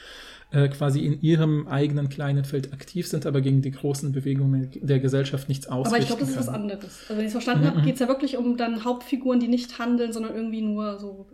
[0.53, 5.01] äh, quasi in ihrem eigenen kleinen Feld aktiv sind, aber gegen die großen Bewegungen der
[5.01, 7.01] Gesellschaft nichts ausrichten Aber ich glaube, das ist was anderes.
[7.09, 7.71] Also, wenn ich es verstanden mhm.
[7.71, 11.27] habe, geht es ja wirklich um dann Hauptfiguren, die nicht handeln, sondern irgendwie nur so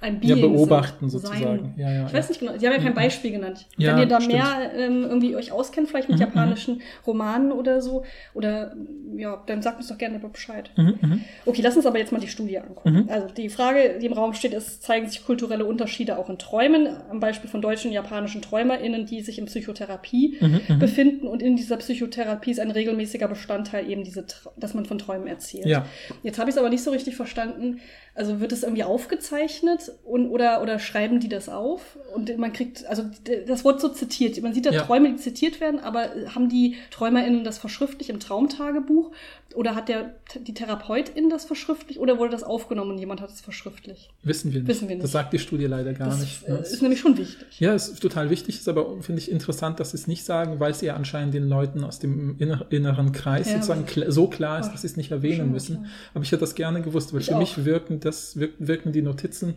[0.00, 1.74] ein Being ja, beobachten sozusagen.
[1.76, 3.66] Ja, ja, ich weiß nicht genau, Sie haben ja kein Beispiel genannt.
[3.76, 4.34] Ja, Wenn ihr da stimmt.
[4.36, 6.82] mehr ähm, irgendwie euch auskennt, vielleicht mit mhm, japanischen mhm.
[7.04, 8.76] Romanen oder so, oder
[9.16, 10.70] ja, dann sagt uns doch gerne Bescheid.
[10.76, 12.92] Mhm, mhm, okay, lass uns aber jetzt mal die Studie angucken.
[12.92, 13.08] Mhm.
[13.08, 16.88] Also die Frage, die im Raum steht, ist, zeigen sich kulturelle Unterschiede auch in Träumen,
[17.10, 21.56] am Beispiel von deutschen und japanischen TräumerInnen, die sich in Psychotherapie mhm, befinden und in
[21.56, 24.24] dieser Psychotherapie ist ein regelmäßiger Bestandteil eben diese,
[24.56, 25.66] dass man von Träumen erzählt.
[25.66, 25.86] Ja.
[26.22, 27.80] Jetzt habe ich es aber nicht so richtig verstanden,
[28.18, 32.84] also wird es irgendwie aufgezeichnet und, oder, oder schreiben die das auf und man kriegt,
[32.86, 33.04] also
[33.46, 34.40] das Wort so zitiert.
[34.42, 34.82] Man sieht da Ja.
[34.82, 39.12] Träume, die zitiert werden, aber haben die TräumerInnen das verschriftlich im Traumtagebuch
[39.54, 40.14] oder hat der,
[40.46, 44.10] die Therapeutin das verschriftlich oder wurde das aufgenommen und jemand hat es verschriftlich?
[44.22, 44.68] Wissen wir nicht.
[44.68, 45.04] Wissen wir nicht.
[45.04, 46.46] Das sagt die Studie leider gar Das nicht.
[46.46, 46.58] äh, ne?
[46.58, 47.58] ist nämlich schon wichtig.
[47.60, 50.60] Ja, es ist total wichtig, ist aber, finde ich, interessant, dass sie es nicht sagen,
[50.60, 54.60] weil es ja anscheinend den Leuten aus dem inner, inneren Kreis Ja, sozusagen so klar
[54.60, 55.76] ist, dass sie es nicht erwähnen müssen.
[55.76, 55.86] klar.
[56.14, 57.38] Aber ich hätte das gerne gewusst, weil Ich für auch.
[57.38, 59.54] mich wirken, das, wirken, die Notizen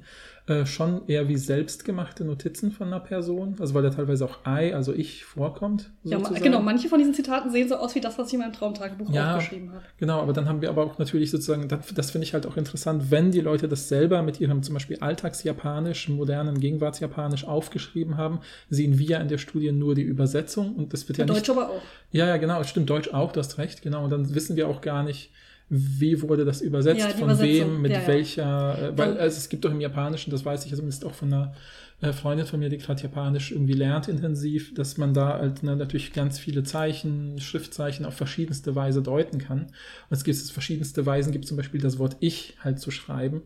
[0.47, 3.55] äh, schon eher wie selbstgemachte Notizen von einer Person.
[3.59, 5.91] Also weil da teilweise auch I, also ich, vorkommt.
[6.03, 6.43] Ja, sozusagen.
[6.43, 9.09] genau, manche von diesen Zitaten sehen so aus wie das, was ich in meinem Traumtagebuch
[9.13, 9.35] Ja.
[9.35, 9.83] aufgeschrieben habe.
[9.97, 12.57] Genau, aber dann haben wir aber auch natürlich sozusagen, das, das finde ich halt auch
[12.57, 18.39] interessant, wenn die Leute das selber mit ihrem zum Beispiel Alltagsjapanisch, modernen Gegenwartsjapanisch aufgeschrieben haben,
[18.69, 21.47] sehen wir in der Studie nur die Übersetzung und das wird ja, Ja, nicht.
[21.47, 21.81] Deutsch aber auch.
[22.11, 24.03] Ja, ja, genau, stimmt, Deutsch auch, du hast recht, genau.
[24.03, 25.29] Und dann wissen wir auch gar nicht,
[25.73, 29.63] wie wurde das übersetzt, Ja, von wem, mit ja, welcher, äh, weil also es gibt
[29.63, 31.53] doch im Japanischen, das weiß ich zumindest auch von einer
[32.01, 35.77] äh, Freundin von mir, die gerade Japanisch irgendwie lernt intensiv, dass man da halt ne,
[35.77, 39.59] natürlich ganz viele Zeichen, Schriftzeichen auf verschiedenste Weise deuten kann.
[39.61, 39.69] Und
[40.09, 43.43] es gibt es verschiedenste Weisen, gibt zum Beispiel das Wort Ich halt zu schreiben.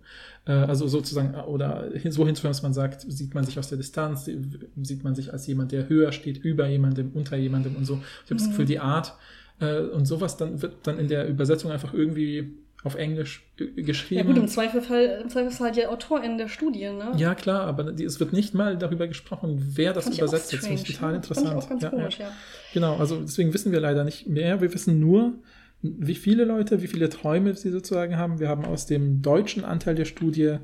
[0.47, 3.67] Äh, also sozusagen, äh, oder hin, so hinzuführen, dass man sagt, sieht man sich aus
[3.69, 4.39] der Distanz, sie-
[4.81, 7.95] sieht man sich als jemand, der höher steht, über jemandem, unter jemandem und so.
[8.23, 8.51] Ich habe das Mhm.
[8.51, 9.13] Gefühl, die Art
[9.59, 12.53] äh, und sowas dann wird dann in der Übersetzung einfach irgendwie
[12.83, 14.27] auf Englisch äh, Ja geschrieben.
[14.27, 17.13] gut, im Zweifelsfall, im Zweifelsfall die AutorInnen der Studie, ne?
[17.17, 20.53] Ja, klar, aber die, es wird nicht mal darüber gesprochen, wer das Fand übersetzt.
[20.53, 21.15] Das finde ich total ne?
[21.17, 21.47] interessant.
[21.47, 22.25] Fand ich auch ganz ja, komisch, ja.
[22.27, 22.33] ja.
[22.73, 24.61] Genau, also deswegen wissen wir leider nicht mehr.
[24.61, 25.33] Wir wissen nur,
[25.81, 28.39] wie viele Leute, wie viele Träume sie sozusagen haben.
[28.39, 30.57] Wir haben aus dem deutschen Anteil der Studie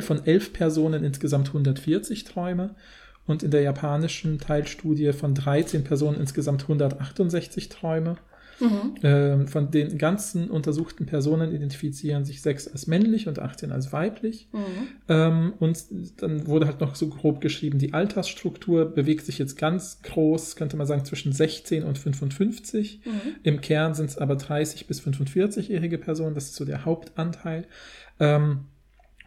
[0.00, 2.74] von elf Personen insgesamt 140 Träume
[3.26, 8.16] und in der japanischen Teilstudie von 13 Personen insgesamt 168 Träume.
[8.60, 8.94] Mhm.
[9.02, 14.48] Ähm, von den ganzen untersuchten Personen identifizieren sich sechs als männlich und 18 als weiblich.
[14.52, 14.60] Mhm.
[15.08, 15.78] Ähm, und
[16.18, 20.76] dann wurde halt noch so grob geschrieben, die Altersstruktur bewegt sich jetzt ganz groß, könnte
[20.76, 23.00] man sagen, zwischen 16 und 55.
[23.04, 23.10] Mhm.
[23.42, 27.66] Im Kern sind es aber 30 bis 45-jährige Personen, das ist so der Hauptanteil.
[28.20, 28.66] Ähm,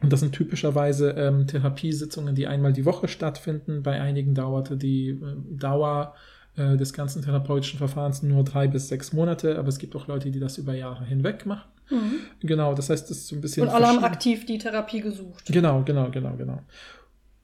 [0.02, 3.82] und das sind typischerweise ähm, Therapiesitzungen, die einmal die Woche stattfinden.
[3.82, 5.18] Bei einigen dauerte die äh,
[5.58, 6.14] Dauer
[6.58, 10.32] äh, des ganzen therapeutischen Verfahrens nur drei bis sechs Monate, aber es gibt auch Leute,
[10.32, 11.70] die das über Jahre hinweg machen.
[11.90, 12.20] Mhm.
[12.42, 13.68] Genau, das heißt, das ist so ein bisschen.
[13.68, 15.46] Und alle haben aktiv die Therapie gesucht.
[15.46, 16.60] Genau, genau, genau, genau.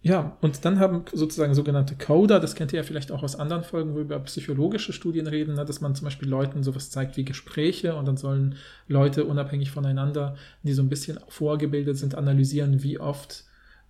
[0.02, 3.64] Ja, und dann haben sozusagen sogenannte Coder, das kennt ihr ja vielleicht auch aus anderen
[3.64, 7.16] Folgen, wo wir über psychologische Studien reden, ne, dass man zum Beispiel Leuten sowas zeigt
[7.16, 8.56] wie Gespräche und dann sollen
[8.90, 13.46] Leute unabhängig voneinander, die so ein bisschen vorgebildet sind, analysieren, wie oft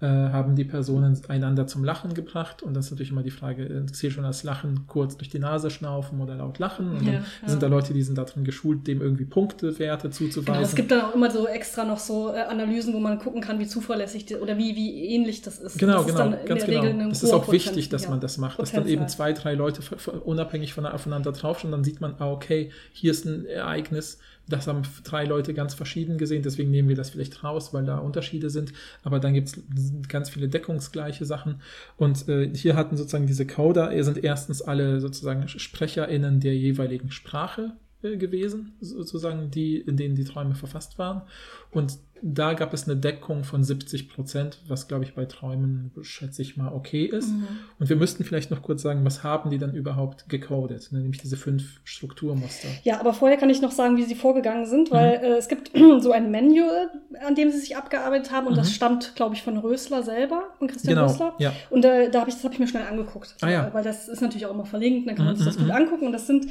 [0.07, 2.61] haben die Personen einander zum Lachen gebracht.
[2.61, 5.39] Und das ist natürlich immer die Frage, äh, zählt schon das Lachen kurz durch die
[5.39, 6.91] Nase schnaufen oder laut lachen?
[6.91, 7.49] Und Ja, dann ja.
[7.49, 10.53] sind da Leute, die sind darin geschult, dem irgendwie Punktewerte zuzuweisen.
[10.53, 13.41] Genau, es gibt dann auch immer so extra noch so äh, Analysen, wo man gucken
[13.41, 15.77] kann, wie zuverlässig die, oder wie, wie ähnlich das ist.
[15.77, 17.09] Genau, das ist genau, in ganz genau.
[17.09, 19.81] Das ist auch wichtig, dass ja, man das macht, dass dann eben zwei, drei Leute
[20.25, 24.81] unabhängig von, aufeinander draufschauen, dann sieht man, ah, okay, hier ist ein Ereignis, das haben
[25.03, 28.73] drei Leute ganz verschieden gesehen, deswegen nehmen wir das vielleicht raus, weil da Unterschiede sind,
[29.03, 29.61] aber dann gibt es
[30.09, 31.61] ganz viele deckungsgleiche Sachen.
[31.97, 37.73] Und äh, hier hatten sozusagen diese Coder, sind erstens alle sozusagen SprecherInnen der jeweiligen Sprache
[38.17, 41.23] gewesen, sozusagen die, in denen die Träume verfasst waren
[41.71, 46.41] und da gab es eine Deckung von 70 Prozent, was glaube ich bei Träumen, schätze
[46.41, 47.33] ich mal, okay ist.
[47.33, 47.47] Mhm.
[47.79, 50.87] Und wir müssten vielleicht noch kurz sagen, was haben die dann überhaupt gecodet?
[50.93, 50.99] Ne?
[50.99, 52.69] Nämlich diese fünf Strukturmuster.
[52.83, 55.23] Ja, aber vorher kann ich noch sagen, wie sie vorgegangen sind, weil Mhm.
[55.25, 56.91] äh, es gibt so ein Manual,
[57.27, 58.57] an dem sie sich abgearbeitet haben und Mhm.
[58.57, 61.35] das stammt, glaube ich, von Rösler selber, von Christian Genau, Rösler.
[61.39, 61.51] ja.
[61.71, 63.35] Und äh, da habe ich, das habe ich mir schnell angeguckt.
[63.41, 63.69] Ah, ja.
[63.73, 65.71] Weil das ist natürlich auch immer verlinkt, dann kann man Mhm, sich das mhm, gut
[65.71, 65.75] mhm.
[65.75, 66.05] angucken.
[66.05, 66.47] Und das sind,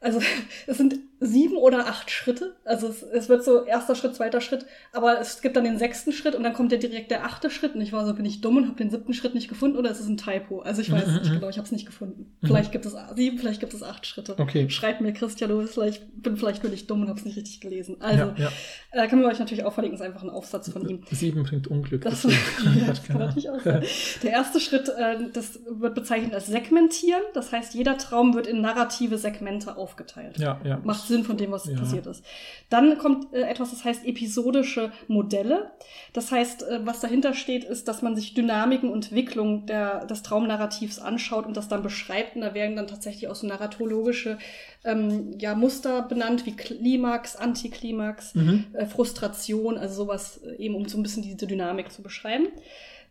[0.00, 0.20] also
[0.66, 2.56] es sind sieben oder acht Schritte.
[2.64, 6.12] Also es, es wird so erster Schritt, zweiter Schritt, aber es gibt dann den sechsten
[6.12, 7.74] Schritt und dann kommt ja direkt der achte Schritt.
[7.74, 9.90] Und ich war so, bin ich dumm und habe den siebten Schritt nicht gefunden oder
[9.90, 10.60] ist es ein Typo?
[10.60, 11.34] Also ich weiß Mhm, es nicht mhm.
[11.36, 12.36] genau, ich habe es nicht gefunden.
[12.42, 14.34] Vielleicht gibt es sieben, vielleicht gibt es acht Schritte.
[14.38, 14.68] Okay.
[14.68, 17.96] Schreibt mir Christian Lewis, ich bin vielleicht nicht dumm und habe es nicht richtig gelesen.
[18.00, 18.50] Also ja,
[18.92, 19.04] ja.
[19.04, 21.02] äh, können wir euch natürlich auch verlinken, ist einfach ein Aufsatz von ihm.
[21.10, 22.02] Sieben bringt Unglück.
[22.02, 22.22] Das,
[22.86, 23.84] das kann natürlich auch sein.
[24.22, 27.22] Der erste Schritt, äh, das wird bezeichnet als Segmentieren.
[27.34, 30.38] Das heißt, jeder Traum wird in narrative Segmente aufgeteilt.
[30.38, 30.80] ja, ja.
[30.84, 31.76] Macht Sinn von dem, was Ja.
[31.78, 32.24] passiert ist.
[32.70, 35.70] Dann kommt äh, etwas, das heißt episodische Modelle.
[36.12, 40.22] Das heißt, äh, was dahinter steht, ist, dass man sich Dynamiken und Entwicklung der, des
[40.22, 42.36] Traumnarrativs anschaut und das dann beschreibt.
[42.36, 44.38] Und da werden dann tatsächlich auch so narratologische
[44.84, 48.66] ähm, ja, Muster benannt, wie Klimax, Antiklimax, Mhm.
[48.74, 52.48] äh, Frustration, also sowas äh, eben, um so ein bisschen diese Dynamik zu beschreiben.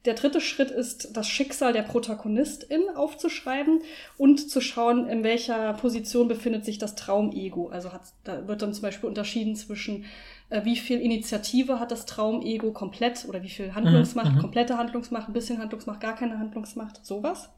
[0.06, 3.82] Der dritte Schritt ist, das Schicksal der Protagonistin aufzuschreiben
[4.18, 7.70] und zu schauen, in welcher Position befindet sich das Traumego.
[7.70, 10.06] Also hat, da wird dann zum Beispiel unterschieden zwischen,
[10.50, 14.42] äh, wie viel Initiative hat das Traumego komplett oder wie viel Handlungsmacht, Mhm, mhm.
[14.42, 17.50] komplette Handlungsmacht, ein bisschen Handlungsmacht, gar keine Handlungsmacht, sowas.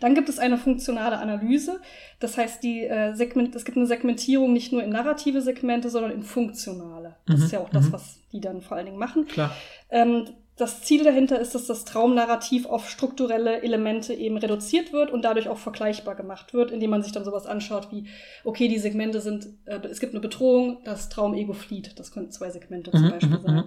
[0.00, 1.80] Dann gibt es eine funktionale Analyse.
[2.18, 6.12] Das heißt, die, äh, Segment, es gibt eine Segmentierung nicht nur in narrative Segmente, sondern
[6.12, 7.16] in funktionale.
[7.26, 7.92] Das Mhm, ist ja auch das, mhm.
[7.92, 9.26] was die dann vor allen Dingen machen.
[9.26, 9.54] Klar.
[9.90, 10.26] Ähm,
[10.62, 15.48] das Ziel dahinter ist, dass das Traumnarrativ auf strukturelle Elemente eben reduziert wird und dadurch
[15.48, 18.06] auch vergleichbar gemacht wird, indem man sich dann sowas anschaut wie,
[18.44, 21.98] okay, die Segmente sind, äh, es gibt eine Bedrohung, das Traumego flieht.
[21.98, 23.64] Das könnten zwei Segmente zum Mhm, Beispiel mhm, sein.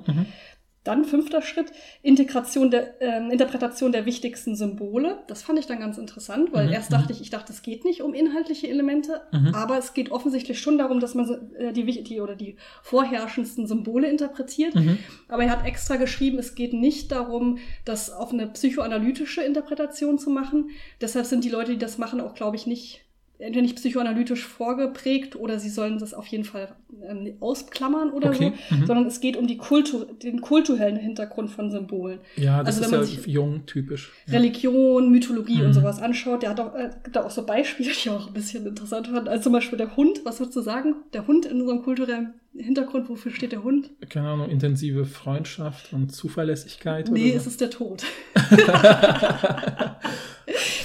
[0.85, 1.01] Mhm, mhm.
[1.01, 1.71] Dann fünfter Schritt,
[2.01, 5.19] Integration der, ähm, Interpretation der wichtigsten Symbole.
[5.27, 6.95] Das fand ich dann ganz interessant, weil Mhm, erst mhm.
[6.95, 9.53] dachte ich, ich dachte, es geht nicht um inhaltliche Elemente, Mhm.
[9.53, 14.09] aber es geht offensichtlich schon darum, dass man äh, die, die oder die vorherrschendsten Symbole
[14.09, 14.75] interpretiert.
[14.75, 14.99] Mhm.
[15.27, 20.29] Aber er hat extra geschrieben, es geht nicht darum, das auf eine psychoanalytische Interpretation zu
[20.29, 20.69] machen.
[21.01, 23.04] Deshalb sind die Leute, die das machen, auch, glaube ich, nicht
[23.39, 26.69] entweder nicht psychoanalytisch vorgeprägt oder sie sollen das auf jeden Fall
[27.07, 28.85] ähm, ausklammern oder Okay, so, mhm.
[28.85, 32.19] sondern es geht um die Kultur, den kulturellen Hintergrund von Symbolen.
[32.37, 34.13] Ja, das Also wenn ist man ja sich- jung typisch.
[34.27, 34.33] Ja.
[34.39, 35.65] Religion, Mythologie Mhm.
[35.67, 36.43] und sowas anschaut.
[36.43, 39.07] Der hat auch, äh, gibt da auch so Beispiele, die ich auch ein bisschen interessant
[39.07, 39.27] fand.
[39.27, 40.95] Also zum Beispiel der Hund, was würdest du sagen?
[41.13, 43.89] Der Hund in unserem kulturellen Hintergrund, wofür steht der Hund?
[44.09, 47.09] Keine Ahnung, intensive Freundschaft und Zuverlässigkeit.
[47.09, 47.49] Nee, oder es so.
[47.49, 48.03] ist der Tod.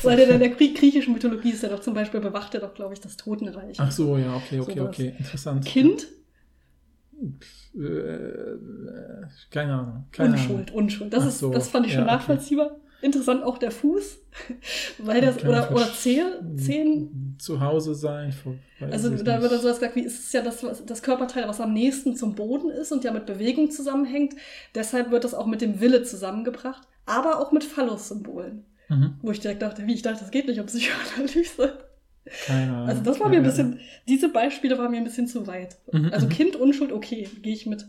[0.03, 2.75] Weil der in der Grie- griechischen Mythologie ist er doch zum Beispiel, bewacht er doch,
[2.75, 3.79] glaube ich, das Totenreich.
[3.79, 4.89] Ach so, ja, okay, okay, Sowas.
[4.89, 5.15] okay.
[5.19, 5.65] Interessant.
[5.67, 6.07] Kind?
[7.77, 8.59] Äh, äh,
[9.51, 10.07] keine Ahnung.
[10.11, 11.13] Keine Unschuld, Unschuld.
[11.13, 12.25] Das, ist, so, das fand ich schon ja, okay.
[13.03, 14.19] Interessant auch der Fuß.
[14.99, 17.37] Weil das, oder, oder Zehen, Zehen.
[17.39, 18.35] Zu Hause sein.
[18.81, 21.73] Also da wird dann sowas gesagt, wie ist es ja das, das Körperteil, was am
[21.73, 24.35] nächsten zum Boden ist und ja mit Bewegung zusammenhängt.
[24.75, 28.65] Deshalb wird das auch mit dem Wille zusammengebracht, aber auch mit Phallus-Symbolen.
[28.89, 29.15] Mhm.
[29.23, 31.79] Wo ich direkt dachte, wie ich dachte, das geht nicht um Psychoanalyse.
[32.47, 32.89] Keine Ahnung.
[32.89, 35.77] Also das war mir ein bisschen, diese Beispiele waren mir ein bisschen zu weit.
[35.93, 36.31] Mhm, Also mhm.
[36.31, 37.87] Kind, Unschuld, okay, gehe ich mit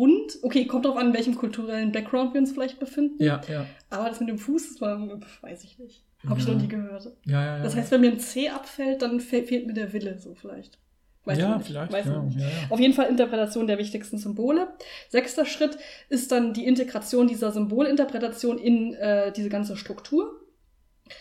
[0.00, 0.38] Hund.
[0.42, 3.22] Okay, kommt drauf an, in welchem kulturellen Background wir uns vielleicht befinden.
[3.22, 3.66] Ja, ja.
[3.90, 4.98] Aber das mit dem Fuß, das war,
[5.42, 6.02] weiß ich nicht.
[6.26, 6.52] Habe ich Ja.
[6.54, 7.04] noch nie gehört.
[7.26, 7.62] Ja, ja, ja.
[7.62, 10.78] Das heißt, wenn mir ein C abfällt, dann fe fehlt mir der Wille so vielleicht.
[11.26, 11.92] Weiß ja, vielleicht.
[11.92, 12.48] Weiß ja, ja, ja.
[12.70, 14.68] Auf jeden Fall Interpretation der wichtigsten Symbole.
[15.10, 15.76] Sechster Schritt
[16.08, 20.40] ist dann die Integration dieser Symbolinterpretation in äh, diese ganze Struktur.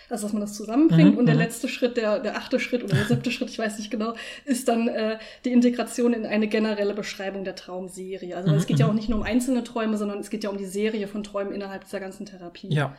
[0.09, 1.13] Also, dass man das zusammenbringt.
[1.13, 1.41] Mhm, und der mhm.
[1.41, 4.13] letzte Schritt, der, der achte Schritt oder der siebte Schritt, ich weiß nicht genau,
[4.45, 8.35] ist dann äh, die Integration in eine generelle Beschreibung der Traumserie.
[8.35, 8.91] Also, Mhm, es geht ja mhm.
[8.91, 11.53] auch nicht nur um einzelne Träume, sondern es geht ja um die Serie von Träumen
[11.53, 12.73] innerhalb dieser ganzen Therapie.
[12.73, 12.95] Ja.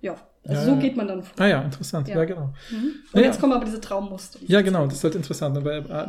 [0.00, 0.16] Ja,
[0.46, 1.32] also Ja, so geht man dann vor.
[1.38, 2.08] Ah ja, interessant.
[2.08, 2.24] Ja, Ja.
[2.24, 2.52] genau.
[2.70, 2.92] Mhm.
[3.12, 4.38] Und Ja, jetzt kommen aber diese Traummuster.
[4.40, 5.56] die Ja, genau, das ist halt interessant.
[5.56, 6.06] Aber äh,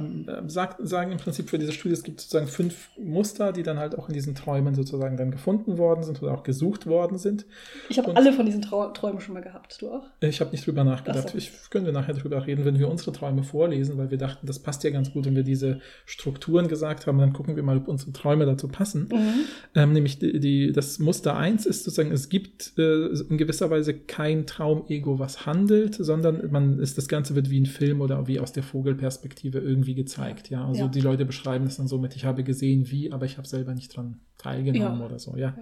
[0.48, 3.98] sagt, sagen im Prinzip für diese Studie, es gibt sozusagen fünf Muster, die dann halt
[3.98, 7.46] auch in diesen Träumen sozusagen dann gefunden worden sind oder auch gesucht worden sind.
[7.90, 9.82] Ich habe alle von diesen Trau Träumen schon mal gehabt.
[9.82, 10.04] Du auch?
[10.22, 11.30] Ich habe nicht drüber nachgedacht.
[11.30, 11.38] So.
[11.38, 14.60] Ich können wir nachher drüber reden, wenn wir unsere Träume vorlesen, weil wir dachten, das
[14.60, 17.88] passt ja ganz gut, wenn wir diese Strukturen gesagt haben, dann gucken wir mal, ob
[17.88, 19.10] unsere Träume dazu passen.
[19.12, 19.34] Mhm.
[19.76, 23.94] Ähm, nämlich die, die, das Muster 1 ist sozusagen, es gibt äh, in gewisser Weise
[24.26, 28.40] kein Traumego, was handelt, sondern man ist, das Ganze wird wie ein Film oder wie
[28.40, 30.50] aus der Vogelperspektive irgendwie gezeigt.
[30.50, 30.88] Ja, also Ja.
[30.88, 33.76] die Leute beschreiben es dann so mit, ich habe gesehen wie, aber ich habe selber
[33.76, 35.06] nicht dran teilgenommen Ja.
[35.06, 35.36] oder so.
[35.38, 35.56] Ja, Ja.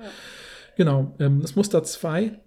[0.77, 1.13] genau.
[1.19, 2.39] Ähm, das Muster 2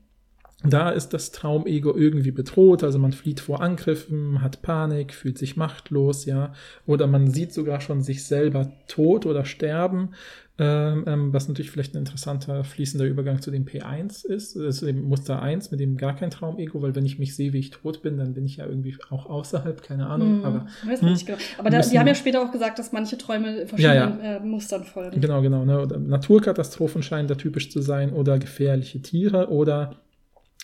[0.65, 5.57] da ist das Traumego irgendwie bedroht, also man flieht vor Angriffen, hat Panik, fühlt sich
[5.57, 6.55] machtlos, ja,
[6.87, 10.15] oder man sieht sogar schon sich selber tot oder sterben,
[10.59, 14.87] ähm, ähm, was natürlich vielleicht ein interessanter fließender Übergang zu dem P1 ist, äh, zu
[14.87, 17.71] dem Muster 1, mit dem gar kein Traumego, weil wenn ich mich sehe, wie ich
[17.71, 20.45] tot bin, dann bin ich ja irgendwie auch außerhalb, keine Ahnung, Mhm.
[20.47, 21.11] aber Weiß hm.
[21.11, 21.39] nicht genau.
[21.59, 25.21] Aber da, die haben ja später auch gesagt, dass manche Träume verschiedenen Äh, Mustern folgen.
[25.21, 25.67] Genau, genau.
[25.67, 25.83] Ne?
[25.83, 29.97] Oder Naturkatastrophen scheinen da typisch zu sein oder gefährliche Tiere oder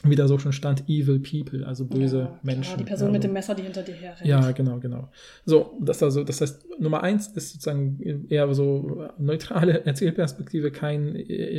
[0.04, 2.78] wie da so schon stand, evil people, also böse ja, Menschen.
[2.78, 4.26] Die Person also, mit dem Messer, die hinter dir herrennt.
[4.26, 5.08] Ja, genau, genau.
[5.44, 11.16] So, das also, das heißt, Nummer eins ist sozusagen eher so neutrale Erzählperspektive, kein,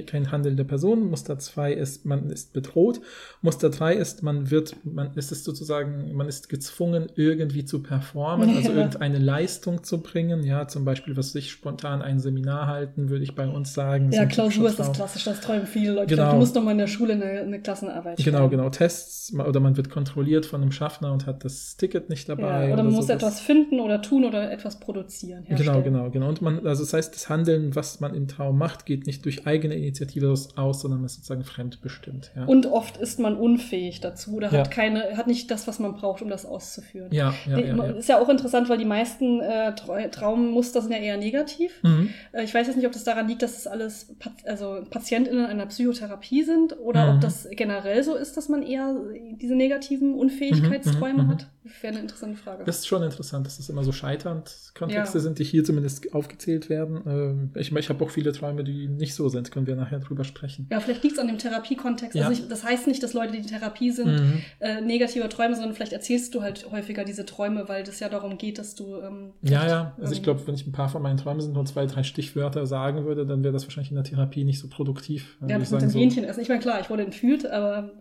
[0.08, 1.10] kein Handeln der Person.
[1.10, 3.00] Muster zwei ist, man ist bedroht.
[3.42, 8.50] Muster drei ist, man wird, man ist es sozusagen, man ist gezwungen, irgendwie zu performen,
[8.50, 8.76] also Ja.
[8.84, 10.44] irgendeine Leistung zu bringen.
[10.44, 14.12] Ja, zum Beispiel, was ich spontan ein Seminar halten, würde ich bei uns sagen.
[14.12, 16.08] Ja, Klausur ist das klassisch, das träumen viele Leute.
[16.08, 16.24] Genau.
[16.24, 18.70] glaub, du musst noch mal in der Schule eine, eine Klassenarbeit Genau, Genau, genau.
[18.70, 22.68] Tests oder man wird kontrolliert von einem Schaffner und hat das Ticket nicht dabei.
[22.68, 23.16] Ja, oder man muss sowas.
[23.22, 25.44] etwas finden oder tun oder etwas produzieren.
[25.48, 25.84] Genau, herstellen.
[25.84, 26.28] genau, genau.
[26.30, 29.48] Und man, also das heißt, das Handeln, was man im Traum macht, geht nicht durch
[29.48, 32.32] eigene Initiative aus, sondern man ist sozusagen fremdbestimmt.
[32.36, 34.60] Ja, Und oft ist man unfähig dazu oder Ja.
[34.60, 37.10] hat keine, hat nicht das, was man braucht, um das auszuführen.
[37.12, 37.58] ja, ja.
[37.58, 37.84] Die- ja.
[37.94, 41.72] Ist ja auch interessant, weil die meisten äh, Trau- Traummuster sind ja eher negativ.
[41.84, 42.10] Mhm.
[42.32, 44.14] Äh, ich weiß jetzt nicht, ob das daran liegt, dass das alles
[44.46, 47.16] also PatientInnen einer Psychotherapie sind oder Mhm.
[47.16, 48.96] ob das generell so ist, dass man eher
[49.42, 51.32] diese negativen Unfähigkeitsträume Mhm, mhm, mhm.
[51.32, 51.48] hat.
[51.82, 52.64] Wäre eine interessante Frage.
[52.66, 55.22] Das ist schon interessant, dass das immer so scheiternd Kontexte Ja.
[55.22, 57.02] sind, die hier zumindest aufgezählt werden.
[57.08, 59.52] Ähm, Ich, ich habe auch viele Träume, die nicht so sind.
[59.52, 60.68] Können wir nachher drüber sprechen.
[60.72, 62.16] ja, vielleicht liegt es an dem Therapiekontext.
[62.16, 62.28] Ja.
[62.28, 64.42] Also ich, das heißt nicht, dass Leute, die in Therapie sind, Mhm.
[64.60, 68.38] äh, negative Träume, sondern vielleicht erzählst du halt häufiger diese Träume, weil das ja darum
[68.38, 68.98] geht, dass du.
[69.02, 69.94] Ähm, Ja, ja.
[70.00, 72.04] Also ich ähm, glaube, wenn ich ein paar von meinen Träumen sind nur zwei, drei
[72.04, 75.38] Stichwörter sagen würde, dann wäre das wahrscheinlich in der Therapie nicht so produktiv.
[75.48, 76.42] Ja, das ich mit dem so- Hähnchen essen.
[76.42, 77.92] Ich meine, klar, ich wurde entführt, aber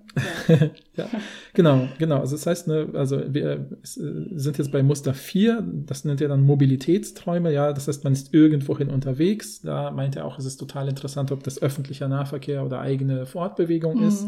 [0.48, 0.56] ja.
[0.96, 1.08] ja,
[1.54, 2.20] genau, genau.
[2.20, 6.28] Also das heißt, ne, also wir äh, sind jetzt bei Muster 4, das nennt er
[6.28, 9.62] dann Mobilitätsträume, ja, das heißt, man ist irgendwohin unterwegs.
[9.62, 14.02] Da meint er auch, es ist total interessant, ob das öffentlicher Nahverkehr oder eigene Fortbewegung
[14.02, 14.26] ist.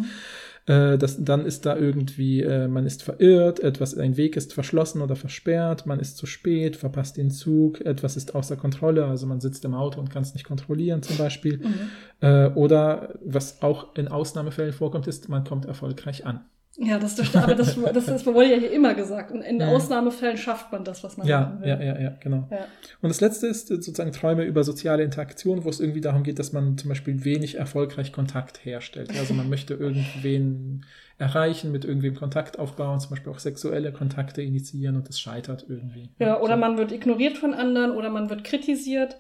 [0.67, 5.03] Äh, das, dann ist da irgendwie, äh, man ist verirrt, etwas, ein Weg ist verschlossen
[5.03, 9.41] oder versperrt, man ist zu spät, verpasst den Zug, etwas ist außer Kontrolle, also man
[9.41, 11.59] sitzt im Auto und kann es nicht kontrollieren zum Beispiel.
[11.59, 11.75] Mhm.
[12.21, 16.41] Äh, oder was auch in Ausnahmefällen vorkommt, ist, man kommt erfolgreich an.
[16.77, 19.31] Ja, das, das, aber das, das, das wurde ja hier immer gesagt.
[19.31, 19.63] Und in Mhm.
[19.63, 21.69] Ausnahmefällen schafft man das, was man Ja, will.
[21.69, 22.49] ja, ja, ja, genau.
[22.51, 22.67] Ja.
[23.01, 26.39] Und das letzte ist äh, sozusagen Träume über soziale Interaktion, wo es irgendwie darum geht,
[26.39, 29.11] dass man zum Beispiel wenig erfolgreich Kontakt herstellt.
[29.19, 30.85] Also man möchte irgendwen
[31.17, 36.11] erreichen, mit irgendwem Kontakt aufbauen, zum Beispiel auch sexuelle Kontakte initiieren und es scheitert irgendwie.
[36.19, 36.61] Ja, oder so.
[36.61, 39.17] man wird ignoriert von anderen oder man wird kritisiert.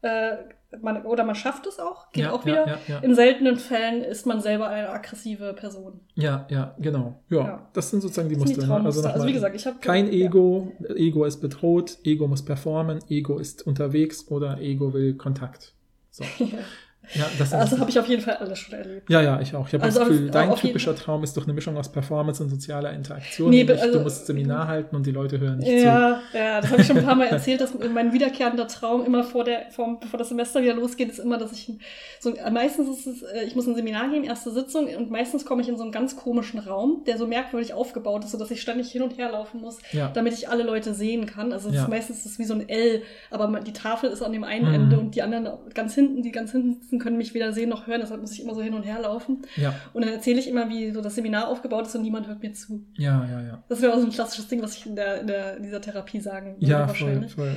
[0.00, 0.36] Äh,
[0.82, 2.66] man, oder man schafft es auch, geht ja, auch wieder.
[2.66, 2.98] Ja, ja.
[2.98, 6.00] In seltenen Fällen ist man selber eine aggressive Person.
[6.14, 7.20] ja, ja, genau.
[7.30, 8.60] Ja, das sind sozusagen die Muster.
[8.60, 8.74] die ne?
[8.84, 13.38] Also, nochmal, wie gesagt, ich habe kein Ego, Ego ist bedroht, Ego muss performen, Ego
[13.38, 15.74] ist unterwegs oder Ego will Kontakt.
[16.10, 16.24] So.
[17.14, 19.10] Ja, das sind Also habe ich auf jeden Fall alles schon erlebt.
[19.10, 19.66] Ja, ja, ich auch.
[19.68, 21.90] Ich habe Also das Gefühl, auf- dein auf typischer Traum ist doch eine Mischung aus
[21.92, 23.50] Performance und sozialer Interaktion.
[23.50, 26.80] Nee, also- du musst Seminar halten und die Leute hören nicht Ja, ja, das habe
[26.80, 30.18] ich schon ein paar Mal erzählt, dass mein wiederkehrender Traum immer vor der, vor, bevor
[30.18, 31.72] das Semester wieder losgeht, ist immer, dass ich
[32.20, 35.62] so meistens ist es, äh, ich muss ein Seminar gehen, erste Sitzung, und meistens komme
[35.62, 38.90] ich in so einen ganz komischen Raum, der so merkwürdig aufgebaut ist, sodass ich ständig
[38.90, 39.96] hin und her laufen muss, zu.
[39.96, 40.10] Ja.
[40.14, 41.52] damit ich alle Leute sehen kann.
[41.52, 41.82] Also Ja.
[41.82, 44.68] ist meistens ist es wie so ein L, aber die Tafel ist an dem einen
[44.68, 44.74] Mhm.
[44.74, 47.86] Ende und die anderen ganz hinten, die ganz hinten sitzen, können mich weder sehen noch
[47.86, 49.42] hören, deshalb muss ich immer so hin und her laufen.
[49.56, 52.42] ja, Und dann erzähle ich immer, wie so das Seminar aufgebaut ist und niemand hört
[52.42, 52.84] mir zu.
[52.96, 53.64] ja, ja, ja.
[53.68, 56.20] Das wäre auch so ein klassisches Ding, was ich in, der, in, der, dieser Therapie
[56.20, 57.34] sagen würde Ja, voll, wahrscheinlich.
[57.34, 57.56] voll.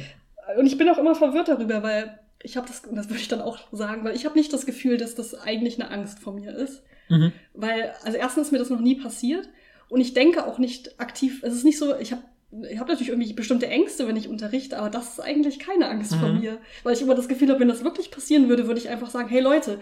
[0.57, 3.27] Und ich bin auch immer verwirrt darüber, weil ich habe das, und das würde ich
[3.27, 6.33] dann auch sagen, weil ich habe nicht das Gefühl, dass das eigentlich eine Angst vor
[6.33, 6.83] mir ist.
[7.09, 7.31] Mhm.
[7.53, 9.49] Weil, also erstens ist mir das noch nie passiert
[9.89, 12.21] und ich denke auch nicht aktiv, es ist nicht so, ich habe
[12.69, 16.15] ich habe natürlich irgendwie bestimmte Ängste, wenn ich unterrichte, aber das ist eigentlich keine Angst
[16.15, 16.39] vor Mhm.
[16.39, 16.57] mir.
[16.83, 19.27] Weil ich immer das Gefühl habe, wenn das wirklich passieren würde, würde ich einfach sagen,
[19.29, 19.79] hey Leute,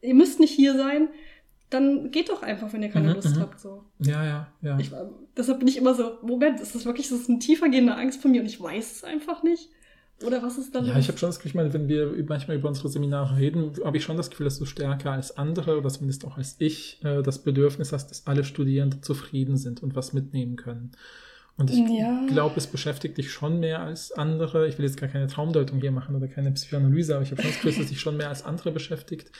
[0.00, 1.08] ihr müsst nicht hier sein,
[1.70, 3.40] dann geht doch einfach, wenn ihr keine Mhm, Lust mhm.
[3.40, 3.58] habt.
[3.58, 3.84] So.
[3.98, 4.78] Ja, ja, ja.
[4.78, 7.94] Ich, war- deshalb bin ich immer so, Moment, ist das wirklich das ist eine tiefergehende
[7.96, 9.70] Angst von mir und ich weiß es einfach nicht?
[10.24, 12.56] Oder was ist dann Ja, ich habe schon das Gefühl, ich meine, wenn wir manchmal
[12.58, 15.88] über unsere Seminare reden, habe ich schon das Gefühl, dass du stärker als andere oder
[15.88, 20.12] zumindest auch als ich äh, das Bedürfnis hast, dass alle Studierende zufrieden sind und was
[20.12, 20.92] mitnehmen können.
[21.56, 22.26] Und ich Ja.
[22.26, 24.66] glaube, es beschäftigt dich schon mehr als andere.
[24.66, 27.50] Ich will jetzt gar keine Traumdeutung hier machen oder keine Psychoanalyse, aber ich habe schon
[27.52, 29.30] das Gefühl, dass es dich schon mehr als andere beschäftigt.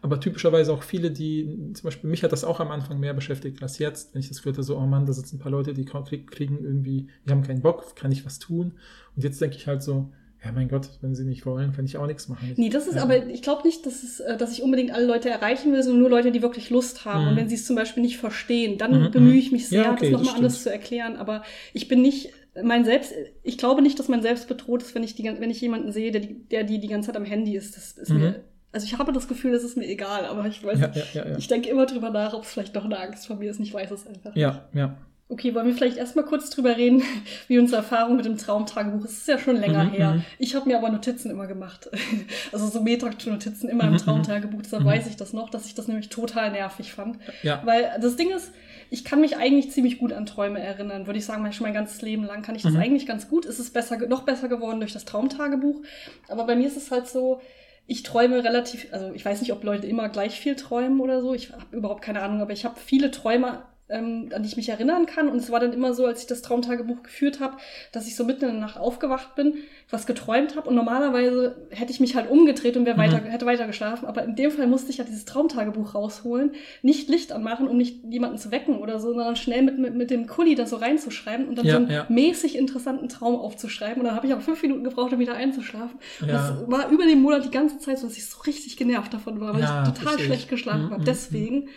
[0.00, 3.60] Aber typischerweise auch viele, die, zum Beispiel mich hat das auch am Anfang mehr beschäftigt
[3.62, 5.84] als jetzt, wenn ich das führte, so, oh Mann, da sitzen ein paar Leute, die
[5.84, 8.74] krieg- kriegen irgendwie, die haben keinen Bock, kann ich was tun?
[9.16, 10.12] Und jetzt denke ich halt so,
[10.44, 12.48] ja mein Gott, wenn sie nicht wollen, kann ich auch nichts machen.
[12.52, 13.02] Ich, Nee, das ist ja.
[13.02, 16.00] aber, ich glaube nicht, dass, es, äh, dass ich unbedingt alle Leute erreichen will, sondern
[16.00, 17.22] nur Leute, die wirklich Lust haben.
[17.24, 17.28] Mhm.
[17.30, 19.38] Und wenn sie es zum Beispiel nicht verstehen, dann Mhm, bemühe mhm.
[19.38, 21.16] ich mich sehr, Ja, okay, das nochmal anders zu erklären.
[21.16, 21.42] Aber
[21.72, 22.30] ich bin nicht,
[22.62, 25.60] mein Selbst, ich glaube nicht, dass mein Selbst bedroht ist, wenn ich, die, wenn ich
[25.60, 27.76] jemanden sehe, der die, der die, die ganze Zeit am Handy ist.
[27.76, 28.18] Das ist Mhm.
[28.20, 31.14] mir, also ich habe das Gefühl, das ist mir egal, aber ich weiß ja, nicht.
[31.14, 31.38] ja, ja.
[31.38, 33.72] Ich denke immer drüber nach, ob es vielleicht doch eine Angst vor mir ist ich
[33.72, 34.34] weiß es einfach.
[34.36, 34.96] ja, ja.
[35.26, 37.02] Okay, wollen wir vielleicht erstmal kurz drüber reden,
[37.48, 39.12] wie unsere Erfahrung mit dem Traumtagebuch ist.
[39.12, 40.10] Es ist ja schon länger Mhm, her.
[40.14, 40.24] mhm.
[40.38, 41.88] Ich habe mir aber Notizen immer gemacht.
[42.52, 43.98] Also so Metrak-Notizen immer Mhm, im mhm.
[43.98, 44.60] Traumtagebuch.
[44.62, 44.88] Deshalb Mhm.
[44.88, 47.18] weiß ich das noch, dass ich das nämlich total nervig fand.
[47.42, 47.62] ja.
[47.64, 48.52] Weil das Ding ist,
[48.90, 51.06] ich kann mich eigentlich ziemlich gut an Träume erinnern.
[51.06, 52.80] Würde ich sagen, schon mein ganzes Leben lang kann ich das Mhm.
[52.80, 53.46] eigentlich ganz gut.
[53.46, 55.80] Es ist besser, noch besser geworden durch das Traumtagebuch.
[56.28, 57.40] Aber bei mir ist es halt so,
[57.86, 61.32] ich träume relativ, also ich weiß nicht, ob Leute immer gleich viel träumen oder so.
[61.34, 64.68] Ich habe überhaupt keine Ahnung, aber ich habe viele Träume ähm, an die ich mich
[64.70, 65.28] erinnern kann.
[65.28, 67.56] Und es war dann immer so, als ich das Traumtagebuch geführt habe,
[67.92, 69.54] dass ich so mitten in der Nacht aufgewacht bin,
[69.90, 70.68] was geträumt habe.
[70.68, 73.00] Und normalerweise hätte ich mich halt umgedreht und wäre Mhm.
[73.02, 74.06] weiter, hätte weiter geschlafen.
[74.06, 78.02] Aber in dem Fall musste ich ja dieses Traumtagebuch rausholen, nicht Licht anmachen, um nicht
[78.10, 81.46] jemanden zu wecken oder so, sondern schnell mit, mit, mit dem Kuli da so reinzuschreiben
[81.46, 82.06] und dann Ja, so einen ja.
[82.08, 83.98] mäßig interessanten Traum aufzuschreiben.
[84.00, 85.98] Und dann habe ich aber fünf Minuten gebraucht, um wieder einzuschlafen.
[86.22, 86.34] Und Ja.
[86.34, 89.40] das war über den Monat die ganze Zeit so, dass ich so richtig genervt davon
[89.40, 91.00] war, weil ich total verstehe schlecht geschlafen Mhm, habe.
[91.02, 91.68] mhm, Deswegen.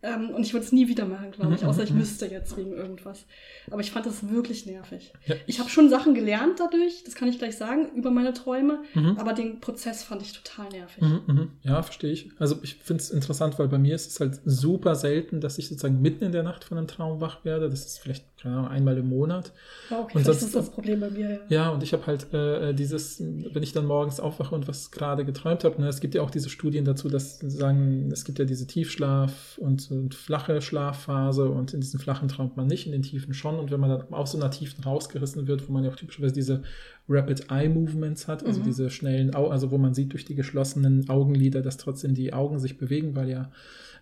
[0.00, 1.98] Ähm, und ich würde es nie wieder machen, glaube ich, Mhm, außer ich mhm.
[1.98, 3.26] müsste jetzt wegen irgendwas.
[3.68, 5.12] Aber ich fand das wirklich nervig.
[5.26, 5.34] Ja.
[5.48, 9.16] Ich habe schon Sachen gelernt dadurch, das kann ich gleich sagen, über meine Träume, Mhm.
[9.18, 11.02] aber den Prozess fand ich total nervig.
[11.02, 11.50] Mhm, mhm.
[11.62, 12.30] Ja, verstehe ich.
[12.38, 15.66] Also ich finde es interessant, weil bei mir ist es halt super selten, dass ich
[15.68, 17.68] sozusagen mitten in der Nacht von einem Traum wach werde.
[17.68, 19.52] Das ist vielleicht, keine Ahnung, einmal im Monat.
[19.90, 21.38] Ja, okay, Und sonst- ist das das Problem bei mir, ja.
[21.48, 25.24] Ja, und ich habe halt äh, dieses, wenn ich dann morgens aufwache und was gerade
[25.24, 28.44] geträumt habe, ne, es gibt ja auch diese Studien dazu, dass sagen, es gibt ja
[28.44, 33.02] diese Tiefschlaf und, und flache Schlafphase und in diesen flachen träumt man nicht, in den
[33.02, 33.56] tiefen schon.
[33.58, 36.34] Und wenn man dann aus so einer Tiefen rausgerissen wird, wo man ja auch typischerweise
[36.34, 36.62] diese
[37.08, 38.64] Rapid Eye Movements hat, also Mhm.
[38.64, 42.58] diese schnellen Augen, also wo man sieht durch die geschlossenen Augenlider, dass trotzdem die Augen
[42.58, 43.50] sich bewegen, weil ja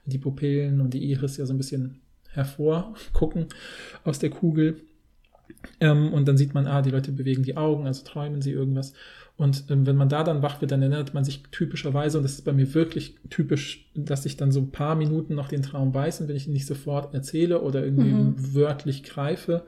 [0.04, 2.00] die Pupillen und die Iris ja so ein bisschen
[2.36, 3.46] hervorgucken
[4.04, 4.80] aus der Kugel.
[5.80, 8.92] Ähm, und dann sieht man, ah, die Leute bewegen die Augen, also träumen sie irgendwas.
[9.36, 12.32] Und ähm, wenn man da dann wach wird, dann erinnert man sich typischerweise, und das
[12.34, 15.92] ist bei mir wirklich typisch, dass ich dann so ein paar Minuten noch den Traum
[15.92, 18.54] weiß und wenn ich ihn nicht sofort erzähle oder irgendwie Mhm.
[18.54, 19.64] wörtlich greife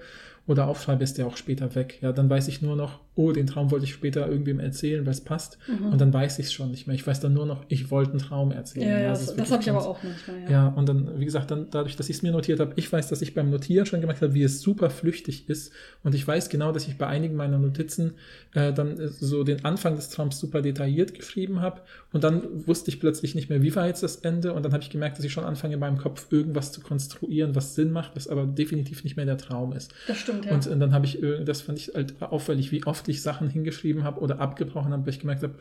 [0.46, 1.98] oder aufschreibe, ist der auch später weg.
[2.00, 5.12] Ja, dann weiß ich nur noch, oh, den Traum wollte ich später irgendwem erzählen, weil
[5.12, 5.58] es passt.
[5.66, 5.92] Mhm.
[5.92, 6.94] Und dann weiß ich es schon nicht mehr.
[6.94, 8.88] Ich weiß dann nur noch, ich wollte einen Traum erzählen.
[8.88, 10.50] Ja, ja, das, das wirklich habe ich aber auch manchmal, ja.
[10.50, 13.08] ja, und dann, wie gesagt, dann dadurch, dass ich es mir notiert habe, ich weiß,
[13.08, 15.72] dass ich beim Notieren schon gemerkt habe, wie es super flüchtig ist.
[16.04, 18.14] Und ich weiß genau, dass ich bei einigen meiner Notizen
[18.54, 21.80] äh, dann äh, so den Anfang des Traums super detailliert geschrieben habe.
[22.12, 24.52] Und dann wusste ich plötzlich nicht mehr, wie war jetzt das Ende.
[24.52, 27.56] Und dann habe ich gemerkt, dass ich schon anfange, in meinem Kopf irgendwas zu konstruieren,
[27.56, 29.92] was Sinn macht, was aber definitiv nicht mehr der Traum ist.
[30.06, 30.52] Das stimmt, ja.
[30.52, 33.48] Und äh, dann habe ich, äh, das fand ich halt auffällig, wie oft ich Sachen
[33.48, 35.54] hingeschrieben habe oder abgebrochen habe, weil ich gemerkt habe,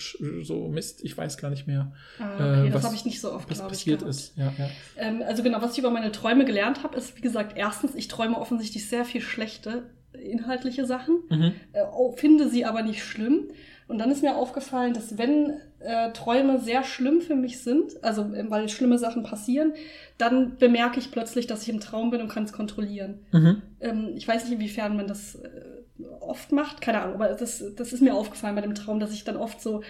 [0.43, 3.19] so Mist, ich weiß gar nicht mehr, ah, okay, äh, das was- habe ich nicht
[3.21, 4.09] so oft, was passiert gehabt.
[4.15, 4.37] ist.
[4.37, 4.69] Ja, ja.
[4.97, 8.07] Ähm, also genau, was ich über meine Träume gelernt habe, ist, wie gesagt, erstens, ich
[8.07, 9.83] träume offensichtlich sehr viel schlechte
[10.13, 11.51] inhaltliche Sachen, Mhm.
[11.73, 11.83] äh,
[12.15, 13.49] finde sie aber nicht schlimm.
[13.87, 18.23] Und dann ist mir aufgefallen, dass wenn äh, Träume sehr schlimm für mich sind, also
[18.33, 19.73] äh, weil schlimme Sachen passieren,
[20.17, 23.19] dann bemerke ich plötzlich, dass ich im Traum bin und kann es kontrollieren.
[23.31, 23.61] Mhm.
[23.79, 25.49] Ähm, ich weiß nicht, inwiefern man das äh,
[26.19, 29.23] oft macht, keine Ahnung, aber das, das ist mir aufgefallen bei dem Traum, dass ich
[29.23, 29.81] dann oft so,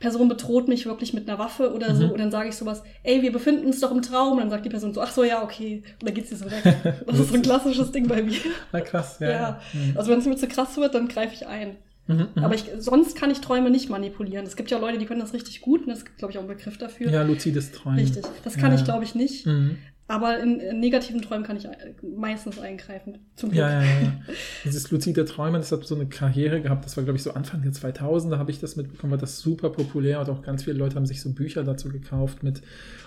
[0.00, 2.10] Person bedroht mich wirklich mit einer Waffe oder so, Mhm.
[2.12, 4.64] und dann sage ich sowas, ey, wir befinden uns doch im Traum, und dann sagt
[4.64, 6.62] die Person so, ach so, ja, okay, und dann geht sie so weg.
[7.06, 8.38] Das ist so ein klassisches Ding bei mir.
[8.72, 9.30] Na krass, ja.
[9.30, 9.60] Ja.
[9.72, 9.96] Mhm.
[9.96, 11.76] Also wenn es mir zu krass wird, dann greife ich ein.
[12.08, 12.44] Mhm, mhm.
[12.44, 14.44] Aber ich, sonst kann ich Träume nicht manipulieren.
[14.44, 16.42] Es gibt ja Leute, die können das richtig gut, und es gibt, glaube ich, auch
[16.42, 17.08] einen Begriff dafür.
[17.10, 18.00] ja, luzides Träumen.
[18.00, 18.24] Richtig.
[18.42, 18.78] Das kann Ja.
[18.78, 19.46] ich, glaube ich, nicht.
[19.46, 19.76] Mhm.
[20.12, 21.70] Aber in, in negativen Träumen kann ich äh,
[22.02, 23.20] meistens eingreifen.
[23.34, 23.60] Zum Glück.
[23.60, 24.12] Ja, ja, ja.
[24.64, 27.62] Dieses luzide Träumen, das hat so eine Karriere gehabt, das war, glaube ich, so Anfang
[27.62, 30.96] der 2000er habe ich das mitbekommen, war das super populär und auch ganz viele Leute
[30.96, 32.64] haben sich so Bücher dazu gekauft mit, und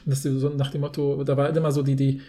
[0.08, 2.22] das ist so nach dem Motto, da war immer so die, die,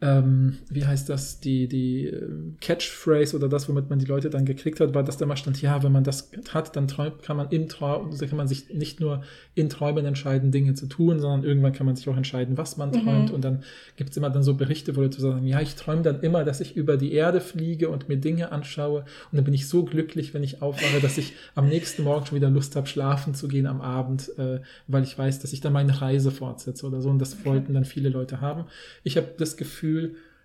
[0.00, 2.28] ähm, wie heißt das, die, die äh,
[2.60, 5.60] Catchphrase oder das, womit man die Leute dann gekriegt hat, war, dass da mal stand,
[5.60, 8.72] ja, wenn man das hat, dann träumt, kann man im Traum, da kann man sich
[8.72, 9.22] nicht nur
[9.56, 12.90] in Träumen entscheiden, Dinge zu tun, sondern irgendwann kann man sich auch entscheiden, was man
[12.90, 12.92] Mhm.
[12.94, 13.30] träumt.
[13.32, 13.64] Und dann
[13.96, 16.60] gibt es immer dann so Berichte, wo Leute sagen, ja, ich träume dann immer, dass
[16.60, 19.00] ich über die Erde fliege und mir Dinge anschaue.
[19.00, 22.36] Und dann bin ich so glücklich, wenn ich aufwache, dass ich am nächsten Morgen schon
[22.36, 25.72] wieder Lust habe, schlafen zu gehen am Abend, äh, weil ich weiß, dass ich dann
[25.72, 27.10] meine Reise fortsetze oder so.
[27.10, 28.66] Und das wollten dann viele Leute haben.
[29.02, 29.87] Ich habe das Gefühl,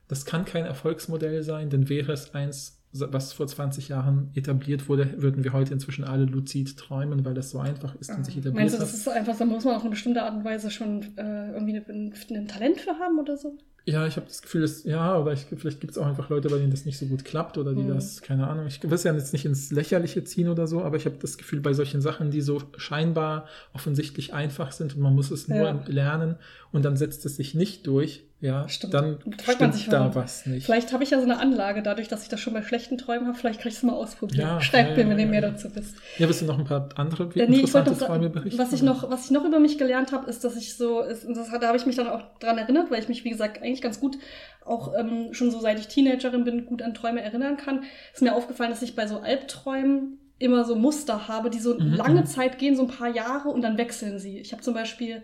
[0.07, 5.21] das kann kein Erfolgsmodell sein, denn wäre es eins, was vor 20 Jahren etabliert wurde,
[5.21, 8.55] würden wir heute inzwischen alle luzid träumen, weil das so einfach ist und sich etabliert
[8.55, 11.01] Meinst du, das ist einfach, da muss man auf eine bestimmte Art und Weise schon
[11.17, 13.57] äh, irgendwie ein, ein Talent für haben oder so?
[13.85, 16.47] Ja, ich habe das Gefühl, dass, ja, oder ich, vielleicht gibt es auch einfach Leute,
[16.49, 17.89] bei denen das nicht so gut klappt oder die Mhm.
[17.95, 20.95] das, keine Ahnung, ich will es ja jetzt nicht ins Lächerliche ziehen oder so, aber
[20.95, 25.13] ich habe das Gefühl, bei solchen Sachen, die so scheinbar offensichtlich einfach sind und man
[25.15, 25.83] muss es nur Ja.
[25.87, 26.35] lernen
[26.73, 28.93] und dann setzt es sich nicht durch, ja, Stimmt.
[28.93, 30.65] dann Fragt man sich, da was nicht.
[30.65, 33.27] Vielleicht habe ich ja so eine Anlage, dadurch, dass ich das schon bei schlechten Träumen
[33.27, 33.37] habe.
[33.37, 34.41] Vielleicht kann ich es mal ausprobieren.
[34.41, 35.49] Ja, Schreibt ja, mir, ja, wenn ihr ja, mehr ja.
[35.51, 35.95] dazu wisst.
[36.17, 38.59] Ja, willst du noch ein paar andere Ja, nee, ich wollte interessante noch Träume berichten?
[38.59, 41.23] was ich noch, was ich noch über mich gelernt habe, ist, dass ich so, ist,
[41.23, 43.61] und das, da habe ich mich dann auch dran erinnert, weil ich mich, wie gesagt,
[43.61, 44.17] eigentlich ganz gut,
[44.65, 47.83] auch ähm, schon so seit ich Teenagerin bin, gut an Träume erinnern kann.
[48.13, 51.93] Ist mir aufgefallen, dass ich bei so Albträumen immer so Muster habe, die so Mhm,
[51.93, 52.23] lange.
[52.25, 54.39] Zeit gehen, so ein paar Jahre und dann wechseln sie.
[54.39, 55.23] Ich habe zum Beispiel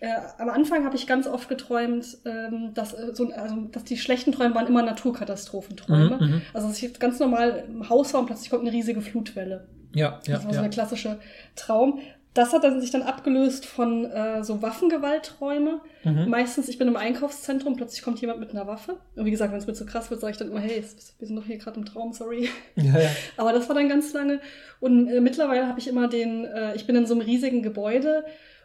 [0.00, 0.08] äh,
[0.38, 4.32] am Anfang habe ich ganz oft geträumt, ähm, dass, äh, so, also, dass die schlechten
[4.32, 6.18] Träume waren immer Naturkatastrophenträume.
[6.20, 6.42] Mhm, mhm.
[6.54, 9.66] Also dass ich jetzt ganz normal im Haus war und plötzlich kommt eine riesige Flutwelle.
[9.94, 10.62] Ja, ja, Das war so ja.
[10.62, 11.18] der klassische
[11.56, 12.00] Traum.
[12.32, 15.80] das hat dann sich dann abgelöst von äh, so Waffengewaltträume.
[16.04, 16.28] Mhm.
[16.28, 18.98] Meistens, ich bin im Einkaufszentrum, plötzlich kommt jemand mit einer Waffe.
[19.16, 20.84] Und wie gesagt, wenn es mir zu krass wird, sage ich dann immer, hey,
[21.18, 22.48] wir sind doch hier gerade im Traum, sorry.
[22.76, 23.10] Ja, ja.
[23.36, 24.40] Aber das war dann ganz lange.
[24.78, 28.24] Und äh, mittlerweile habe ich immer den, äh, ich bin in so einem riesigen Gebäude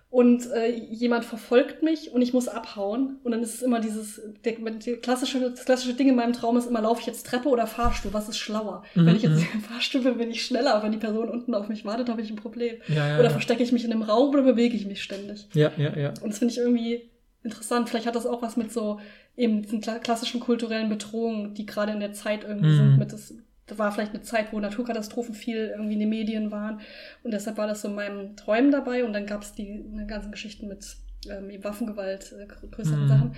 [0.10, 3.18] und äh, jemand verfolgt mich und ich muss abhauen.
[3.24, 6.56] Und dann ist es immer dieses, der, der klassische, das klassische Ding in meinem Traum
[6.56, 8.14] ist immer, laufe ich jetzt Treppe oder Fahrstuhl?
[8.14, 8.84] Was ist schlauer?
[8.96, 9.48] Mhm, Wenn ich jetzt mhm.
[9.56, 10.82] im Fahrstuhl bin, bin ich schneller.
[10.84, 12.76] Wenn die Person unten auf mich wartet, habe ich ein Problem.
[12.88, 13.30] Ja, ja, Oder ja.
[13.32, 15.48] verstecke ich mich in einem Raum oder bewege ich mich ständig?
[15.54, 16.10] ja, ja, ja.
[16.22, 17.10] Und das finde ich irgendwie
[17.44, 17.90] interessant.
[17.90, 19.00] Vielleicht hat das auch was mit so
[19.36, 22.78] eben diesen kla- klassischen kulturellen Bedrohungen, die gerade in der Zeit irgendwie Mhm.
[22.78, 22.98] sind.
[23.00, 23.34] Mit das,
[23.68, 26.82] da war vielleicht eine Zeit, wo Naturkatastrophen viel irgendwie in den Medien waren.
[27.24, 29.04] Und deshalb war das so in meinen Träumen dabei.
[29.04, 30.86] Und dann gab es die ne, ganzen Geschichten mit
[31.30, 33.08] ähm, Waffengewalt, äh, grö- größeren Mhm.
[33.08, 33.36] Sachen.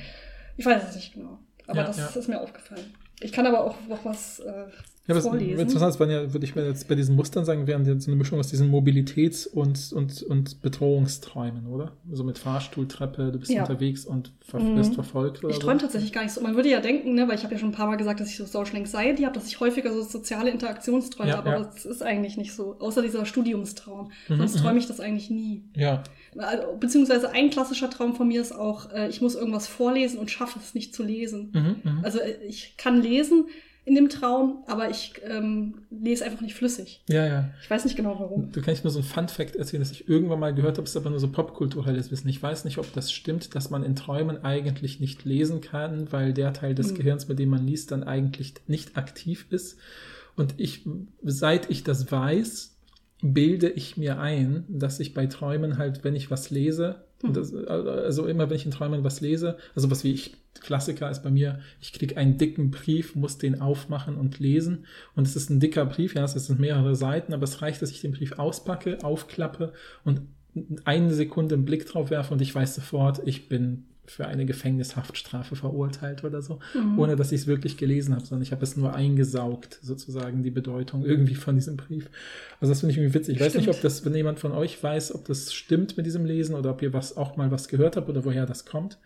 [0.58, 1.40] Ich weiß es nicht genau.
[1.68, 2.08] Aber Ja, das ja.
[2.08, 2.94] ist mir aufgefallen.
[3.20, 4.66] Ich kann aber auch noch was äh,
[5.08, 5.60] Ja, was vorlesen.
[5.60, 8.18] interessant ist, ja, würde ich mir jetzt bei diesen Mustern sagen, wären jetzt so eine
[8.18, 11.94] Mischung aus diesen Mobilitäts- und, und, und Bedrohungsträumen, oder?
[12.12, 13.62] So mit Fahrstuhl, Treppe, du bist Ja.
[13.62, 14.76] unterwegs und ver Mhm.
[14.76, 15.62] wirst verfolgt oder Ich so.
[15.62, 16.42] träume tatsächlich gar nicht so.
[16.42, 18.30] Man würde ja denken, ne, weil ich habe ja schon ein paar Mal gesagt, dass
[18.30, 21.86] ich so Social Anxiety habe, dass ich häufiger so soziale Interaktionsträume Ja, habe, aber das
[21.86, 22.76] ist eigentlich nicht so.
[22.80, 24.12] Außer dieser Studiumstraum.
[24.28, 24.60] Mhm, Sonst mhm.
[24.60, 25.64] träume ich das eigentlich nie.
[25.76, 26.04] Ja,
[26.38, 30.30] Also, beziehungsweise ein klassischer Traum von mir ist auch, äh, ich muss irgendwas vorlesen und
[30.32, 31.52] schaffe es nicht zu lesen.
[31.54, 32.00] mhm, mhm.
[32.04, 33.46] Also äh, ich kann lesen
[33.88, 37.02] in dem Traum, aber ich ähm, lese einfach nicht flüssig.
[37.08, 37.50] ja, ja.
[37.64, 38.52] Ich weiß nicht genau warum.
[38.52, 41.10] Du kannst mir so ein Fun-Fact erzählen, das ich irgendwann mal gehört habe, ist aber
[41.10, 42.28] nur so popkulturelles Wissen.
[42.28, 46.34] Ich weiß nicht, ob das stimmt, dass man in Träumen eigentlich nicht lesen kann, weil
[46.34, 46.96] der Teil des Hm.
[46.98, 49.78] Gehirns, mit dem man liest, dann eigentlich nicht aktiv ist.
[50.36, 50.86] Und ich,
[51.24, 52.76] seit ich das weiß,
[53.22, 57.54] bilde ich mir ein, dass ich bei Träumen halt, wenn ich was lese, und das,
[57.54, 61.30] also immer wenn ich in Träumen was lese, also was wie ich, Klassiker ist bei
[61.32, 64.86] mir, ich kriege einen dicken Brief, muss den aufmachen und lesen.
[65.16, 67.92] Und es ist ein dicker Brief, ja, es sind mehrere Seiten, aber es reicht, dass
[67.92, 70.22] ich den Brief auspacke, aufklappe und
[70.86, 75.58] eine Sekunde einen Blick drauf werfe und ich weiß sofort, ich bin für eine Gefängnishaftstrafe
[75.58, 76.98] verurteilt oder so, Mhm.
[76.98, 80.50] ohne dass ich es wirklich gelesen habe, sondern ich habe es nur eingesaugt, sozusagen die
[80.50, 82.10] Bedeutung irgendwie von diesem Brief.
[82.62, 83.36] Also das finde ich irgendwie witzig.
[83.36, 83.76] Ich weiß nicht, Stimmt.
[83.76, 86.82] ob das, wenn jemand von euch weiß, ob das stimmt mit diesem Lesen oder ob
[86.82, 88.98] ihr was auch mal was gehört habt oder woher das kommt.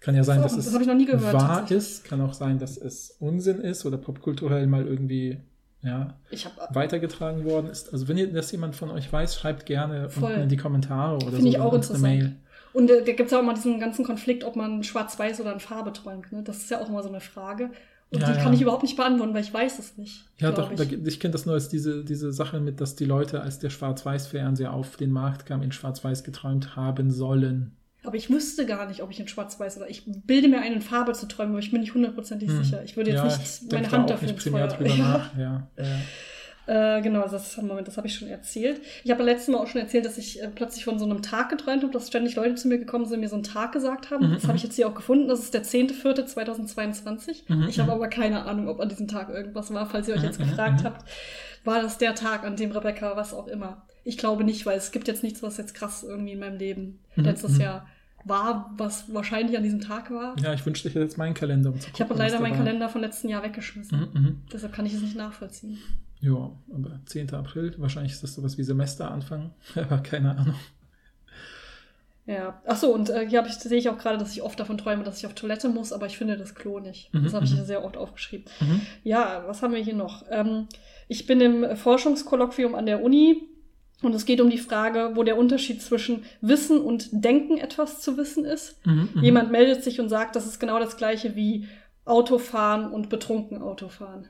[0.00, 2.58] Kann ja sein, Das dass auch- das es hab gehört, wahr ist, kann auch sein,
[2.58, 5.38] dass es Unsinn ist oder popkulturell mal irgendwie
[5.82, 7.92] ja, Ich habe weitergetragen worden ist.
[7.92, 10.30] Also wenn ihr das jemand von euch weiß, schreibt gerne Voll.
[10.30, 12.36] unten in die Kommentare oder Finde so ich auch eine interessant.
[12.72, 15.52] Und äh, da gibt es ja auch mal diesen ganzen Konflikt, ob man schwarz-weiß oder
[15.52, 16.32] in Farbe träumt.
[16.32, 16.42] Ne?
[16.42, 17.70] Das ist ja auch immer so eine Frage.
[18.10, 18.42] Und Ja, die ja.
[18.42, 20.24] kann ich überhaupt nicht beantworten, weil ich weiß es nicht.
[20.38, 20.80] Ja, doch, ich.
[20.80, 23.70] ich, ich kenne das nur als diese, diese Sache mit, dass die Leute, als der
[23.70, 27.76] Schwarz-Weiß-Fernseher auf den Markt kam, in Schwarz-Weiß geträumt haben sollen.
[28.06, 30.80] Aber ich wüsste gar nicht, ob ich in Schwarz-Weiß oder ich bilde mir ein, in
[30.82, 32.62] Farbe zu träumen, aber ich bin nicht hundertprozentig Hm.
[32.64, 32.82] sicher.
[32.84, 34.96] Ich würde jetzt ja, nicht ich meine Hand dafür nicht primär drüber Ja.
[34.96, 35.36] nach.
[35.36, 35.68] Ja.
[36.68, 38.80] Äh, genau, das, Moment, das habe ich schon erzählt.
[39.04, 41.48] Ich habe letztes Mal auch schon erzählt, dass ich äh, plötzlich von so einem Tag
[41.48, 44.10] geträumt habe, dass ständig Leute zu mir gekommen sind und mir so einen Tag gesagt
[44.10, 44.28] haben.
[44.30, 45.28] Mhm, das habe ich jetzt hier auch gefunden.
[45.28, 47.42] Das ist der 10.04.2022.
[47.54, 47.96] Mhm, ich habe mhm.
[47.96, 49.86] aber keine Ahnung, ob an diesem Tag irgendwas war.
[49.88, 50.84] Falls ihr euch Mhm, jetzt mhm, gefragt mhm.
[50.86, 51.04] habt,
[51.64, 53.86] war das der Tag, an dem Rebecca was auch immer.
[54.02, 56.98] Ich glaube nicht, weil es gibt jetzt nichts, was jetzt krass irgendwie in meinem Leben
[57.14, 57.60] Mhm, letztes mhm.
[57.60, 57.86] Jahr
[58.26, 60.36] war, was wahrscheinlich an diesem Tag war.
[60.38, 61.70] ja, ich wünschte, ich hätte jetzt meinen Kalender.
[61.70, 62.56] Um Ich habe leider meinen.
[62.56, 64.00] Kalender von letzten Jahr weggeschmissen.
[64.12, 64.42] Mhm, mhm.
[64.52, 65.78] Deshalb kann ich es nicht nachvollziehen.
[66.20, 67.32] Ja, aber 10.
[67.34, 70.56] April, wahrscheinlich ist das sowas wie Semesteranfang, aber keine Ahnung.
[72.26, 72.60] Ja.
[72.66, 75.04] Ach so, und äh, hier ich, sehe ich auch gerade, dass ich oft davon träume,
[75.04, 77.14] dass ich auf Toilette muss, aber ich finde das Klo nicht.
[77.14, 77.56] Mhm, das habe ich mhm.
[77.56, 78.46] hier sehr oft aufgeschrieben.
[78.58, 78.80] Mhm.
[79.04, 80.24] Ja, was haben wir hier noch?
[80.30, 80.66] Ähm,
[81.06, 83.48] ich bin im Forschungskolloquium an der Uni
[84.02, 88.16] und es geht um die Frage, wo der Unterschied zwischen Wissen und Denken etwas zu
[88.16, 88.84] wissen ist.
[88.86, 89.22] Mhm, mhm.
[89.22, 91.66] Jemand meldet sich und sagt, das ist genau das gleiche wie
[92.04, 94.28] Autofahren und betrunken Autofahren.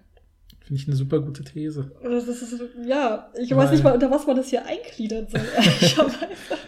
[0.66, 1.92] Finde ich eine super gute These.
[2.02, 5.40] Das ist, ja, ich Weil- weiß nicht mal, unter was man das hier eingliedern soll.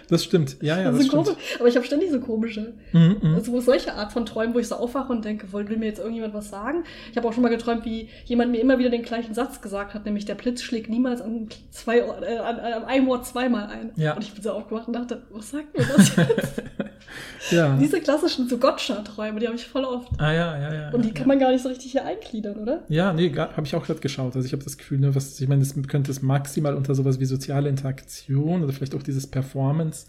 [0.08, 0.56] Das stimmt.
[0.62, 1.36] Ja, ja, das ist stimmt.
[1.58, 2.72] Aber ich habe ständig so komische.
[2.92, 3.34] Mhm, mhm.
[3.34, 6.32] Also solche Art von Träumen, wo ich so aufwache und denke, will mir jetzt irgendjemand
[6.32, 6.84] was sagen?
[7.10, 9.92] Ich habe auch schon mal geträumt, wie jemand mir immer wieder den gleichen Satz gesagt
[9.92, 13.90] hat, nämlich der Blitz schlägt niemals an, zwei, äh, an, an einem Ort zweimal ein.
[13.96, 14.14] Ja.
[14.14, 16.62] Und ich bin so aufgewacht und dachte, was sagt mir das jetzt?
[17.50, 17.76] ja.
[17.76, 20.08] Diese klassischen so Gotcha-Träume, die habe ich voll oft.
[20.18, 20.90] Ah, ja, ja, ja.
[20.90, 22.84] Und die ja, kann man gar nicht so richtig hier eingliedern, oder?
[22.88, 24.36] Ja, nee, habe ich auch gerade geschaut.
[24.36, 27.18] Also ich habe das Gefühl, ne, was, ich meine, das könnte es maximal unter sowas
[27.18, 30.06] wie soziale Interaktion oder vielleicht auch dieses Performance,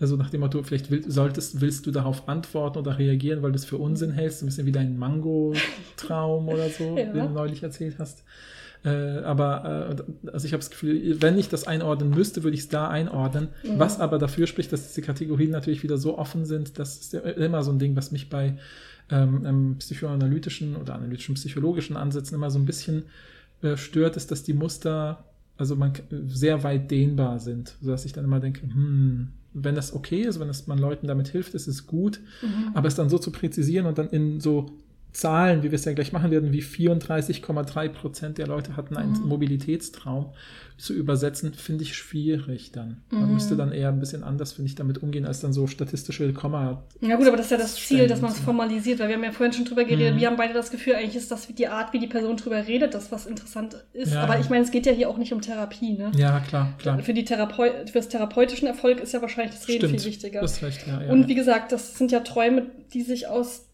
[0.00, 3.56] also nach dem Motto, vielleicht will, solltest, willst du darauf antworten oder reagieren, weil du
[3.56, 7.04] es für Unsinn hältst, ein bisschen wie dein Mango-Traum oder so, Ja.
[7.04, 8.24] den du neulich erzählt hast.
[8.82, 12.62] Äh, aber äh, also ich habe das Gefühl, wenn ich das einordnen müsste, würde ich
[12.62, 13.48] es da einordnen.
[13.62, 13.78] Mhm.
[13.78, 17.20] Was aber dafür spricht, dass diese Kategorien natürlich wieder so offen sind, das ist ja
[17.20, 18.54] immer so ein Ding, was mich bei
[19.10, 23.04] ähm, psychoanalytischen oder analytischen psychologischen Ansätzen immer so ein bisschen
[23.62, 25.24] äh, stört, ist, dass die Muster
[25.60, 25.92] also man
[26.26, 30.48] sehr weit dehnbar sind, sodass ich dann immer denke, hm, wenn das okay ist, wenn
[30.48, 32.70] es man Leuten damit hilft, ist es gut, mhm.
[32.72, 34.70] aber es dann so zu präzisieren und dann in so
[35.12, 39.12] Zahlen, wie wir es ja gleich machen werden, wie 34,3 Prozent der Leute hatten einen
[39.12, 39.28] mhm.
[39.28, 40.32] Mobilitätstraum,
[40.80, 43.02] zu übersetzen, finde ich schwierig dann.
[43.10, 43.34] Man mhm.
[43.34, 46.82] müsste dann eher ein bisschen anders, finde ich, damit umgehen, als dann so statistische Komma.
[47.02, 49.24] Ja gut, aber das ist ja das Ziel, dass man es formalisiert, weil wir haben
[49.24, 50.20] ja vorhin schon drüber geredet, mhm.
[50.20, 52.94] wir haben beide das Gefühl, eigentlich ist das die Art, wie die Person drüber redet,
[52.94, 54.14] das was interessant ist.
[54.14, 54.22] Ja.
[54.22, 56.12] Aber ich meine, es geht ja hier auch nicht um Therapie, ne?
[56.16, 56.98] Ja, klar, klar.
[57.00, 60.00] Für, die Therapeut für das therapeutischen Erfolg ist ja wahrscheinlich das Reden Stimmt.
[60.00, 60.40] viel wichtiger.
[60.40, 63.66] Das ist recht, ja, ja, Und wie gesagt, das sind ja Träume, die sich aus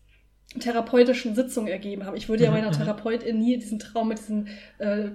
[0.60, 2.16] therapeutischen Sitzungen ergeben haben.
[2.16, 2.76] Ich würde ja mhm, meiner mhm.
[2.76, 4.46] Therapeutin nie diesen Traum mit diesem
[4.78, 5.08] äh,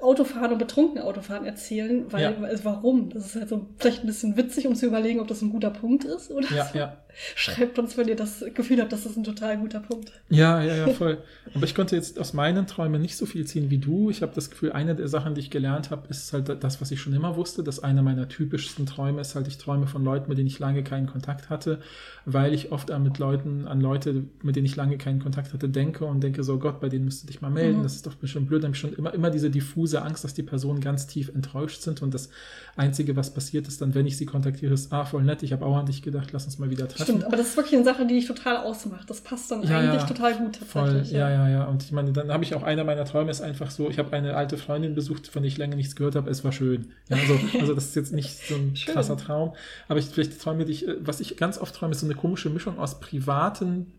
[0.00, 2.34] Autofahren und betrunkenen Autofahren erzählen, weil, ja.
[2.42, 3.10] also warum?
[3.10, 5.70] Das ist halt so vielleicht ein bisschen witzig, um zu überlegen, ob das ein guter
[5.70, 6.78] Punkt ist oder ja, so.
[6.78, 6.96] Ja.
[7.34, 10.12] Schreibt uns, wenn ihr das Gefühl habt, das ist ein total guter Punkt.
[10.30, 11.18] Ja, ja, ja, voll.
[11.54, 14.10] Aber ich konnte jetzt aus meinen Träumen nicht so viel ziehen wie du.
[14.10, 16.90] Ich habe das Gefühl, eine der Sachen, die ich gelernt habe, ist halt das, was
[16.90, 20.28] ich schon immer wusste, dass einer meiner typischsten Träume ist halt, ich träume von Leuten,
[20.28, 21.80] mit denen ich lange keinen Kontakt hatte,
[22.24, 26.04] weil ich oft mit Leuten, an Leute, mit denen ich lange keinen Kontakt hatte, denke
[26.04, 27.78] und denke so, Gott, bei denen müsste dich mal melden.
[27.78, 27.82] Mhm.
[27.82, 28.62] Das ist doch bestimmt blöd.
[28.62, 31.82] Dann habe ich schon immer, immer diese diffuse Angst, dass die Personen ganz tief enttäuscht
[31.82, 32.30] sind und das
[32.74, 35.66] Einzige, was passiert ist, dann, wenn ich sie kontaktiere, ist, ah, voll nett, ich habe
[35.66, 37.02] auch an dich gedacht, lass uns mal wieder treffen.
[37.02, 39.10] Stimmt, aber das ist wirklich eine Sache, die dich total ausmacht.
[39.10, 41.28] Das passt dann ja, eigentlich ja, total gut Voll, ja.
[41.28, 41.64] ja, ja.
[41.64, 44.16] Und ich meine, dann habe ich auch einer meiner Träume ist einfach so, ich habe
[44.16, 46.92] eine alte Freundin besucht, von der ich länger nichts gehört habe, es war schön.
[47.10, 49.52] Ja, also, also das ist jetzt nicht so ein krasser Traum,
[49.88, 52.48] aber ich vielleicht Träume, ich, äh, was ich ganz oft träume, ist so eine komische
[52.48, 53.92] Mischung aus privaten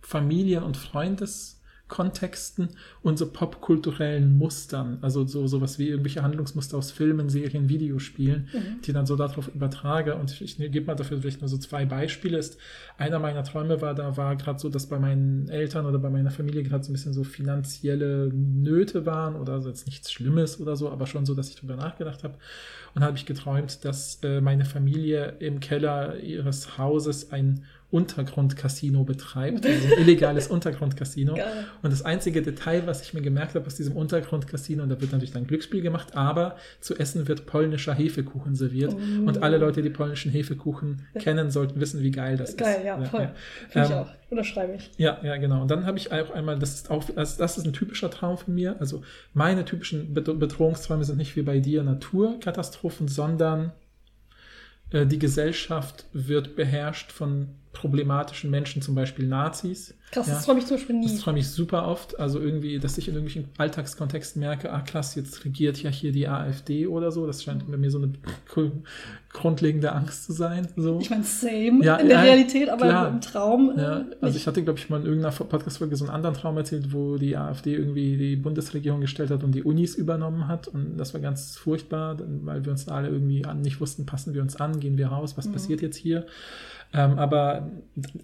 [0.00, 1.55] Familien- und Freundes-
[1.88, 2.70] Kontexten
[3.02, 8.80] und so popkulturellen Mustern, also so sowas wie irgendwelche Handlungsmuster aus Filmen, Serien, Videospielen, mhm.
[8.82, 10.16] die dann so darauf übertrage.
[10.16, 12.38] Und ich, ich gebe mal dafür vielleicht nur so zwei Beispiele.
[12.38, 12.58] Ist
[12.98, 16.32] einer meiner Träume war, da war gerade so, dass bei meinen Eltern oder bei meiner
[16.32, 20.74] Familie gerade so ein bisschen so finanzielle Nöte waren oder also jetzt nichts Schlimmes oder
[20.74, 22.34] so, aber schon so, dass ich darüber nachgedacht habe.
[22.96, 29.64] Und habe ich geträumt, dass äh, meine Familie im Keller ihres Hauses ein Untergrundcasino betreibt,
[29.64, 31.34] also ein illegales Untergrundcasino.
[31.82, 35.12] Und das einzige Detail, was ich mir gemerkt habe aus diesem Untergrundcasino, und da wird
[35.12, 38.94] natürlich dann Glücksspiel gemacht, aber zu essen wird polnischer Hefekuchen serviert.
[38.94, 39.28] Oh.
[39.28, 42.76] Und alle Leute, die polnischen Hefekuchen kennen, sollten wissen, wie geil das geil, ist.
[42.76, 43.20] Geil, ja, voll.
[43.20, 43.34] Ja.
[43.68, 44.08] Finde ähm, ich auch.
[44.28, 44.90] Unterschreibe ich.
[44.96, 45.62] Ja, ja, genau.
[45.62, 48.36] Und dann habe ich auch einmal, das ist auch, also das ist ein typischer Traum
[48.36, 48.76] von mir.
[48.80, 53.72] Also meine typischen Bedrohungsträume sind nicht wie bei dir Naturkatastrophen, sondern
[54.90, 59.94] äh, die Gesellschaft wird beherrscht von problematischen Menschen, zum Beispiel Nazis.
[60.12, 61.08] Krass, ja, das träume ich zum Beispiel nie.
[61.08, 62.18] Das träume ich super oft.
[62.18, 66.28] Also irgendwie, dass ich in irgendwelchen Alltagskontexten merke, ah krass, jetzt regiert ja hier die
[66.28, 67.26] AfD oder so.
[67.26, 68.12] Das scheint bei mir so eine
[69.32, 70.68] grundlegende Angst zu sein.
[70.76, 71.00] So.
[71.00, 73.08] Ich meine, same ja, in der ja, Realität, aber klar.
[73.08, 73.72] im Traum.
[73.76, 76.56] Äh, ja, also ich hatte, glaube ich, mal in irgendeiner Podcast-Folge so einen anderen Traum
[76.56, 80.68] erzählt, wo die AfD irgendwie die Bundesregierung gestellt hat und die Unis übernommen hat.
[80.68, 84.56] Und das war ganz furchtbar, weil wir uns alle irgendwie nicht wussten, passen wir uns
[84.56, 85.52] an, gehen wir raus, was mhm.
[85.52, 86.26] passiert jetzt hier?
[86.92, 87.70] Ähm, aber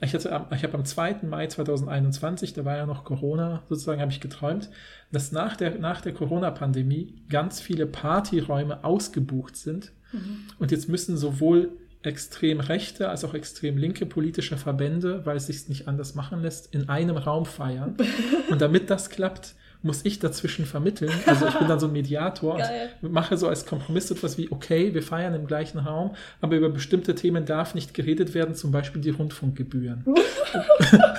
[0.00, 1.16] ich, hatte, ich habe am 2.
[1.22, 4.70] Mai 2021, da war ja noch Corona, sozusagen, habe ich geträumt,
[5.10, 9.92] dass nach der, nach der Corona-Pandemie ganz viele Partyräume ausgebucht sind.
[10.12, 10.38] Mhm.
[10.58, 11.70] Und jetzt müssen sowohl
[12.02, 16.74] extrem rechte als auch extrem linke politische Verbände, weil es sich nicht anders machen lässt,
[16.74, 17.96] in einem Raum feiern.
[18.50, 21.12] Und damit das klappt, muss ich dazwischen vermitteln.
[21.26, 22.60] Also ich bin dann so ein Mediator
[23.02, 26.68] und mache so als Kompromiss etwas wie, okay, wir feiern im gleichen Raum, aber über
[26.68, 30.04] bestimmte Themen darf nicht geredet werden, zum Beispiel die Rundfunkgebühren.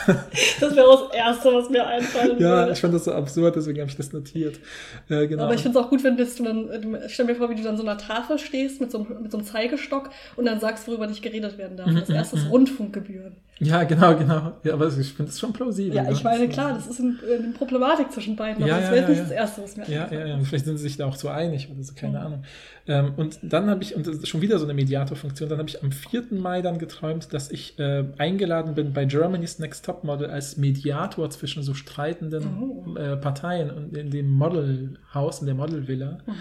[0.59, 2.67] das wäre das Erste, was mir einfallen ja, würde.
[2.67, 4.59] Ja, ich fand das so absurd, deswegen habe ich das notiert.
[5.09, 5.43] Äh, genau.
[5.43, 7.77] Aber ich finde es auch gut, wenn du dann, stell mir vor, wie du dann
[7.77, 11.21] so einer Tafel stehst mit so, mit so einem Zeigestock und dann sagst, worüber nicht
[11.21, 11.89] geredet werden darf.
[11.93, 13.35] Das erste ist Rundfunkgebühren.
[13.59, 14.53] Ja, genau, genau.
[14.63, 15.95] Ja, aber ich finde das schon plausibel.
[15.95, 19.03] Ja, ich meine, klar, das ist eine, eine Problematik zwischen beiden aber ja, das wäre
[19.03, 21.15] ja, nicht das Erste, was mir ja, ja, ja, vielleicht sind sie sich da auch
[21.15, 22.43] so einig oder so, keine Ahnung.
[22.87, 25.69] Ähm, und dann habe ich, und das ist schon wieder so eine Mediatorfunktion, dann habe
[25.69, 26.25] ich am 4.
[26.31, 31.29] Mai dann geträumt, dass ich äh, eingeladen bin bei Germany's Next Top Model als Mediator
[31.29, 32.95] zwischen so streitenden oh.
[32.97, 36.19] äh, Parteien und in dem Modelhaus, in der Modelvilla.
[36.25, 36.33] Mhm.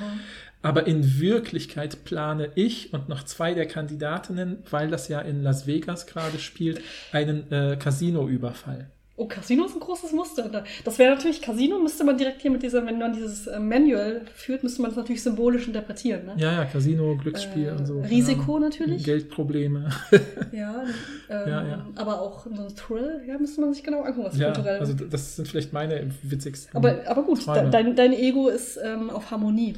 [0.62, 5.66] Aber in Wirklichkeit plane ich und noch zwei der Kandidatinnen, weil das ja in Las
[5.66, 6.80] Vegas gerade spielt,
[7.10, 8.88] einen äh, Casino-Überfall.
[9.22, 10.64] Oh, Casino ist ein großes Muster.
[10.84, 14.22] Das wäre natürlich, Casino müsste man direkt hier mit dieser, wenn man dieses äh, Manual
[14.34, 16.26] führt, müsste man das natürlich symbolisch interpretieren.
[16.26, 16.34] Ne?
[16.38, 18.00] Ja, ja, Casino, Glücksspiel äh, und so.
[18.00, 18.64] Risiko ja.
[18.64, 19.04] natürlich.
[19.04, 19.90] Geldprobleme.
[20.52, 20.82] ja,
[21.30, 24.36] ähm, ja, ja, aber auch so ein Thrill, ja, müsste man sich genau angucken, was
[24.36, 26.76] ja, kulturell Also das sind vielleicht meine witzigsten.
[26.76, 29.74] Aber, aber gut, de, dein, dein Ego ist ähm, auf Harmonie.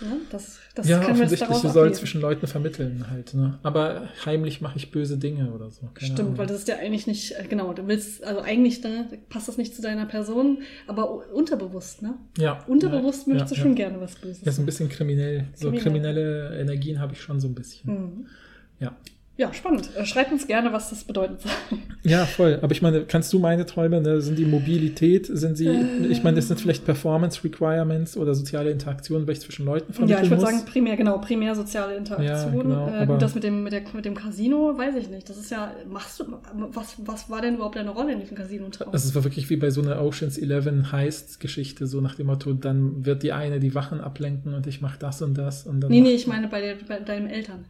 [0.00, 0.20] Ne?
[0.30, 2.00] Das, das ja, offensichtlich, daraus du sollst ablesen.
[2.00, 3.32] zwischen Leuten vermitteln halt.
[3.32, 3.58] Ne?
[3.62, 5.88] Aber heimlich mache ich böse Dinge oder so.
[5.94, 6.38] Keine Stimmt, Ahnung.
[6.38, 9.56] weil das ist ja eigentlich nicht, äh, genau, du willst, also eigentlich ne, passt das
[9.56, 12.14] nicht zu deiner Person, aber unterbewusst, ne?
[12.36, 13.88] ja, Unterbewusst ja, möchtest ja, du schon ja.
[13.88, 14.42] gerne was Böses.
[14.42, 15.46] Das ist ein bisschen kriminell.
[15.54, 15.82] So Kriminell.
[15.82, 17.92] kriminelle Energien habe ich schon so ein bisschen.
[17.92, 18.26] Mhm.
[18.78, 18.94] Ja.
[19.38, 19.90] Ja, spannend.
[19.96, 21.40] Äh, Schreibt uns gerne, was das bedeutet.
[22.02, 22.60] Ja, voll.
[22.62, 26.06] Aber ich meine, kannst du meine Träume, ne, sind die Mobilität, sind sie, Äh.
[26.08, 30.22] ich meine, das sind vielleicht Performance Requirements oder soziale Interaktionen, welche zwischen Leuten vermitteln ja,
[30.24, 32.54] ich würde sagen, primär, genau, primär soziale Interaktion.
[32.54, 35.28] Ja, genau, äh, aber- das mit dem, mit, der, mit dem Casino, weiß ich nicht.
[35.28, 36.26] Das ist ja, machst du,
[36.72, 38.92] was, was war denn überhaupt deine Rolle in diesem Casino-Traum?
[38.92, 42.52] Also es war wirklich wie bei so einer Oceans 11 Heist-Geschichte, so nach dem Motto,
[42.52, 45.90] dann wird die eine die Wachen ablenken und ich mache das und das und dann.
[45.90, 47.64] nee, nee, ich meine bei, der, bei deinen Eltern.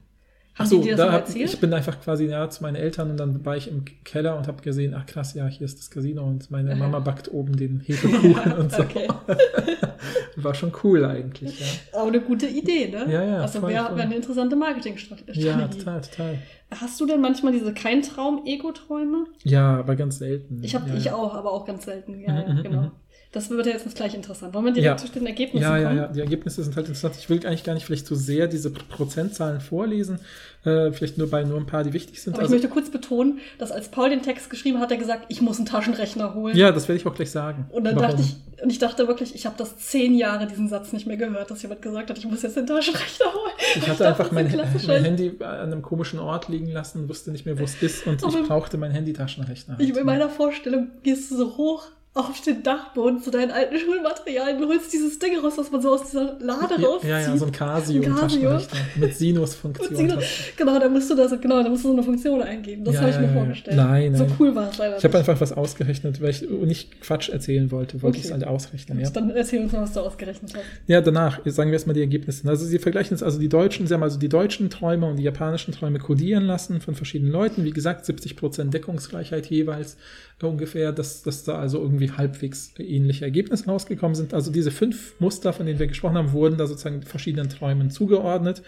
[0.58, 1.52] Haben so, die dir das da hab, erzählt?
[1.52, 4.46] ich bin einfach quasi ja zu meinen Eltern und dann war ich im Keller und
[4.48, 6.78] habe gesehen, ach krass, ja, hier ist das Casino und meine Aha.
[6.78, 8.82] Mama backt oben den Hefekuchen und so.
[8.82, 9.06] okay.
[10.36, 11.66] War schon cool eigentlich, ja.
[11.98, 13.10] Aber eine gute Idee, ne?
[13.10, 15.40] Ja, ja, Also wäre wär eine interessante Marketingstrategie.
[15.40, 16.38] Ja, total, total.
[16.70, 19.26] Hast du denn manchmal diese Kein-Traum-Ego-Träume?
[19.44, 20.62] Ja, aber ganz selten.
[20.62, 21.14] Ich habe ja, ich ja.
[21.14, 22.20] auch, aber auch ganz selten.
[22.20, 22.90] Ja, Mhm, ja mhm, genau.
[23.36, 24.54] Das wird ja jetzt gleich interessant.
[24.54, 25.06] Wollen wir direkt Ja.
[25.06, 25.98] zu den Ergebnissen Ja, ja, kommen?
[25.98, 27.16] ja, die Ergebnisse sind halt interessant.
[27.18, 30.20] Ich will eigentlich gar nicht vielleicht so sehr diese Prozentzahlen vorlesen,
[30.64, 32.32] äh, vielleicht nur bei nur ein paar, die wichtig sind.
[32.34, 35.42] Aber ich möchte kurz betonen, dass als Paul den Text geschrieben hat, er gesagt, ich
[35.42, 36.56] muss einen Taschenrechner holen.
[36.56, 37.66] ja, das werde ich auch gleich sagen.
[37.72, 38.08] Und dann Warum.
[38.16, 41.18] dachte ich, und ich dachte wirklich, ich habe das zehn Jahre diesen Satz nicht mehr
[41.18, 43.52] gehört, dass jemand gesagt hat, ich muss jetzt den Taschenrechner holen.
[43.58, 44.46] Ich hatte dachte, einfach mein,
[44.86, 48.24] mein Handy an einem komischen Ort liegen lassen, wusste nicht mehr, wo es ist und
[48.24, 49.76] Aber- ich brauchte meinen Handy-Taschenrechner.
[49.78, 49.98] Ich, halt.
[49.98, 51.84] in meiner Vorstellung gehst du so hoch
[52.16, 55.90] auf den Dachboden zu deinen alten Schulmaterialien, du holst dieses Ding raus, was man so
[55.92, 57.10] aus dieser Lade ja, rauszieht.
[57.10, 58.58] ja, ja, so ein Ein Casio.
[58.96, 59.94] Mit Sinus-Funktion.
[60.20, 62.84] sie- genau, da musst du das, genau, da musst du so eine Funktion eingeben.
[62.84, 63.76] Das Ja, habe ich mir ja, vorgestellt.
[63.76, 64.32] Nein, So nein.
[64.40, 64.96] cool war es leider.
[64.98, 68.18] Ich habe einfach was ausgerechnet, weil ich nicht Quatsch erzählen wollte, wollte Okay.
[68.20, 68.98] ich es halt ausrechnen.
[69.00, 69.10] Ja.
[69.10, 70.64] Dann erzähl uns mal, was du ausgerechnet hast.
[70.86, 72.48] Ja, danach sagen wir erstmal die Ergebnisse.
[72.48, 75.22] Also sie vergleichen jetzt also die deutschen, sie haben also die deutschen Träume und die
[75.24, 77.64] japanischen Träume kodieren lassen von verschiedenen Leuten.
[77.64, 79.96] Wie gesagt, 70% Deckungsgleichheit jeweils
[80.42, 84.34] äh, ungefähr, dass, dass da also irgendwie halbwegs ähnliche Ergebnisse rausgekommen sind.
[84.34, 88.62] Also diese fünf Muster, von denen wir gesprochen haben, wurden da sozusagen verschiedenen Träumen zugeordnet.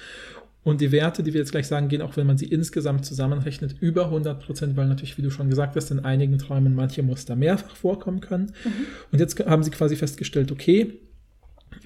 [0.65, 3.77] Und die Werte, die wir jetzt gleich sagen, gehen, auch wenn man sie insgesamt zusammenrechnet,
[3.81, 7.37] über 100 Prozent, weil natürlich, wie du schon gesagt hast, in einigen Träumen manche Muster
[7.37, 8.53] mehrfach vorkommen können.
[9.11, 10.99] Und jetzt haben sie quasi festgestellt, okay,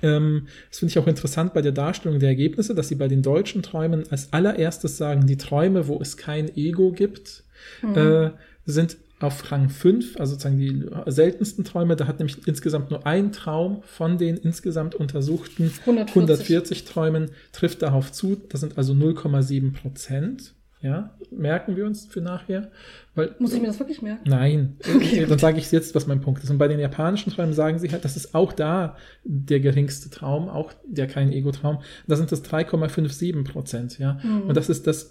[0.03, 3.23] ähm, das finde ich auch interessant bei der Darstellung der Ergebnisse, dass sie bei den
[3.23, 7.45] deutschen Träumen als allererstes sagen, die Träume, wo es kein Ego gibt,
[7.95, 8.31] äh,
[8.65, 11.97] sind auf Rang 5, also sozusagen die seltensten Träume.
[11.97, 16.09] Da hat nämlich insgesamt nur ein Traum von den insgesamt untersuchten 140.
[16.17, 18.37] 140 Träumen trifft darauf zu.
[18.49, 20.55] Das sind also 0,7 Prozent.
[20.83, 22.73] Ja, merken wir uns für nachher.
[23.15, 24.29] Weil, Muss ich mir das wirklich merken?
[24.29, 26.51] Nein, okay, dann sage ich jetzt, was mein Punkt ist.
[26.51, 30.49] Und bei den japanischen Träumen sagen sie halt, das ist auch da der geringste Traum,
[30.49, 31.83] auch der kein Ego-Traum.
[32.09, 34.19] Da sind das 3,57 Prozent, ja.
[34.49, 35.11] Und das ist das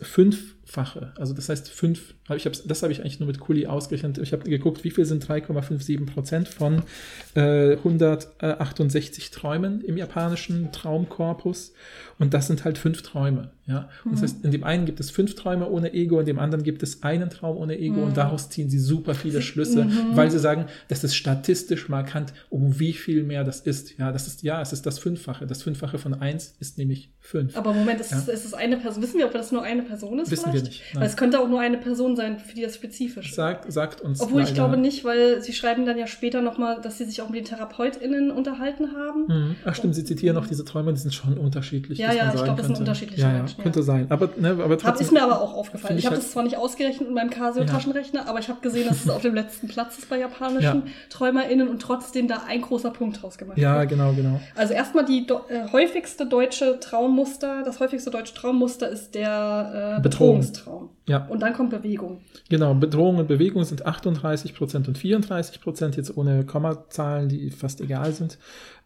[0.71, 1.11] Fünffache.
[1.17, 4.17] Also das heißt fünf, hab ich das habe ich eigentlich nur mit Kuli ausgerechnet.
[4.19, 6.83] Ich habe geguckt, wie viel sind 3,57 Prozent von
[7.35, 11.73] äh, 168 Träumen im japanischen Traumkorpus.
[12.19, 13.89] Und das sind halt fünf Träume, ja.
[14.05, 16.63] Und das heißt, in dem einen gibt es fünf Träume ohne Ego, in dem anderen
[16.63, 20.39] gibt es einen Traum ohne Ego und daraus ziehen sie super viele Schlüsse, weil sie
[20.39, 23.97] sagen, das ist statistisch markant, um wie viel mehr das ist.
[23.97, 25.47] Ja, das ist, ja, es ist das Fünffache.
[25.47, 27.55] Das Fünffache von eins ist nämlich fünf.
[27.55, 28.17] Aber Moment, ist, Ja.
[28.17, 29.01] es, ist es eine Person?
[29.03, 30.31] Wissen wir, ob das nur eine Person ist?
[30.31, 30.65] Wissen wir vielleicht?
[30.65, 31.01] nicht, nein.
[31.01, 33.35] Weil es könnte auch nur eine Person sein, für die das spezifisch ist.
[33.35, 34.19] sagt, uns.
[34.21, 37.21] Obwohl ich leider- glaube nicht, weil sie schreiben dann ja später nochmal, dass sie sich
[37.21, 39.27] auch mit den TherapeutInnen unterhalten haben.
[39.27, 39.55] Hm.
[39.65, 41.99] Ach stimmt, sie zitieren noch diese Träume, die sind schon unterschiedlich.
[41.99, 43.63] Ja, ja, ich sagen glaub, das sind unterschiedliche Ja, ja, Menschen, ja.
[43.63, 44.07] könnte sein.
[44.09, 45.05] Aber, ne, aber Hab, trotzdem.
[45.07, 45.95] ist mir aber auch aufgefallen.
[45.97, 48.87] Ich ich habe halt- das zwar nicht ausgerechnet mit meinem Casio-Taschenrechner, aber ich habe gesehen,
[48.89, 50.91] dass es auf dem letzten Platz ist bei japanischen Ja.
[51.09, 53.89] TräumerInnen und trotzdem da ein großer Punkt draus gemacht Ja, wird.
[53.89, 54.39] genau, genau.
[54.55, 56.79] Also erstmal die äh, häufigste deutsche
[57.11, 60.39] Traummuster, das häufigste deutsche Traummuster ist der äh, Bedrohung.
[60.39, 60.89] Bedrohungstraum.
[61.07, 61.27] Ja.
[61.27, 62.21] Und dann kommt Bewegung.
[62.49, 68.37] Genau, Bedrohung und Bewegung sind 38% und 34%, jetzt ohne Kommazahlen, die fast egal sind.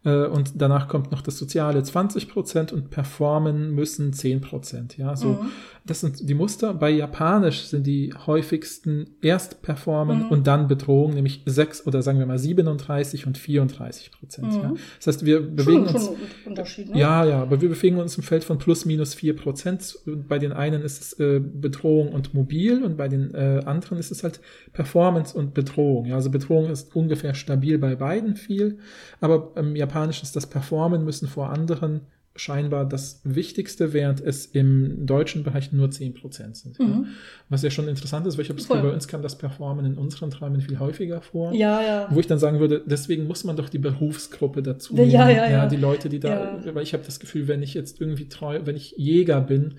[0.06, 4.96] Äh, Und danach kommt noch das Soziale 20% und performen müssen 10%.
[4.98, 5.38] Ja, so, Mhm.
[5.84, 6.72] das sind die Muster.
[6.74, 10.28] Bei Japanisch sind die häufigsten erst performen Mhm.
[10.28, 14.54] und dann Bedrohung, nämlich 6 oder sagen wir mal 37 und 34%.
[14.54, 14.68] Ja.
[14.70, 14.76] Mhm.
[14.98, 16.68] Das heißt, wir bewegen Schon, uns.
[16.70, 16.98] schon ne?
[16.98, 19.98] Ja, ja, aber wir bewegen uns im Feld von plus minus vier Prozent.
[20.06, 24.12] Bei den einen ist es äh, Bedrohung und mobil und bei den äh, anderen ist
[24.12, 24.40] es halt
[24.72, 26.06] Performance und Bedrohung.
[26.06, 28.78] Ja, also Bedrohung ist ungefähr stabil bei beiden viel,
[29.20, 32.02] aber im Japanischen ist das Performen müssen vor anderen
[32.38, 36.78] scheinbar das wichtigste, während es im deutschen Bereich nur 10% sind.
[36.78, 36.86] Mhm.
[36.86, 37.04] Ja.
[37.48, 39.86] Was ja schon interessant ist, weil ich habe das Gefühl, bei uns kam das Performen
[39.86, 41.54] in unseren Träumen viel häufiger vor.
[41.54, 42.08] Ja, ja.
[42.10, 45.36] Wo ich dann sagen würde, deswegen muss man doch die Berufsgruppe dazu Ja, nehmen.
[45.38, 45.66] ja, ja.
[45.66, 46.74] Die Leute, die da, Ja.
[46.74, 49.76] weil ich habe das Gefühl, wenn ich jetzt irgendwie träume, wenn ich Jäger bin,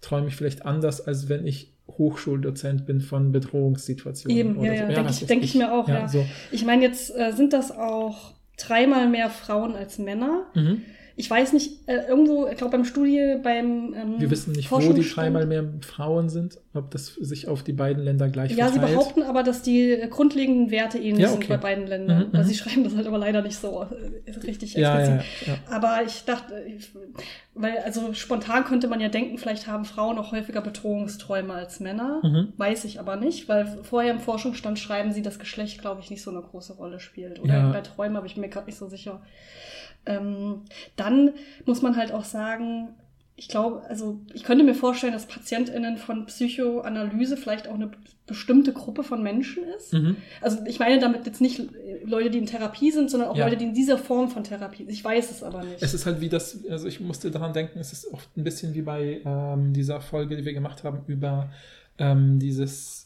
[0.00, 4.34] träume ich vielleicht anders, als wenn ich Hochschuldozent bin von Bedrohungssituationen.
[4.36, 4.92] Eben, oder ja, so.
[4.92, 6.08] ja, denke ich, denk ich mir auch, ja.
[6.08, 6.24] So.
[6.52, 10.46] Ich meine, jetzt äh, sind das auch dreimal mehr Frauen als Männer.
[10.54, 10.84] Mhm.
[11.20, 14.78] Ich weiß nicht, äh, irgendwo, ich glaube beim Studie, beim ähm, Wir wissen nicht, wo
[14.78, 18.74] die dreimal mehr Frauen sind, ob das sich auf die beiden Länder gleich Ja, sie
[18.78, 18.96] verteilt.
[18.96, 21.48] behaupten aber, dass die grundlegenden Werte ähnlich Ja, sind okay.
[21.48, 22.28] bei beiden Ländern.
[22.28, 22.52] Mhm, Also mhm.
[22.52, 23.82] sie schreiben das halt aber leider nicht so
[24.26, 25.14] äh, richtig ja, ja, ja,
[25.46, 25.58] ja.
[25.68, 26.90] Aber ich dachte, ich,
[27.54, 32.20] weil also spontan könnte man ja denken, vielleicht haben Frauen noch häufiger Bedrohungsträume als Männer.
[32.22, 32.52] Mhm.
[32.58, 36.22] Weiß ich aber nicht, weil vorher im Forschungsstand schreiben sie, dass Geschlecht, glaube ich, nicht
[36.22, 37.40] so eine große Rolle spielt.
[37.40, 37.70] Oder Ja.
[37.72, 39.20] bei Träumen, aber ich bin mir gerade nicht so sicher.
[40.08, 40.62] Ähm,
[40.96, 41.32] dann
[41.66, 42.88] muss man halt auch sagen,
[43.38, 47.92] ich glaube, also ich könnte mir vorstellen, dass PatientInnen von Psychoanalyse vielleicht auch eine
[48.26, 49.92] bestimmte Gruppe von Menschen ist.
[49.92, 50.16] Mhm.
[50.40, 51.62] Also ich meine damit jetzt nicht
[52.04, 53.44] Leute, die in Therapie sind, sondern auch Ja.
[53.44, 54.90] Leute, die in dieser Form von Therapie sind.
[54.90, 55.80] Ich weiß es aber nicht.
[55.80, 58.74] Es ist halt wie das, also ich musste daran denken, es ist oft ein bisschen
[58.74, 61.48] wie bei ähm, dieser Folge, die wir gemacht haben über
[61.98, 62.97] ähm, dieses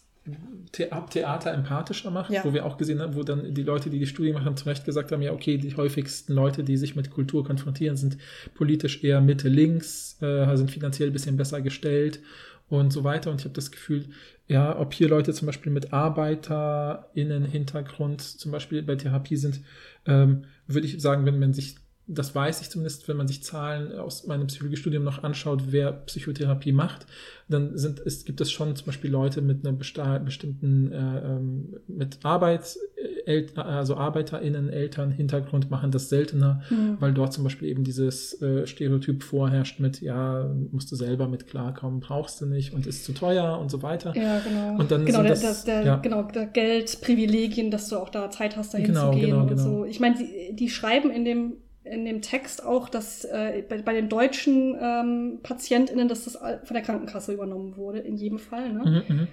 [0.70, 2.44] Theater empathischer macht, Ja.
[2.44, 4.84] wo wir auch gesehen haben, wo dann die Leute, die die Studie machen, zu Recht
[4.84, 8.16] gesagt haben, ja, okay, die häufigsten Leute, die sich mit Kultur konfrontieren, sind
[8.54, 12.20] politisch eher Mitte-Links, äh, sind finanziell ein bisschen besser gestellt
[12.68, 13.30] und so weiter.
[13.32, 14.06] Und ich habe das Gefühl,
[14.46, 19.60] ja, ob hier Leute zum Beispiel mit ArbeiterInnen-Hintergrund zum Beispiel bei Therapie sind,
[20.06, 21.76] ähm, würde ich sagen, wenn man sich,
[22.08, 26.72] das weiß ich zumindest, wenn man sich Zahlen aus meinem Psychologiestudium noch anschaut, wer Psychotherapie
[26.72, 27.06] macht,
[27.48, 29.72] dann sind, es, gibt es schon zum Beispiel Leute mit einer
[30.18, 36.96] bestimmten, äh, ähm, mit Arbeits, äh, El- also ArbeiterInnen, Eltern, Hintergrund machen das seltener, Hm.
[36.98, 41.46] weil dort zum Beispiel eben dieses äh, Stereotyp vorherrscht mit, ja, musst du selber mit
[41.46, 44.12] klarkommen, brauchst du nicht und ist zu teuer und so weiter.
[44.16, 44.76] Ja, genau.
[44.76, 45.96] Und dann genau, der, das- der, der, ja.
[45.98, 49.42] genau, der Geld, Privilegien, dass du auch da Zeit hast, dahin Genau, zu gehen genau,
[49.42, 49.62] und genau.
[49.62, 49.84] so.
[49.84, 51.52] Ich meine, die, die schreiben in dem
[51.92, 56.74] in dem Text auch, dass äh, bei, bei den deutschen ähm, PatientInnen, dass das von
[56.74, 58.72] der Krankenkasse übernommen wurde, in jedem Fall.
[58.72, 59.04] Ne?
[59.08, 59.28] Mhm, mhm.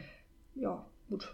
[0.56, 1.34] Ja, gut.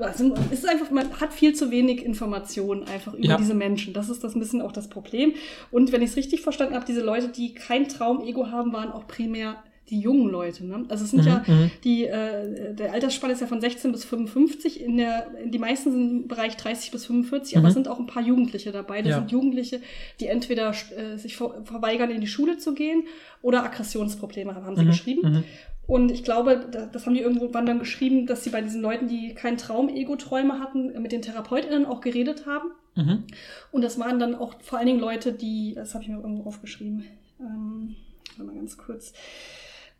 [0.00, 3.36] Also, es ist einfach, man hat viel zu wenig Informationen einfach über Ja.
[3.36, 3.94] diese Menschen.
[3.94, 5.34] Das ist das ein bisschen auch das Problem.
[5.70, 9.06] Und wenn ich es richtig verstanden habe, diese Leute, die kein Traumego haben, waren auch
[9.06, 10.66] primär die jungen Leute.
[10.66, 10.84] Ne?
[10.88, 11.70] Also es sind Mhm, ja mhm.
[11.84, 14.80] die, äh, der Altersspanne ist ja von 16 bis 55.
[14.82, 17.68] In der, die meisten sind im Bereich 30 bis 45, aber Mhm.
[17.68, 19.02] es sind auch ein paar Jugendliche dabei.
[19.02, 19.18] Das Ja.
[19.18, 19.80] sind Jugendliche,
[20.20, 23.04] die entweder äh, sich ver verweigern, in die Schule zu gehen
[23.42, 25.20] oder Aggressionsprobleme haben, haben sie Mhm, geschrieben.
[25.32, 25.44] mhm.
[25.86, 29.08] Und ich glaube, da- das haben die irgendwann dann geschrieben, dass sie bei diesen Leuten,
[29.08, 32.68] die kein Traum-Ego-Träume hatten, mit den TherapeutInnen auch geredet haben.
[32.94, 33.24] Mhm.
[33.72, 36.46] Und das waren dann auch vor allen Dingen Leute, die, das habe ich mir irgendwo
[36.46, 37.04] aufgeschrieben,
[37.40, 37.96] ähm,
[38.36, 39.14] mal ganz kurz.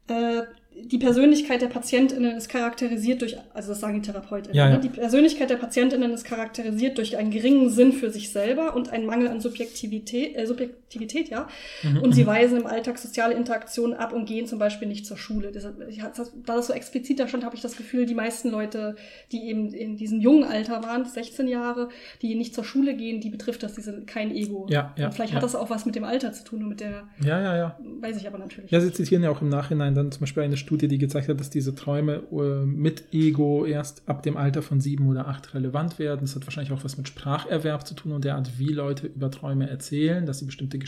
[0.09, 0.43] Äh,
[0.84, 4.74] die Persönlichkeit der PatientInnen ist charakterisiert durch, also das sagen die TherapeutInnen, Ja, ja.
[4.76, 4.80] Ne?
[4.80, 9.06] die Persönlichkeit der PatientInnen ist charakterisiert durch einen geringen Sinn für sich selber und einen
[9.06, 11.48] Mangel an Subjektivität, äh, Subjektivität, ja.
[11.82, 12.28] Mhm, Und sie mhm.
[12.28, 15.50] weisen im Alltag soziale Interaktionen ab und gehen zum Beispiel nicht zur Schule.
[15.88, 18.96] Ich, das- da das so explizit da stand, habe ich das Gefühl, die meisten Leute,
[19.32, 21.88] die eben in diesem jungen Alter waren, 16 Jahre,
[22.22, 24.66] die nicht zur Schule gehen, die betrifft das diese kein Ego.
[24.70, 25.36] Ja, ja, und vielleicht ja.
[25.36, 27.78] hat das auch was mit dem Alter zu tun und mit der, Ja, ja, ja.
[28.00, 28.70] weiß ich aber natürlich.
[28.70, 31.40] Ja, sie zitieren ja auch im Nachhinein dann zum Beispiel eine Studie, die gezeigt hat,
[31.40, 35.98] dass diese Träume äh, mit Ego erst ab dem Alter von sieben oder acht relevant
[35.98, 36.20] werden.
[36.20, 39.30] Das hat wahrscheinlich auch was mit Spracherwerb zu tun und der Art, wie Leute über
[39.30, 40.78] Träume erzählen, dass sie bestimmte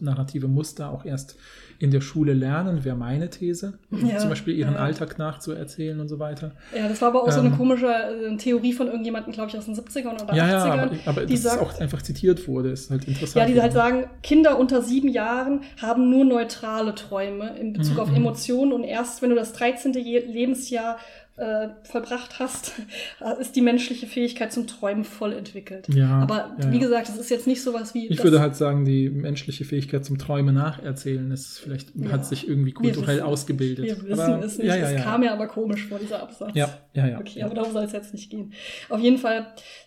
[0.00, 1.36] narrative Muster auch erst
[1.80, 3.78] in der Schule lernen, wäre meine These.
[3.90, 4.80] Ja, zum Beispiel ihren ja.
[4.80, 6.52] Alltag nachzuerzählen und so weiter.
[6.76, 9.56] Ja, das war aber auch so eine Ähm, komische äh, Theorie von irgendjemandem, glaube ich,
[9.56, 10.70] aus den 70ern oder Ja, ja, 80ern.
[10.80, 13.36] aber, aber die das sagt, ist auch einfach zitiert wurde, ist halt interessant.
[13.48, 18.00] Ja, die halt sagen, Kinder unter sieben Jahren haben nur neutrale Träume in Bezug Mhm,
[18.00, 18.16] auf mhm.
[18.16, 19.92] Emotionen und erst wenn du das 13.
[19.92, 20.98] Je Lebensjahr
[21.38, 22.72] äh, vollbracht hast,
[23.40, 25.86] ist die menschliche Fähigkeit zum Träumen voll entwickelt.
[25.92, 26.82] Ja, Aber ja, wie ja.
[26.82, 28.08] gesagt, das ist jetzt nicht sowas wie.
[28.08, 32.10] Ich würde halt sagen, die menschliche Fähigkeit zum Träume nacherzählen ist vielleicht, Ja.
[32.12, 33.84] hat sich irgendwie kulturell ausgebildet.
[33.86, 34.66] Wir wissen Aber- es nicht.
[34.66, 35.00] Ja, ja, es ja.
[35.02, 36.50] kam mir aber komisch vor, dieser Absatz.
[36.54, 37.18] Ja, ja, ja.
[37.18, 38.52] Okay, aber darum soll es jetzt nicht gehen.
[38.88, 39.46] Auf jeden Fall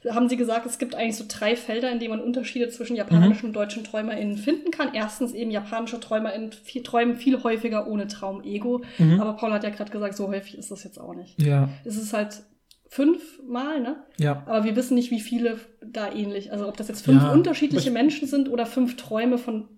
[0.09, 3.47] haben sie gesagt, es gibt eigentlich so drei Felder, in denen man Unterschiede zwischen japanischen
[3.47, 4.89] und deutschen TräumerInnen finden kann.
[4.93, 8.83] Erstens eben japanische TräumerInnen viel, träumen viel häufiger ohne Traum-Ego.
[8.97, 9.19] Mhm.
[9.19, 11.40] Aber Paul hat ja gerade gesagt, so häufig ist das jetzt auch nicht.
[11.41, 12.43] Ja, Es ist halt
[12.87, 14.03] fünfmal, ne?
[14.17, 14.43] ja.
[14.45, 16.51] Aber wir wissen nicht, wie viele da ähnlich.
[16.51, 19.69] Also ob das jetzt fünf Ja, unterschiedliche Menschen sind oder fünf Träume von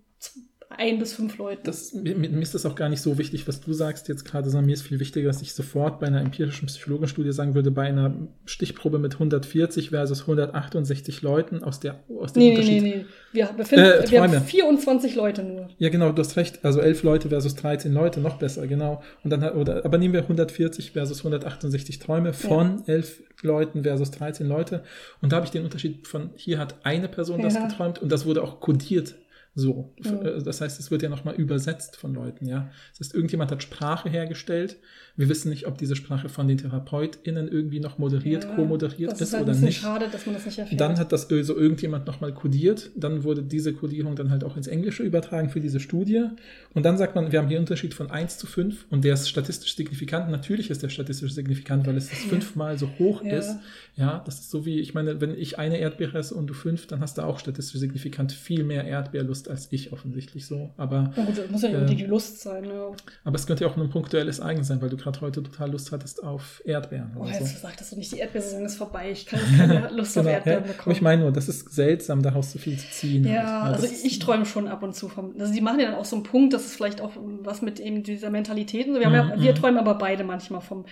[0.78, 1.62] ein bis fünf Leuten.
[1.64, 4.50] Das, mir, mir ist das auch gar nicht so wichtig, was du sagst jetzt gerade,
[4.50, 7.84] sondern mir ist viel wichtiger, dass ich sofort bei einer empirischen Psychologenstudie sagen würde, bei
[7.84, 8.14] einer
[8.45, 12.84] Stichprobe mit 140 versus 168 Leuten aus der aus dem Nee, nee, Unterschied.
[12.84, 13.06] nee, nee.
[13.32, 14.45] Wir befinden Äh, wir haben Träume.
[14.45, 15.70] 24 Leute nur.
[15.78, 16.64] Ja, genau, du hast recht.
[16.64, 19.02] Also elf Leute versus 13 Leute, noch besser, genau.
[19.24, 24.48] Und dann oder, aber nehmen wir 140 versus 168 Träume von elf Leuten versus 13
[24.48, 24.84] Leute.
[25.22, 27.68] Und da habe ich den Unterschied von, hier hat eine Person das Ja.
[27.68, 29.16] geträumt und das wurde auch kodiert
[29.56, 29.94] so.
[30.04, 30.26] Mhm.
[30.26, 32.70] Äh, Das heißt, es wird ja nochmal übersetzt von Leuten, ja.
[32.92, 34.78] Das heißt, irgendjemand hat Sprache hergestellt.
[35.16, 39.22] Wir wissen nicht, ob diese Sprache von den TherapeutInnen irgendwie noch moderiert, Ja, co-moderiert ist,
[39.22, 39.80] ist halt oder nicht.
[39.82, 40.82] schade, dass man das nicht erfährt.
[40.82, 42.90] Dann hat das äh, so irgendjemand nochmal kodiert.
[42.96, 46.26] Dann wurde diese Kodierung dann halt auch ins Englische übertragen für diese Studie.
[46.74, 49.14] Und dann sagt man, wir haben hier einen Unterschied von 1 zu 5 und der
[49.14, 50.32] ist statistisch signifikant.
[50.32, 53.38] Natürlich ist der statistisch signifikant, weil es das fünfmal so hoch Ja.
[53.38, 53.56] ist.
[53.96, 56.88] Ja, das ist so wie, ich meine, wenn ich eine Erdbeere esse und du fünf,
[56.88, 60.72] dann hast du auch statistisch signifikant viel mehr Erdbeerlust als ich offensichtlich so.
[60.78, 62.64] Aber, Na gut, muss ja nicht Äh, die Lust sein.
[62.64, 62.91] Ne?
[63.24, 65.91] aber es könnte ja auch ein punktuelles Eigen sein, weil du gerade heute total Lust
[65.91, 67.60] hattest auf Erdbeeren Oh, jetzt so.
[67.61, 69.11] sagtest du nicht, die Erdbeersaison ist vorbei.
[69.11, 70.36] Ich kann jetzt keine Lust auf Genau, ja.
[70.38, 70.95] Erdbeeren Aber bekommen.
[70.95, 73.26] ich meine nur, das ist seltsam, daraus so viel zu ziehen.
[73.26, 73.76] Ja, halt.
[73.76, 75.34] also ich träume schon ab und zu vom.
[75.40, 77.11] Also die machen ja dann auch so einen Punkt, dass es vielleicht auch
[77.41, 78.88] was mit eben dieser Mentalität.
[78.88, 79.56] Wir, haben ja, Mhm, wir mhm.
[79.56, 80.86] träumen aber beide manchmal vom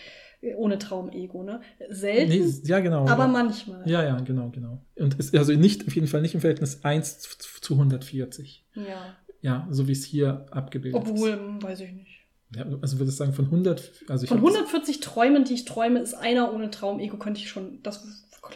[0.57, 1.61] ohne Traum-Ego, ne?
[1.89, 3.07] Selten, Nee, ja, genau.
[3.07, 3.27] aber ja.
[3.27, 3.87] manchmal.
[3.89, 4.81] Ja, ja, genau, genau.
[4.95, 8.65] Und ist also nicht, auf jeden Fall nicht im Verhältnis 1 zu- zu 140.
[8.75, 9.15] Ja.
[9.41, 11.39] Ja, so wie es hier abgebildet Obwohl, ist.
[11.39, 12.11] hm, weiß ich nicht.
[12.55, 15.65] Ja, also würde ich sagen, von 100, also ich Von hab- 140 Träumen, die ich
[15.65, 17.79] träume, ist einer ohne Traum-Ego, könnte ich schon.
[17.81, 18.03] Das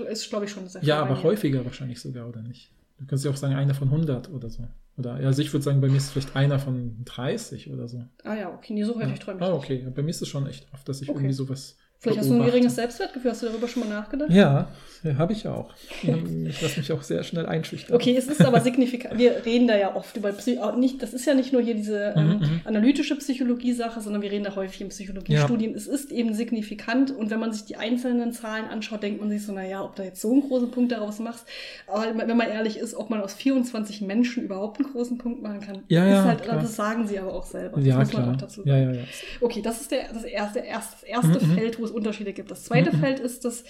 [0.09, 2.71] ist, glaube ich, schon sehr viel Ja, aber häufiger wahrscheinlich sogar, oder nicht?
[2.99, 4.67] Du kannst ja auch sagen, einer von 100 oder so.
[4.97, 7.87] Oder, ja, also ich würde sagen, bei mir ist es vielleicht einer von 30 oder
[7.87, 8.05] so.
[8.23, 9.25] Ah ja, okay, nee, so häufig Ja.
[9.25, 9.63] träume ich Ah, nicht.
[9.63, 9.81] okay.
[9.83, 11.17] Ja, Bei mir ist es schon echt oft, dass ich Okay.
[11.19, 11.77] irgendwie sowas.
[12.05, 13.31] Vielleicht hast du ein geringes Selbstwertgefühl.
[13.31, 14.29] Hast du darüber schon mal nachgedacht?
[14.29, 14.67] Ja,
[15.03, 15.73] ja habe ich auch.
[16.03, 17.95] Ich lasse mich auch sehr schnell einschüchtern.
[17.95, 19.17] Okay, es ist aber signifikant.
[19.19, 21.75] Wir reden da ja oft über Psy auch nicht, das ist ja nicht nur hier
[21.75, 22.61] diese ähm, Mhm, mhm.
[22.65, 25.75] analytische Psychologie-Sache, sondern wir reden da häufig in Psychologiestudien.
[25.75, 29.45] Es ist eben signifikant und wenn man sich die einzelnen Zahlen anschaut, denkt man sich
[29.45, 31.45] so, naja, ob da jetzt so einen großen Punkt daraus machst.
[31.87, 35.61] Aber wenn man ehrlich ist, ob man aus 24 Menschen überhaupt einen großen Punkt machen
[35.61, 37.77] kann, Ja, ist ja, halt, das sagen sie aber auch selber.
[37.77, 38.33] Das Ja, muss man klar.
[38.35, 38.93] auch dazu Ja, sagen.
[38.95, 39.05] ja, ja.
[39.41, 41.55] Okay, das ist der, das erste, erst- das erste Mhm, mhm.
[41.57, 42.51] Feld, wo es Unterschiede gibt.
[42.51, 42.99] Das zweite Mhm.
[42.99, 43.63] Feld ist, dass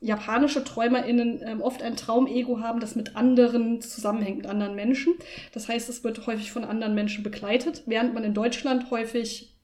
[0.00, 5.14] japanische TräumerInnen ähm, oft ein Traumego haben, das mit anderen zusammenhängt, mit anderen Menschen.
[5.52, 9.56] Das heißt, es wird häufig von anderen Menschen begleitet, während man in Deutschland häufig,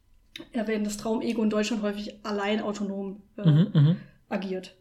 [0.52, 3.96] äh, während das Traumego in Deutschland häufig allein autonom äh, Mhm, mhm.
[4.28, 4.74] agiert.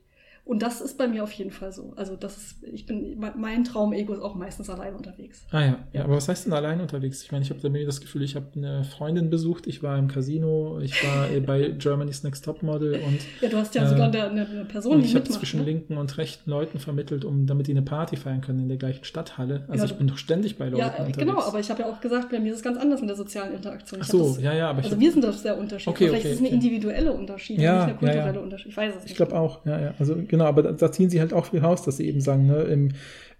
[0.45, 1.93] Und das ist bei mir auf jeden Fall so.
[1.95, 5.43] Also das ist, ich bin, mein Traumego ist auch meistens allein unterwegs.
[5.49, 5.79] Ah ja.
[5.91, 7.23] ja, aber was heißt denn allein unterwegs?
[7.23, 10.79] Ich meine, ich habe das Gefühl, ich habe eine Freundin besucht, ich war im Casino,
[10.79, 14.11] ich war äh, bei Germany's Next Top Model und, Ja, du hast ja Äh, sogar
[14.11, 15.65] eine, eine Person, und die ich habe zwischen ne?
[15.65, 19.03] linken und rechten Leuten vermittelt, um damit die eine Party feiern können in der gleichen
[19.03, 19.65] Stadthalle.
[19.67, 21.17] Also Ja, ich bin doch ständig bei Leuten Ja, unterwegs.
[21.17, 23.17] genau, aber ich habe ja auch gesagt, bei mir ist es ganz anders mit der
[23.17, 23.99] sozialen Interaktion.
[23.99, 25.87] Ach Ich so, das, ja, ja, aber ich also hab- wir sind da sehr unterschiedlich.
[25.95, 26.55] Okay, Vielleicht okay, ist es eine okay.
[26.67, 28.13] individuelle Unterschied, Ja, nicht eine ja, ja.
[28.21, 28.67] kulturelle Unterschied.
[28.71, 29.09] Ich weiß es nicht.
[29.11, 29.93] Ich glaube auch, ja, ja.
[29.97, 32.45] Also genau, aber da, da ziehen sie halt auch viel raus, dass sie eben sagen,
[32.47, 32.91] ne, im,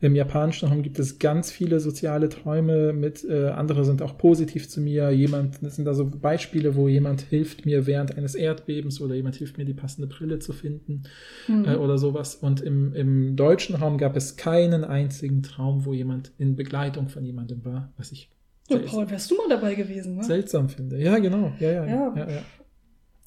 [0.02, 4.68] im japanischen Raum gibt es ganz viele soziale Träume mit, äh, andere sind auch positiv
[4.68, 5.10] zu mir.
[5.12, 9.36] Jemand, das sind da so Beispiele, wo jemand hilft mir während eines Erdbebens oder jemand
[9.38, 11.04] hilft mir, die passende Brille zu finden
[11.48, 11.66] Mhm.
[11.66, 12.36] äh, oder sowas.
[12.36, 17.24] Und im, im deutschen Raum gab es keinen einzigen Traum, wo jemand in Begleitung von
[17.24, 18.30] jemandem war, was ich
[18.70, 20.24] Ja, Paul, wärst du mal dabei gewesen, ne?
[20.24, 20.98] seltsam finde.
[21.02, 21.54] Ja, genau.
[21.60, 22.14] Ja, ja, Ja.
[22.16, 22.30] ja.
[22.30, 22.42] ja,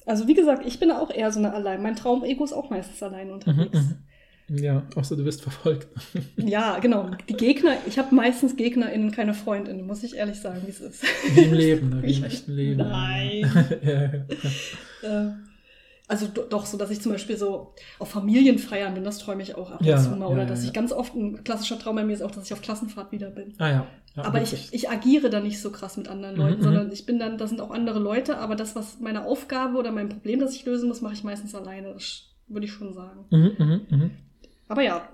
[0.09, 1.81] Also wie gesagt, ich bin auch eher so eine allein.
[1.83, 3.79] Mein Traumego ist auch meistens allein Mhm, unterwegs.
[3.79, 4.57] mhm.
[4.57, 5.87] Ja, außer du wirst verfolgt.
[6.37, 7.11] Ja, genau.
[7.29, 11.03] Die Gegner, ich habe meistens GegnerInnen, keine FreundInnen, muss ich ehrlich sagen, wie es ist.
[11.35, 12.01] Wie im Leben, ne?
[12.01, 12.77] wie im echten Leben.
[12.79, 13.41] Nein.
[13.83, 14.01] ja,
[15.03, 15.27] ja.
[15.27, 15.31] Äh,
[16.09, 19.55] also do, doch so, dass ich zum Beispiel so auf Familienfeiern bin, das träume ich
[19.55, 20.21] auch ab und Ja, zu mal.
[20.21, 20.67] ja, Oder dass ja.
[20.67, 23.29] ich ganz oft, ein klassischer Traum bei mir ist auch, dass ich auf Klassenfahrt wieder
[23.29, 23.53] bin.
[23.59, 24.73] Ah aber ich, wirklich.
[24.73, 26.63] ich agiere da nicht so krass mit anderen Mhm, Leuten, mhm.
[26.63, 29.91] sondern ich bin dann, da sind auch andere Leute, aber das, was meine Aufgabe oder
[29.91, 31.93] mein Problem, das ich lösen muss, mache ich meistens alleine.
[31.93, 33.25] Das würde ich schon sagen.
[33.29, 34.11] Mhm, mhm, mhm.
[34.67, 35.07] Aber ja,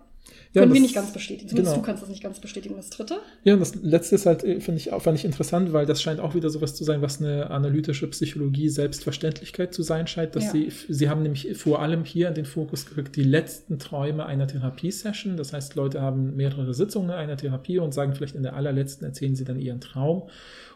[0.55, 1.47] Ja, können wir nicht ganz bestätigen.
[1.49, 1.81] Zumindest genau.
[1.83, 2.75] du kannst das nicht ganz bestätigen.
[2.75, 3.17] Das dritte?
[3.43, 6.19] Ja, und das letzte ist halt, äh, finde ich, fand ich interessant, weil das scheint
[6.19, 10.51] auch wieder sowas zu sein, was eine analytische Psychologie Selbstverständlichkeit zu sein scheint, dass Ja.
[10.51, 14.47] sie, sie haben nämlich vor allem hier in den Fokus gerückt, die letzten Träume einer
[14.47, 15.37] Therapiesession.
[15.37, 19.35] Das heißt, Leute haben mehrere Sitzungen einer Therapie und sagen vielleicht in der allerletzten erzählen
[19.35, 20.23] sie dann ihren Traum.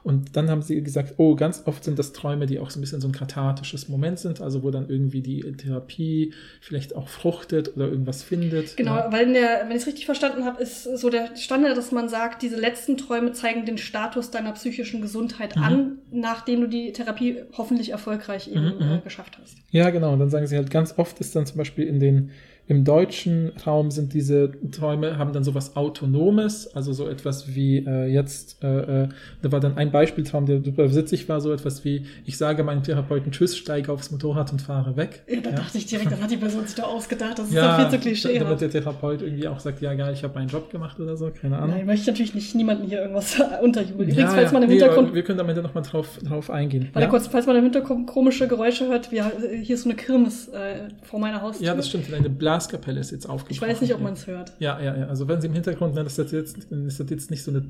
[0.01, 2.81] Und dann haben sie gesagt, oh, ganz oft sind das Träume, die auch so ein
[2.81, 7.75] bisschen so ein kathartisches Moment sind, also wo dann irgendwie die Therapie vielleicht auch fruchtet
[7.75, 8.77] oder irgendwas findet.
[8.77, 9.11] Genau, Ja.
[9.11, 12.09] weil in der, wenn ich es richtig verstanden habe, ist so der Standard, dass man
[12.09, 15.63] sagt, diese letzten Träume zeigen den Status deiner psychischen Gesundheit Mhm.
[15.63, 18.91] an, nachdem du die Therapie hoffentlich erfolgreich eben Mhm, mhm.
[18.95, 19.57] äh, geschafft hast.
[19.71, 20.13] Ja, genau.
[20.13, 22.31] Und dann sagen sie halt, ganz oft ist dann zum Beispiel in den,
[22.69, 28.05] Im deutschen Raum sind diese Träume, haben dann sowas Autonomes, also so etwas wie äh,
[28.05, 29.09] jetzt, äh, äh,
[29.41, 32.83] da war dann ein Beispieltraum, der super witzig war, so etwas wie, ich sage meinem
[32.83, 35.23] Therapeuten Tschüss, steige aufs Motorrad und fahre weg.
[35.27, 35.55] Ja, da ja.
[35.55, 37.99] dachte ich direkt, dann hat die Person sich da ausgedacht, das ist Ja, doch viel
[37.99, 38.37] zu klischee.
[38.37, 41.31] damit der Therapeut irgendwie auch sagt, ja, geil, ich habe meinen Job gemacht oder so,
[41.31, 41.75] keine Ahnung.
[41.75, 44.09] Nein, möchte ich natürlich nicht niemanden hier irgendwas unterjubeln.
[44.09, 46.89] Übrigens, ja, falls man im nee, Hintergrund wir können am Ende nochmal drauf, drauf eingehen.
[46.93, 47.09] Warte ja?
[47.09, 49.31] kurz, falls man im Hintergrund komische Geräusche hört, wir,
[49.63, 51.65] hier ist so eine Kirmes äh, vor meiner Haustür.
[51.65, 52.13] ja, das stimmt.
[52.13, 52.29] Eine
[52.59, 53.51] Blaskapelle ist jetzt aufgebrochen.
[53.53, 54.53] Ich weiß nicht, ob man es hört.
[54.59, 55.07] Ja, ja, ja.
[55.07, 57.65] Also wenn Sie im Hintergrund, ne, das ist jetzt, das ist jetzt nicht so eine,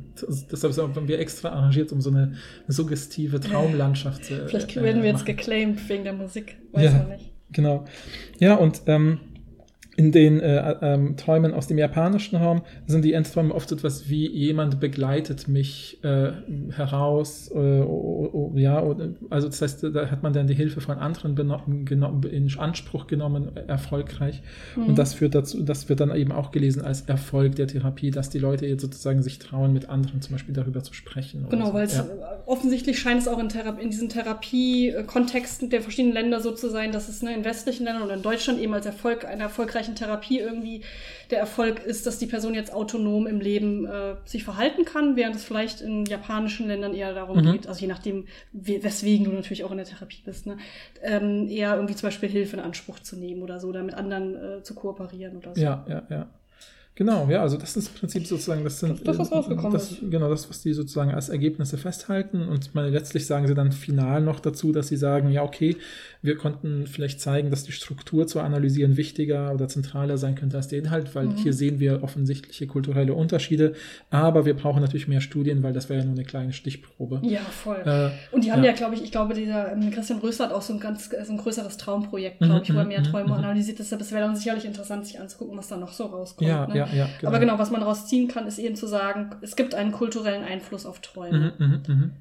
[0.52, 2.34] deshalb haben wir extra arrangiert, um so eine
[2.68, 5.36] suggestive Traumlandschaft zu Vielleicht äh, werden wir jetzt machen.
[5.38, 6.58] geclaimed wegen der Musik.
[6.72, 6.92] Weiß Ja.
[6.92, 7.32] man nicht.
[7.52, 7.86] Genau.
[8.40, 9.20] Ja, und ähm,
[10.00, 14.08] in den äh, ähm, Träumen aus dem japanischen Raum sind die Endträume oft so etwas
[14.08, 16.32] wie jemand begleitet mich äh,
[16.72, 18.82] heraus, äh, o- o- ja,
[19.30, 21.36] also das heißt, da hat man dann die Hilfe von anderen
[22.32, 24.42] in Anspruch genommen, äh, erfolgreich.
[24.78, 24.86] Mhm.
[24.86, 28.30] Und das führt dazu, das wird dann eben auch gelesen als Erfolg der Therapie, dass
[28.30, 31.46] die Leute jetzt sozusagen sich trauen, mit anderen zum Beispiel darüber zu sprechen.
[31.50, 31.74] Genau, so.
[31.74, 32.04] weil es ja.
[32.04, 32.06] äh,
[32.46, 36.94] offensichtlich scheint es auch in, Thera in diesen Therapie-Kontexten der verschiedenen Länder so zu sein,
[36.94, 40.40] dass es ne, in westlichen Ländern und in Deutschland eben als Erfolg einer erfolgreichen Therapie
[40.40, 40.82] irgendwie
[41.32, 45.36] der Erfolg ist, dass die Person jetzt autonom im Leben äh, sich verhalten kann, während
[45.36, 47.52] es vielleicht in japanischen Ländern eher darum Mhm.
[47.54, 50.58] geht, also je nachdem, we- weswegen du natürlich auch in der Therapie bist, ne,
[51.02, 54.36] ähm, eher irgendwie zum Beispiel Hilfe in Anspruch zu nehmen oder so, oder mit anderen
[54.36, 55.62] äh, zu kooperieren oder so.
[55.62, 56.30] Ja, ja, ja.
[56.96, 60.02] Genau, ja, also das ist im Prinzip sozusagen, das sind Das, was rausgekommen das, ist.
[60.12, 62.46] Genau, das, was die sozusagen als Ergebnisse festhalten.
[62.50, 65.78] Und meine, letztlich sagen sie dann final noch dazu, dass sie sagen, ja, okay,
[66.22, 70.68] wir konnten vielleicht zeigen, dass die Struktur zu analysieren wichtiger oder zentraler sein könnte als
[70.68, 71.36] der Inhalt, weil Mhm.
[71.38, 73.74] hier sehen wir offensichtliche kulturelle Unterschiede.
[74.10, 77.22] Aber wir brauchen natürlich mehr Studien, weil das wäre ja nur eine kleine Stichprobe.
[77.24, 77.78] Ja, voll.
[77.86, 78.72] Äh, Und die haben Ja.
[78.72, 81.32] ja, glaube ich, ich glaube, dieser ähm, Christian Rösler hat auch so ein ganz so
[81.32, 83.34] ein größeres Traumprojekt, glaube Mhm, ich, wo er mhm, mehr Träume mhm.
[83.36, 83.80] analysiert.
[83.80, 86.50] Deshalb es wäre dann sicherlich interessant, sich anzugucken, was da noch so rauskommt.
[86.50, 86.76] ja, ne?
[86.78, 89.74] ja, ja, Aber genau, was man daraus ziehen kann, ist eben zu sagen, es gibt
[89.74, 91.54] einen kulturellen Einfluss auf Träume.
[91.58, 92.12] Mhm, mhm, mhm.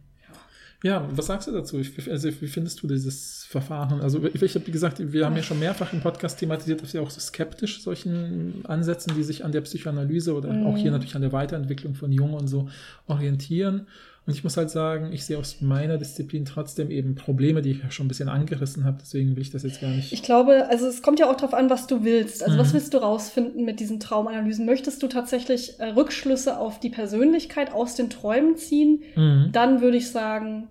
[0.84, 1.76] Ja, was sagst du dazu?
[2.08, 4.00] Also, wie findest du dieses Verfahren?
[4.00, 6.94] Also, ich, ich habe, wie gesagt, wir haben ja schon mehrfach im Podcast thematisiert, dass
[6.94, 10.66] wir auch so skeptisch solchen Ansätzen, die sich an der Psychoanalyse oder Mhm.
[10.66, 12.68] auch hier natürlich an der Weiterentwicklung von Jung und so
[13.08, 13.88] orientieren.
[14.28, 17.82] Und ich muss halt sagen, ich sehe aus meiner Disziplin trotzdem eben Probleme, die ich
[17.82, 18.98] ja schon ein bisschen angerissen habe.
[19.00, 20.12] Deswegen will ich das jetzt gar nicht.
[20.12, 22.42] Ich glaube, also es kommt ja auch darauf an, was du willst.
[22.42, 22.72] Also was Mhm.
[22.74, 24.66] willst du rausfinden mit diesen Traumanalysen?
[24.66, 29.02] Möchtest du tatsächlich äh, Rückschlüsse auf die Persönlichkeit aus den Träumen ziehen?
[29.16, 29.48] Mhm.
[29.52, 30.68] Dann würde ich sagen,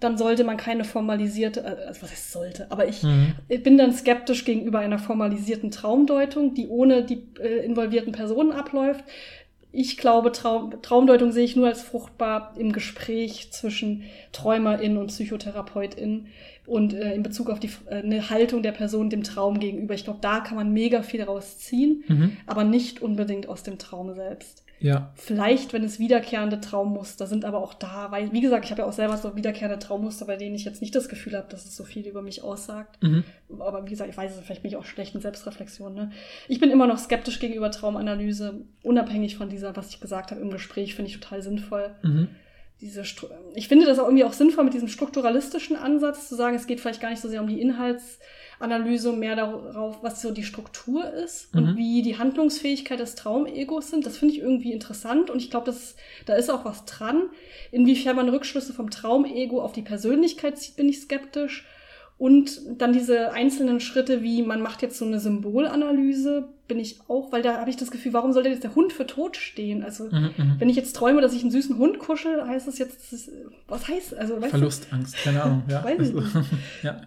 [0.00, 3.34] dann sollte man keine formalisierte, äh, also was heißt sollte, aber ich Mhm.
[3.64, 9.04] Bin dann skeptisch gegenüber einer formalisierten Traumdeutung, die ohne die äh, involvierten Personen abläuft.
[9.70, 16.26] Ich glaube, Traum, Traumdeutung sehe ich nur als fruchtbar im Gespräch zwischen TräumerInnen und PsychotherapeutInnen
[16.66, 19.94] und äh, in Bezug auf die äh, eine Haltung der Person dem Traum gegenüber.
[19.94, 22.36] Ich glaube, da kann man mega viel rausziehen, Mhm.
[22.46, 24.64] aber nicht unbedingt aus dem Traum selbst.
[24.80, 25.12] Ja.
[25.16, 28.88] Vielleicht, wenn es wiederkehrende Traummuster sind, aber auch da, weil, wie gesagt, ich habe ja
[28.88, 31.74] auch selber so wiederkehrende Traummuster, bei denen ich jetzt nicht das Gefühl habe, dass es
[31.76, 33.02] so viel über mich aussagt.
[33.02, 33.24] Mhm.
[33.58, 35.94] Aber wie gesagt, ich weiß es, vielleicht bin ich auch schlecht in Selbstreflexion.
[35.94, 36.10] Ne?
[36.46, 40.50] Ich bin immer noch skeptisch gegenüber Traumanalyse, unabhängig von dieser, was ich gesagt habe im
[40.50, 41.90] Gespräch, finde ich total sinnvoll.
[42.02, 42.28] Mhm.
[42.80, 46.54] Diese Stru- ich finde das auch irgendwie auch sinnvoll mit diesem strukturalistischen Ansatz zu sagen,
[46.54, 47.60] es geht vielleicht gar nicht so sehr um die
[48.60, 51.60] Inhaltsanalyse, mehr darauf, was so die Struktur ist Mhm.
[51.62, 54.04] und wie die Handlungsfähigkeit des Traumegos sind.
[54.06, 55.72] Das finde ich irgendwie interessant und ich glaube,
[56.26, 57.22] da ist auch was dran.
[57.70, 61.66] Inwiefern man Rückschlüsse vom Traumego auf die Persönlichkeit zieht, bin ich skeptisch.
[62.18, 67.30] Und dann diese einzelnen Schritte, wie man macht jetzt so eine Symbolanalyse, bin ich auch,
[67.30, 69.84] weil da habe ich das Gefühl, warum sollte jetzt der Hund für tot stehen?
[69.84, 70.30] Also, Mhm.
[70.36, 70.54] Mhm.
[70.58, 72.98] wenn ich jetzt träume, dass ich einen süßen Hund kuschel, heißt das jetzt,
[73.68, 75.62] was heißt, also, weißt du, Verlustangst, keine Ahnung.
[75.68, 75.84] Ja.
[75.84, 76.26] Weiß ich nicht.
[76.82, 77.00] ja.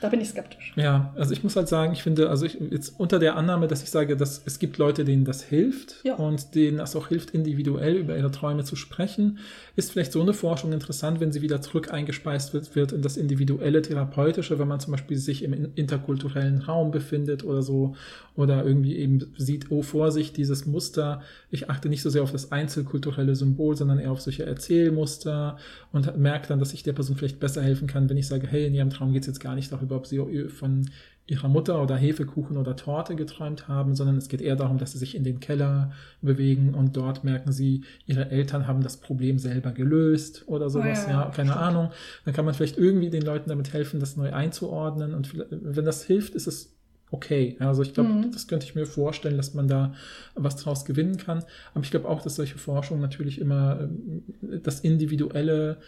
[0.00, 0.72] Da bin ich skeptisch.
[0.76, 3.82] Ja, also ich muss halt sagen, ich finde, also ich, jetzt unter der Annahme, dass
[3.82, 6.14] ich sage, dass es gibt Leute, denen das hilft Ja.
[6.14, 9.38] und denen es auch hilft, individuell über ihre Träume zu sprechen,
[9.76, 13.16] ist vielleicht so eine Forschung interessant, wenn sie wieder zurück eingespeist wird, wird in das
[13.16, 17.94] individuelle Therapeutische, wenn man zum Beispiel sich im in- interkulturellen Raum befindet oder so
[18.36, 22.52] oder irgendwie eben sieht, oh Vorsicht, dieses Muster, ich achte nicht so sehr auf das
[22.52, 25.56] einzelkulturelle Symbol, sondern eher auf solche Erzählmuster
[25.92, 28.66] und merke dann, dass ich der Person vielleicht besser helfen kann, wenn ich sage, hey,
[28.66, 30.88] in ihrem Traum geht es jetzt gar nicht darüber, ob sie von
[31.26, 34.98] ihrer Mutter oder Hefekuchen oder Torte geträumt haben, sondern es geht eher darum, dass sie
[34.98, 35.92] sich in den Keller
[36.22, 41.10] bewegen und dort merken sie, ihre Eltern haben das Problem selber gelöst oder sowas, Oh
[41.10, 41.64] ja, ja, keine stimmt.
[41.66, 41.90] Ahnung.
[42.24, 46.02] Dann kann man vielleicht irgendwie den Leuten damit helfen, das neu einzuordnen und wenn das
[46.04, 46.74] hilft, ist es
[47.10, 47.56] okay.
[47.60, 48.32] Also ich glaube, Mhm.
[48.32, 49.92] das könnte ich mir vorstellen, dass man da
[50.34, 51.44] was draus gewinnen kann.
[51.74, 54.24] Aber ich glaube auch, dass solche Forschung natürlich immer ähm,
[54.62, 55.78] das Individuelle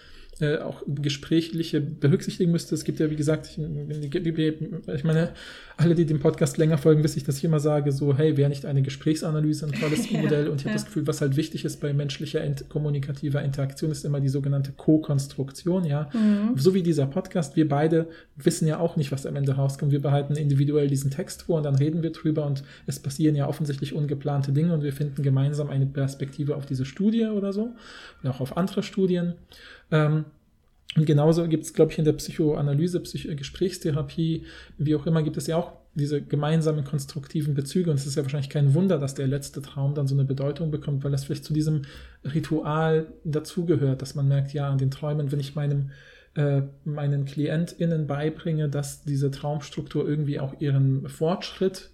[0.41, 2.75] äh, auch gesprächliche berücksichtigen müsste.
[2.75, 5.31] Es gibt ja, wie gesagt, ich, ich meine,
[5.81, 8.51] alle, die dem Podcast länger folgen, wissen ich, dass ich immer sage, so, hey, wäre
[8.51, 10.49] nicht eine Gesprächsanalyse ein tolles ja, Modell?
[10.49, 14.05] Und ich habe das Gefühl, was halt wichtig ist bei menschlicher int kommunikativer Interaktion, ist
[14.05, 16.11] immer die sogenannte Co-Konstruktion, ja.
[16.13, 16.57] Mhm.
[16.57, 19.91] So wie dieser Podcast, wir beide wissen ja auch nicht, was am Ende rauskommt.
[19.91, 23.49] Wir behalten individuell diesen Text vor und dann reden wir drüber und es passieren ja
[23.49, 27.75] offensichtlich ungeplante Dinge und wir finden gemeinsam eine Perspektive auf diese Studie oder so
[28.23, 29.35] und auch auf andere Studien.
[29.91, 30.27] Ähm,
[30.97, 34.45] und genauso gibt es, glaube ich, in der Psychoanalyse, Psych Gesprächstherapie,
[34.77, 37.91] wie auch immer, gibt es ja auch diese gemeinsamen konstruktiven Bezüge.
[37.91, 40.71] Und es ist ja wahrscheinlich kein Wunder, dass der letzte Traum dann so eine Bedeutung
[40.71, 41.83] bekommt, weil das vielleicht zu diesem
[42.25, 45.91] Ritual dazugehört, dass man merkt, ja, an den Träumen, wenn ich meinem
[46.37, 51.91] äh, meinen KlientInnen beibringe, dass diese Traumstruktur irgendwie auch ihren Fortschritt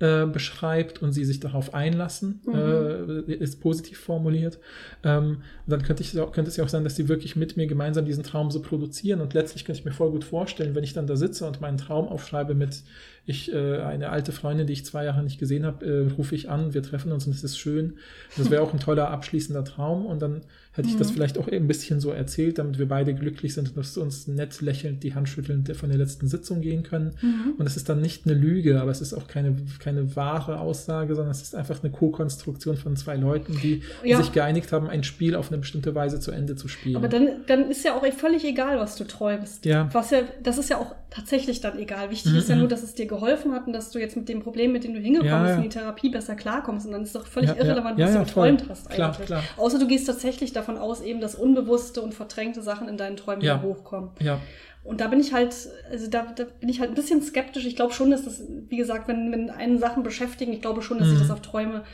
[0.00, 3.24] äh, beschreibt und sie sich darauf einlassen, mhm.
[3.28, 4.58] äh, ist positiv formuliert,
[5.04, 8.04] ähm, dann könnte, ich, könnte es ja auch sein, dass sie wirklich mit mir gemeinsam
[8.06, 11.06] diesen Traum so produzieren und letztlich könnte ich mir voll gut vorstellen, wenn ich dann
[11.06, 12.82] da sitze und meinen Traum aufschreibe mit
[13.26, 16.50] ich, äh, eine alte Freundin, die ich zwei Jahre nicht gesehen habe, äh, rufe ich
[16.50, 17.94] an, wir treffen uns und es ist schön.
[18.36, 20.42] Das wäre auch ein toller abschließender Traum und dann
[20.72, 20.98] hätte ich mhm.
[20.98, 24.28] das vielleicht auch ein bisschen so erzählt, damit wir beide glücklich sind und dass uns
[24.28, 27.12] nett lächelnd die Hand schüttelnd von der letzten Sitzung gehen können.
[27.20, 27.54] Mhm.
[27.58, 31.14] Und es ist dann nicht eine Lüge, aber es ist auch keine, keine wahre Aussage,
[31.16, 34.18] sondern es ist einfach eine Co-Konstruktion von zwei Leuten, die ja.
[34.18, 36.96] sich geeinigt haben, ein Spiel auf eine bestimmte Weise zu Ende zu spielen.
[36.96, 39.64] Aber dann, dann ist ja auch völlig egal, was du träumst.
[39.66, 39.88] Ja.
[39.92, 42.10] Was ja, das ist ja auch tatsächlich dann egal.
[42.10, 42.38] Wichtig mhm.
[42.38, 42.60] ist ja mhm.
[42.62, 44.94] nur, dass es dir geholfen hat und dass du jetzt mit dem Problem, mit dem
[44.94, 46.86] du hingekommen ja, bist, in die Therapie besser klarkommst.
[46.86, 49.26] Und dann ist es doch völlig irrelevant, was du geträumt hast eigentlich.
[49.26, 49.42] Klar.
[49.58, 53.44] Außer du gehst tatsächlich davon aus, eben, dass unbewusste und verdrängte Sachen in deinen Träumen
[53.44, 53.60] ja.
[53.60, 54.10] hochkommen.
[54.20, 54.40] Ja.
[54.82, 55.54] Und da bin ich halt,
[55.90, 57.66] also da, da bin ich halt ein bisschen skeptisch.
[57.66, 60.98] Ich glaube schon, dass das, wie gesagt, wenn, wenn einen Sachen beschäftigen, ich glaube schon,
[60.98, 61.12] dass mhm.
[61.12, 61.84] sich das auf Träume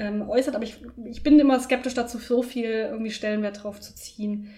[0.00, 0.54] ähm, äußert.
[0.56, 4.50] Aber ich, ich bin immer skeptisch dazu, so viel irgendwie Stellenwert drauf zu ziehen.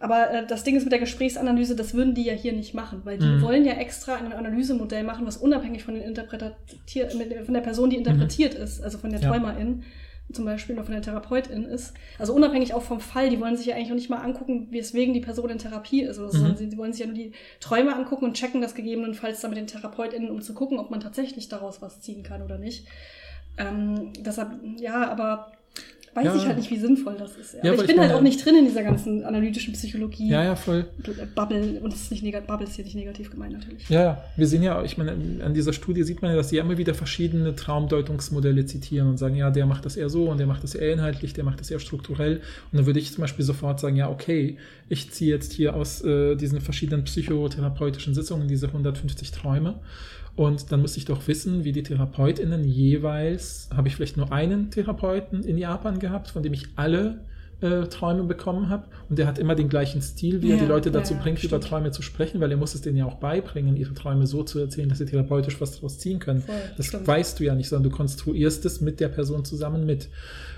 [0.00, 3.02] Aber äh, das Ding ist mit der Gesprächsanalyse, das würden die ja hier nicht machen,
[3.04, 3.42] weil die mhm.
[3.42, 7.96] wollen ja extra ein Analysemodell machen, was unabhängig von, den Interpretier von der Person, die
[7.96, 8.64] interpretiert mhm.
[8.64, 9.28] ist, also von der ja.
[9.28, 9.84] Träumerin
[10.32, 11.94] zum Beispiel oder von der Therapeutin ist.
[12.18, 15.14] Also unabhängig auch vom Fall, die wollen sich ja eigentlich auch nicht mal angucken, weswegen
[15.14, 16.56] die Person in Therapie ist, oder mhm.
[16.56, 19.58] sie, sie wollen sich ja nur die Träume angucken und checken das gegebenenfalls dann mit
[19.58, 22.86] den TherapeutInnen, um zu gucken, ob man tatsächlich daraus was ziehen kann oder nicht.
[23.58, 25.52] Ähm, deshalb, ja, aber
[26.16, 26.36] weiß ja.
[26.36, 27.56] ich halt nicht, wie sinnvoll das ist.
[27.56, 30.28] Aber, ja, aber ich bin halt auch nicht drin in dieser ganzen analytischen Psychologie.
[30.28, 30.86] Ja, ja, voll.
[31.34, 33.88] Bubble, und das ist nicht negativ, Bubble ist hier nicht negativ gemeint natürlich.
[33.90, 35.12] Ja, ja, wir sehen ja, ich meine,
[35.44, 39.36] an dieser Studie sieht man ja, dass sie immer wieder verschiedene Traumdeutungsmodelle zitieren und sagen,
[39.36, 41.70] ja, der macht das eher so und der macht das eher inhaltlich, der macht das
[41.70, 42.36] eher strukturell.
[42.72, 44.56] Und dann würde ich zum Beispiel sofort sagen, ja, okay,
[44.88, 49.80] ich ziehe jetzt hier aus äh, diesen verschiedenen psychotherapeutischen Sitzungen diese 150 Träume
[50.36, 54.70] und dann muss ich doch wissen, wie die TherapeutInnen jeweils, habe ich vielleicht nur einen
[54.70, 57.20] Therapeuten in Japan gehabt, von dem ich alle
[57.62, 58.84] äh, Träume bekommen habe.
[59.08, 61.38] Und der hat immer den gleichen Stil, wie ja, er die Leute dazu ja, bringt,
[61.38, 61.52] stimmt.
[61.52, 64.42] über Träume zu sprechen, weil er muss es denen ja auch beibringen, ihre Träume so
[64.42, 66.42] zu erzählen, dass sie therapeutisch was daraus ziehen können.
[66.42, 67.06] Voll, das stimmt.
[67.06, 70.10] weißt du ja nicht, sondern du konstruierst es mit der Person zusammen mit,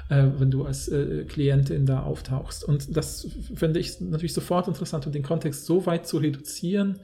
[0.08, 2.64] äh, wenn du als äh, Klientin da auftauchst.
[2.64, 6.98] Und das finde ich natürlich sofort interessant und den Kontext so weit zu reduzieren,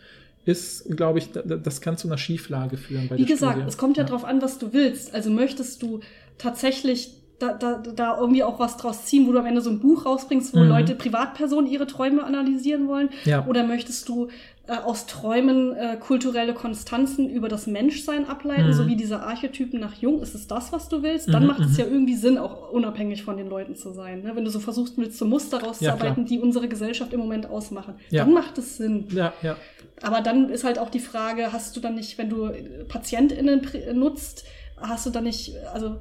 [0.44, 3.08] ist, glaube ich, das kann zu einer Schieflage führen.
[3.14, 3.68] Wie gesagt, Studie.
[3.68, 5.14] es kommt ja, ja darauf an, was du willst.
[5.14, 6.00] Also möchtest du
[6.38, 9.80] tatsächlich da, da, da irgendwie auch was draus ziehen, wo du am Ende so ein
[9.80, 10.68] Buch rausbringst, wo mhm.
[10.68, 13.10] Leute, Privatpersonen ihre Träume analysieren wollen?
[13.24, 13.44] Ja.
[13.46, 14.28] Oder möchtest du
[14.66, 18.72] äh, aus Träumen äh, kulturelle Konstanzen über das Menschsein ableiten, mhm.
[18.72, 20.22] so wie diese Archetypen nach Jung?
[20.22, 21.28] Ist es das, was du willst?
[21.32, 21.48] Dann mhm.
[21.48, 21.78] macht es mhm.
[21.78, 24.22] ja irgendwie Sinn, auch unabhängig von den Leuten zu sein.
[24.22, 24.36] Ne?
[24.36, 27.94] Wenn du so versuchst, willst, so Muster rauszuarbeiten, ja, die unsere Gesellschaft im Moment ausmachen,
[28.10, 28.24] ja.
[28.24, 29.06] dann macht es Sinn.
[29.10, 29.56] Ja, ja.
[30.02, 32.50] Aber dann ist halt auch die Frage, hast du dann nicht, wenn du
[32.88, 33.60] PatientInnen
[33.92, 34.44] nutzt,
[34.80, 35.96] hast du dann nicht, also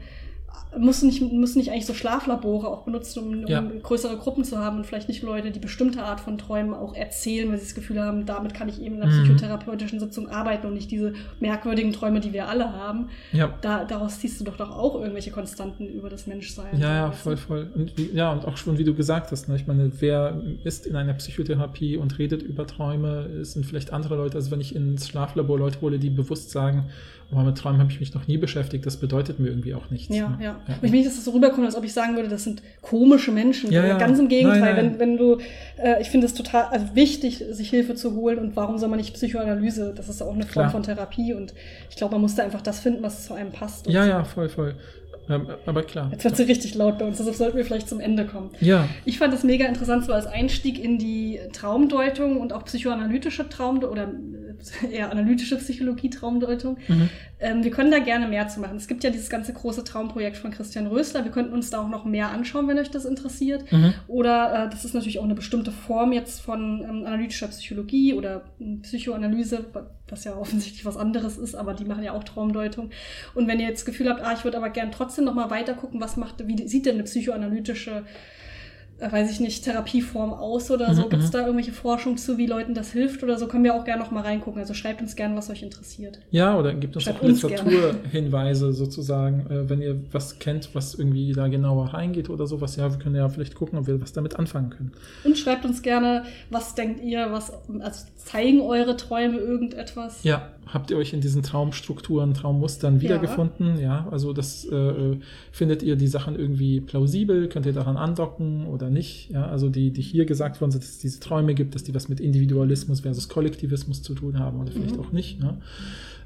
[0.77, 3.63] müssen nicht, müssen nicht eigentlich so Schlaflabore auch benutzen, um, um ja.
[3.81, 7.49] größere Gruppen zu haben und vielleicht nicht Leute, die bestimmte Art von Träumen auch erzählen,
[7.49, 9.23] weil sie das Gefühl haben, damit kann ich eben in einer mhm.
[9.23, 13.09] psychotherapeutischen Sitzung arbeiten und nicht diese merkwürdigen Träume, die wir alle haben.
[13.31, 13.53] Ja.
[13.61, 16.79] Da, daraus ziehst du doch doch auch irgendwelche Konstanten über das Menschsein.
[16.79, 17.69] Ja, ja, voll, voll.
[17.73, 19.55] Und wie, ja, und auch schon, wie du gesagt hast, ne?
[19.55, 24.15] ich meine, wer ist in einer Psychotherapie und redet über Träume, es sind vielleicht andere
[24.15, 26.89] Leute, also wenn ich ins Schlaflabor Leute hole, die bewusst sagen,
[27.33, 28.85] aber mit Träumen habe ich mich noch nie beschäftigt.
[28.85, 30.15] Das bedeutet mir irgendwie auch nichts.
[30.15, 30.37] Ja, ne?
[30.39, 30.55] ja.
[30.67, 30.75] ja.
[30.81, 33.31] Ich will nicht, dass das so rüberkommt, als ob ich sagen würde, das sind komische
[33.31, 33.71] Menschen.
[33.71, 33.97] Ja, ja.
[33.97, 34.99] Ganz im Gegenteil, nein, nein.
[34.99, 35.37] Wenn, wenn du,
[35.77, 38.97] äh, ich finde es total also wichtig, sich Hilfe zu holen und warum soll man
[38.97, 39.93] nicht Psychoanalyse?
[39.95, 40.71] Das ist auch eine Form Klar.
[40.71, 41.53] von Therapie und
[41.89, 43.87] ich glaube, man muss da einfach das finden, was zu einem passt.
[43.87, 44.09] Ja, so.
[44.09, 44.75] ja, voll, voll.
[45.65, 46.09] Aber klar.
[46.11, 48.51] Jetzt wird sie richtig laut bei uns, deshalb sollten wir vielleicht zum Ende kommen.
[48.59, 48.87] Ja.
[49.05, 53.91] Ich fand es mega interessant, so als Einstieg in die Traumdeutung und auch psychoanalytische Traumdeutung
[53.91, 54.11] oder
[54.91, 56.77] eher analytische Psychologie, Traumdeutung.
[56.87, 57.09] Mhm.
[57.39, 58.77] Ähm, wir können da gerne mehr zu machen.
[58.77, 61.23] Es gibt ja dieses ganze große Traumprojekt von Christian Rösler.
[61.23, 63.69] Wir könnten uns da auch noch mehr anschauen, wenn euch das interessiert.
[63.71, 63.93] Mhm.
[64.07, 68.43] Oder äh, das ist natürlich auch eine bestimmte Form jetzt von ähm, analytischer Psychologie oder
[68.59, 69.65] ähm, Psychoanalyse,
[70.13, 72.91] was ja offensichtlich was anderes ist, aber die machen ja auch Traumdeutung.
[73.33, 75.49] Und wenn ihr jetzt das Gefühl habt, ah, ich würde aber gern trotzdem noch mal
[75.49, 78.05] weiter gucken, was macht, wie sieht denn eine psychoanalytische
[79.11, 81.03] weiß ich nicht, Therapieform aus oder so?
[81.03, 81.33] Mhm, Gibt es mhm.
[81.33, 83.47] da irgendwelche Forschung zu, wie Leuten das hilft oder so?
[83.47, 84.61] Können wir auch gerne noch mal reingucken.
[84.61, 86.19] Also schreibt uns gerne, was euch interessiert.
[86.31, 91.33] Ja, oder gibt uns Schreibt auch Literaturhinweise sozusagen, äh, wenn ihr was kennt, was irgendwie
[91.33, 92.75] da genauer reingeht oder sowas.
[92.75, 94.91] Ja, wir können ja vielleicht gucken, ob wir was damit anfangen können.
[95.23, 100.23] Und schreibt uns gerne, was denkt ihr, was, also zeigen eure Träume irgendetwas?
[100.23, 103.79] Ja, habt ihr euch in diesen Traumstrukturen, Traummustern wiedergefunden?
[103.79, 105.17] Ja, also das äh,
[105.51, 107.47] findet ihr die Sachen irgendwie plausibel?
[107.49, 109.29] Könnt ihr daran andocken oder nicht?
[109.31, 111.93] Ja, also die, die hier gesagt worden sind, dass es diese Träume gibt, dass die
[111.93, 115.01] was mit Individualismus versus Kollektivismus zu tun haben oder vielleicht Mhm.
[115.01, 115.41] auch nicht.
[115.41, 115.57] Ja?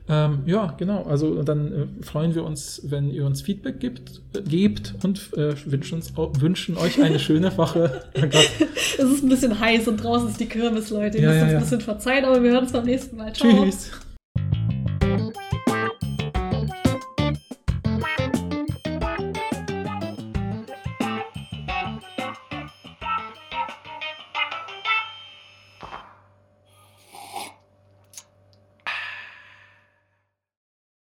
[0.10, 1.04] Ähm, ja, genau.
[1.04, 5.54] Also dann äh, freuen wir uns, wenn ihr uns Feedback gibt, äh, gebt und äh,
[5.66, 6.02] wünschen,
[6.40, 8.04] wünschen euch eine schöne Woche.
[8.18, 9.04] Oh.
[9.04, 11.18] Es ist ein bisschen heiß und draußen ist die Kirmes, Leute.
[11.18, 11.58] Ihr Ja, müsst ja, uns ja.
[11.58, 13.34] ein bisschen verzeihen, aber wir hören uns beim nächsten Mal.
[13.34, 13.66] Ciao.
[13.66, 13.92] Tschüss.